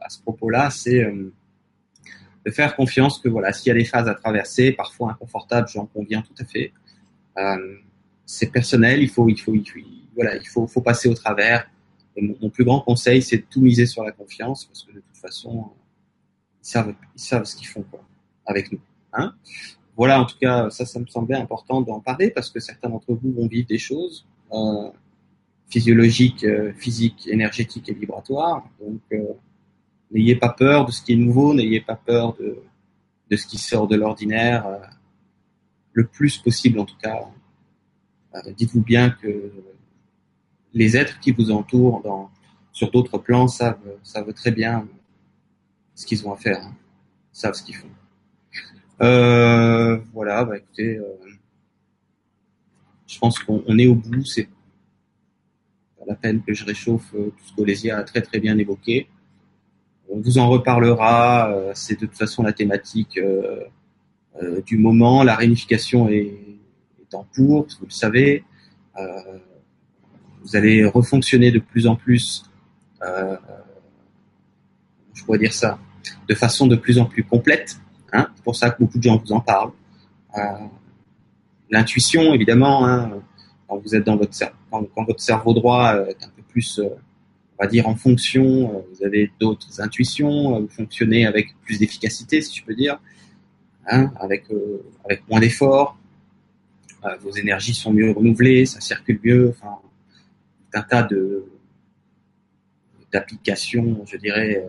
à 0.00 0.08
ce 0.08 0.20
propos-là, 0.22 0.70
c'est 0.70 1.04
euh, 1.04 1.32
de 2.44 2.50
faire 2.50 2.74
confiance 2.74 3.18
que 3.18 3.28
voilà, 3.28 3.52
s'il 3.52 3.68
y 3.68 3.70
a 3.70 3.78
des 3.78 3.84
phases 3.84 4.08
à 4.08 4.14
traverser, 4.14 4.72
parfois 4.72 5.12
inconfortables, 5.12 5.68
j'en 5.68 5.86
conviens 5.86 6.22
tout 6.22 6.34
à 6.40 6.44
fait. 6.44 6.72
Euh, 7.38 7.76
c'est 8.26 8.50
personnel, 8.50 9.02
il 9.02 9.08
faut, 9.08 9.28
il 9.28 9.38
faut, 9.38 9.54
il 9.54 9.68
faut, 9.68 9.78
voilà, 10.14 10.36
il 10.36 10.46
faut, 10.46 10.66
faut 10.66 10.80
passer 10.80 11.08
au 11.08 11.14
travers. 11.14 11.68
Mon, 12.16 12.50
plus 12.50 12.64
grand 12.64 12.80
conseil, 12.80 13.22
c'est 13.22 13.38
de 13.38 13.44
tout 13.48 13.62
miser 13.62 13.86
sur 13.86 14.04
la 14.04 14.12
confiance, 14.12 14.66
parce 14.66 14.84
que 14.84 14.92
de 14.92 15.00
toute 15.00 15.16
façon, 15.16 15.70
ils 16.62 16.68
savent, 16.68 16.94
ils 17.16 17.20
savent 17.20 17.44
ce 17.44 17.56
qu'ils 17.56 17.68
font 17.68 17.82
quoi, 17.90 18.04
avec 18.44 18.70
nous. 18.70 18.80
Hein 19.14 19.34
voilà, 19.96 20.20
en 20.20 20.24
tout 20.24 20.36
cas, 20.40 20.70
ça, 20.70 20.84
ça 20.86 20.98
me 20.98 21.06
semblait 21.06 21.36
important 21.36 21.80
d'en 21.82 22.00
parler 22.00 22.30
parce 22.30 22.50
que 22.50 22.60
certains 22.60 22.88
d'entre 22.88 23.12
vous 23.12 23.32
vont 23.32 23.46
vivre 23.46 23.66
des 23.66 23.78
choses 23.78 24.26
euh, 24.52 24.90
physiologiques, 25.68 26.44
euh, 26.44 26.72
physiques, 26.74 27.28
énergétiques 27.28 27.88
et 27.88 27.94
vibratoires. 27.94 28.64
Donc, 28.80 29.00
euh, 29.12 29.34
n'ayez 30.10 30.36
pas 30.36 30.48
peur 30.48 30.86
de 30.86 30.92
ce 30.92 31.02
qui 31.02 31.12
est 31.12 31.16
nouveau, 31.16 31.54
n'ayez 31.54 31.80
pas 31.80 31.96
peur 31.96 32.34
de, 32.34 32.58
de 33.30 33.36
ce 33.36 33.46
qui 33.46 33.58
sort 33.58 33.86
de 33.86 33.96
l'ordinaire, 33.96 34.66
le 35.92 36.06
plus 36.06 36.38
possible 36.38 36.78
en 36.78 36.84
tout 36.84 36.96
cas. 37.02 37.20
Dites-vous 38.56 38.82
bien 38.82 39.10
que 39.10 39.52
les 40.74 40.96
êtres 40.96 41.18
qui 41.20 41.32
vous 41.32 41.50
entourent 41.50 42.30
sur 42.72 42.90
d'autres 42.90 43.18
plans 43.18 43.48
savent, 43.48 43.78
très 44.34 44.50
bien 44.50 44.88
ce 45.94 46.06
qu'ils 46.06 46.26
ont 46.26 46.32
à 46.32 46.36
faire, 46.36 46.62
hein, 46.62 46.74
savent 47.32 47.54
ce 47.54 47.62
qu'ils 47.62 47.76
font. 47.76 47.88
Euh, 49.02 49.98
voilà, 50.12 50.44
bah 50.44 50.56
écoutez, 50.56 50.96
euh, 50.96 51.04
je 53.06 53.18
pense 53.18 53.38
qu'on 53.38 53.78
est 53.78 53.86
au 53.86 53.94
bout. 53.94 54.24
C'est 54.24 54.48
pas 55.98 56.04
la 56.06 56.14
peine 56.14 56.42
que 56.42 56.54
je 56.54 56.64
réchauffe 56.64 57.12
euh, 57.14 57.30
tout 57.30 57.44
ce 57.44 57.54
qu'Olésia 57.54 57.98
a 57.98 58.04
très 58.04 58.22
très 58.22 58.40
bien 58.40 58.56
évoqué. 58.58 59.08
On 60.08 60.20
vous 60.20 60.38
en 60.38 60.48
reparlera. 60.48 61.72
C'est 61.74 62.00
de 62.00 62.06
toute 62.06 62.16
façon 62.16 62.42
la 62.42 62.52
thématique 62.52 63.18
du 64.66 64.76
moment. 64.76 65.22
La 65.22 65.36
réunification 65.36 66.08
est, 66.08 66.34
en 67.14 67.24
cours, 67.24 67.66
vous 67.80 67.86
le 67.86 67.90
savez. 67.90 68.44
Vous 70.44 70.56
allez 70.56 70.84
refonctionner 70.84 71.50
de 71.50 71.58
plus 71.58 71.86
en 71.86 71.96
plus. 71.96 72.44
je 75.14 75.24
pourrais 75.24 75.38
dire 75.38 75.52
ça 75.52 75.78
de 76.28 76.34
façon 76.34 76.66
de 76.66 76.76
plus 76.76 76.98
en 76.98 77.04
plus 77.04 77.24
complète 77.24 77.78
Hein 78.12 78.28
c'est 78.34 78.44
pour 78.44 78.56
ça 78.56 78.70
que 78.70 78.78
beaucoup 78.78 78.98
de 78.98 79.02
gens 79.02 79.16
vous 79.16 79.32
en 79.32 79.40
parlent. 79.40 79.72
Euh, 80.36 80.40
L'intuition, 81.70 82.34
évidemment, 82.34 82.86
hein, 82.86 83.22
quand 83.66 83.78
vous 83.78 83.94
êtes 83.94 84.04
dans 84.04 84.16
votre 84.16 84.34
cerveau, 84.34 84.56
quand, 84.70 84.84
quand, 84.94 85.04
votre 85.04 85.20
cerveau 85.20 85.54
droit 85.54 85.94
est 86.06 86.22
un 86.22 86.28
peu 86.36 86.42
plus, 86.46 86.78
euh, 86.78 86.88
on 87.58 87.64
va 87.64 87.66
dire, 87.66 87.88
en 87.88 87.94
fonction, 87.94 88.42
euh, 88.44 88.80
vous 88.92 89.06
avez 89.06 89.32
d'autres 89.40 89.80
intuitions, 89.80 90.56
euh, 90.56 90.60
vous 90.60 90.68
fonctionnez 90.68 91.24
avec 91.24 91.54
plus 91.64 91.78
d'efficacité, 91.78 92.42
si 92.42 92.58
je 92.58 92.64
peux 92.64 92.74
dire, 92.74 93.00
hein, 93.86 94.12
avec, 94.20 94.44
avec 95.06 95.26
moins 95.30 95.40
d'efforts, 95.40 95.96
vos 97.20 97.32
énergies 97.32 97.74
sont 97.74 97.92
mieux 97.92 98.12
renouvelées, 98.12 98.64
ça 98.64 98.80
circule 98.80 99.18
mieux, 99.24 99.48
enfin, 99.56 99.78
un 100.74 100.82
tas 100.82 101.02
de 101.02 101.44
d'applications, 103.12 104.06
je 104.06 104.16
dirais, 104.16 104.66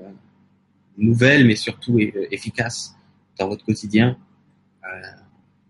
nouvelles, 0.97 1.45
mais 1.45 1.56
surtout 1.56 1.97
efficaces 1.99 2.95
dans 3.39 3.47
votre 3.47 3.66
quotidien. 3.66 4.18
Euh, 4.84 5.01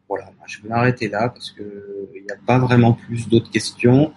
voilà, 0.07 0.31
je 0.45 0.61
vais 0.61 0.69
m'arrêter 0.69 1.07
là 1.07 1.29
parce 1.29 1.51
que 1.51 2.09
il 2.15 2.23
n'y 2.23 2.31
a 2.31 2.37
pas 2.45 2.59
vraiment 2.59 2.93
plus 2.93 3.27
d'autres 3.27 3.49
questions. 3.49 4.13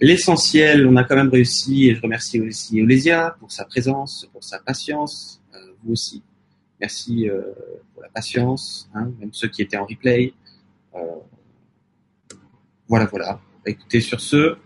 L'essentiel, 0.00 0.86
on 0.86 0.96
a 0.96 1.04
quand 1.04 1.16
même 1.16 1.28
réussi 1.30 1.88
et 1.88 1.94
je 1.94 2.02
remercie 2.02 2.40
aussi 2.40 2.80
Olésia 2.80 3.36
pour 3.40 3.50
sa 3.50 3.64
présence, 3.64 4.28
pour 4.32 4.44
sa 4.44 4.58
patience, 4.58 5.42
euh, 5.54 5.58
vous 5.82 5.92
aussi. 5.92 6.22
Merci 6.80 7.28
euh, 7.28 7.42
pour 7.92 8.02
la 8.02 8.08
patience, 8.08 8.88
hein, 8.94 9.10
même 9.18 9.32
ceux 9.32 9.48
qui 9.48 9.62
étaient 9.62 9.76
en 9.76 9.86
replay. 9.86 10.32
Euh, 10.94 11.00
voilà, 12.88 13.06
voilà. 13.06 13.40
Écoutez, 13.66 14.00
sur 14.00 14.20
ce, 14.20 14.36
euh, 14.36 14.58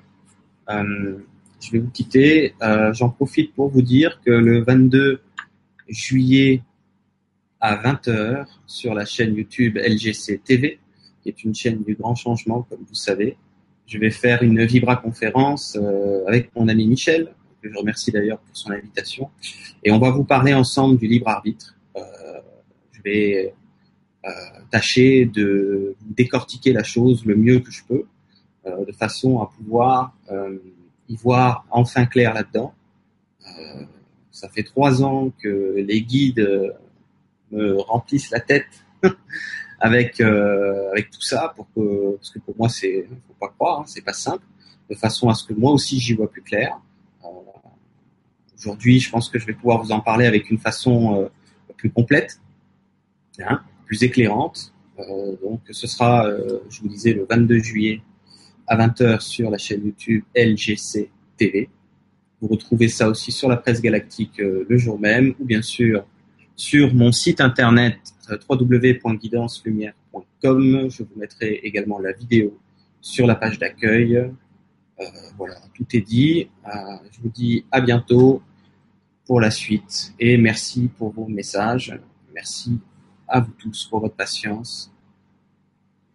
je 1.63 1.71
vais 1.71 1.79
vous 1.79 1.91
quitter. 1.91 2.55
Euh, 2.63 2.93
j'en 2.93 3.09
profite 3.09 3.55
pour 3.55 3.69
vous 3.69 3.83
dire 3.83 4.21
que 4.25 4.31
le 4.31 4.63
22 4.63 5.21
juillet 5.89 6.63
à 7.61 7.77
20h 7.77 8.47
sur 8.67 8.95
la 8.95 9.05
chaîne 9.05 9.35
YouTube 9.35 9.79
LGC 9.79 10.41
TV, 10.45 10.81
qui 11.23 11.29
est 11.29 11.45
une 11.45 11.55
chaîne 11.55 11.83
du 11.83 11.95
grand 11.95 12.15
changement, 12.15 12.63
comme 12.69 12.81
vous 12.87 12.95
savez. 12.95 13.37
Je 13.87 13.99
vais 13.99 14.11
faire 14.11 14.43
une 14.43 14.65
Vibra 14.65 14.97
conférence 14.97 15.77
euh, 15.81 16.27
avec 16.27 16.55
mon 16.57 16.69
ami 16.69 16.87
Michel, 16.87 17.35
que 17.63 17.71
je 17.71 17.79
remercie 17.79 18.11
d'ailleurs 18.11 18.39
pour 18.39 18.57
son 18.57 18.73
invitation, 18.73 19.31
et 19.85 19.93
on 19.93 19.99
va 19.99 20.11
vous 20.11 20.25
parler 20.25 20.55
ensemble 20.55 20.99
du 20.99 21.07
libre 21.07 21.29
arbitre. 21.29 21.77
Euh, 21.97 22.01
je 22.93 23.03
vais 23.03 23.55
euh, 24.25 24.31
tâcher 24.71 25.27
de 25.27 25.95
décortiquer 26.01 26.73
la 26.73 26.83
chose 26.83 27.25
le 27.25 27.37
mieux 27.37 27.61
que 27.61 27.71
je 27.71 27.83
peux, 27.89 27.95
euh, 27.95 28.05
de 28.65 28.93
façon 28.93 29.41
à 29.41 29.47
pouvoir 29.47 30.15
euh, 30.31 30.59
y 31.09 31.17
voir 31.17 31.67
enfin 31.71 32.07
clair 32.07 32.33
là-dedans. 32.35 32.75
Euh, 33.47 33.85
ça 34.31 34.49
fait 34.49 34.63
trois 34.63 35.03
ans 35.03 35.31
que 35.43 35.75
les 35.77 36.03
guides 36.03 36.75
me 37.51 37.77
remplissent 37.81 38.31
la 38.31 38.41
tête 38.41 38.85
avec 39.83 40.21
euh, 40.21 40.91
avec 40.93 41.11
tout 41.11 41.21
ça 41.21 41.53
pour 41.57 41.67
que 41.75 42.17
parce 42.17 42.31
que 42.31 42.39
pour 42.39 42.57
moi 42.57 42.69
c'est 42.69 43.05
faut 43.27 43.35
pas 43.41 43.49
croire 43.49 43.81
hein, 43.81 43.85
c'est 43.87 44.05
pas 44.05 44.13
simple 44.13 44.45
de 44.89 44.95
façon 44.95 45.29
à 45.29 45.35
ce 45.35 45.45
que 45.45 45.53
moi 45.53 45.73
aussi 45.73 45.99
j'y 45.99 46.15
vois 46.15 46.31
plus 46.31 46.41
clair 46.43 46.79
euh, 47.25 47.29
aujourd'hui 48.57 49.01
je 49.01 49.11
pense 49.11 49.29
que 49.29 49.41
je 49.41 49.47
vais 49.47 49.55
pouvoir 49.55 49.83
vous 49.83 49.91
en 49.91 50.01
parler 50.01 50.27
avec 50.27 50.51
une 50.51 50.59
façon 50.59 51.21
euh, 51.21 51.29
plus 51.77 51.91
complète 51.91 52.41
hein, 53.41 53.61
plus 53.85 54.05
éclairante 54.05 54.73
euh, 55.01 55.37
donc 55.43 55.61
ce 55.69 55.89
sera 55.89 56.27
euh, 56.27 56.61
je 56.71 56.81
vous 56.81 56.89
disais 56.89 57.13
le 57.13 57.27
22 57.29 57.59
juillet 57.59 58.03
à 58.67 58.77
20h 58.77 59.21
sur 59.21 59.51
la 59.51 59.59
chaîne 59.59 59.85
YouTube 59.85 60.23
LGC 60.37 61.11
TV 61.37 61.69
vous 62.41 62.49
retrouvez 62.49 62.89
ça 62.89 63.09
aussi 63.09 63.31
sur 63.31 63.49
la 63.49 63.57
presse 63.57 63.81
galactique 63.81 64.41
euh, 64.41 64.67
le 64.69 64.77
jour 64.77 64.99
même 64.99 65.35
ou 65.39 65.45
bien 65.45 65.63
sûr 65.63 66.05
sur 66.57 66.93
mon 66.95 67.13
site 67.13 67.41
internet 67.41 67.99
euh, 68.31 68.39
www.guidancelumière.com. 68.49 70.89
Je 70.91 71.03
vous 71.03 71.15
mettrai 71.17 71.61
également 71.63 71.99
la 71.99 72.13
vidéo 72.13 72.59
sur 73.01 73.27
la 73.27 73.35
page 73.35 73.59
d'accueil. 73.59 74.17
Euh, 74.17 74.31
voilà, 75.37 75.57
tout 75.75 75.87
est 75.93 76.01
dit. 76.01 76.49
Euh, 76.67 76.71
je 77.11 77.21
vous 77.21 77.31
dis 77.31 77.67
à 77.71 77.81
bientôt 77.81 78.43
pour 79.25 79.41
la 79.41 79.51
suite 79.51 80.13
et 80.19 80.37
merci 80.37 80.91
pour 80.99 81.13
vos 81.13 81.27
messages. 81.27 81.99
Merci 82.35 82.79
à 83.29 83.41
vous 83.41 83.53
tous 83.53 83.87
pour 83.87 84.01
votre 84.01 84.17
patience 84.17 84.93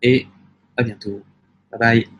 et 0.02 0.28
à 0.76 0.84
bientôt. 0.84 1.24
Bye 1.72 1.80
bye. 1.80 2.17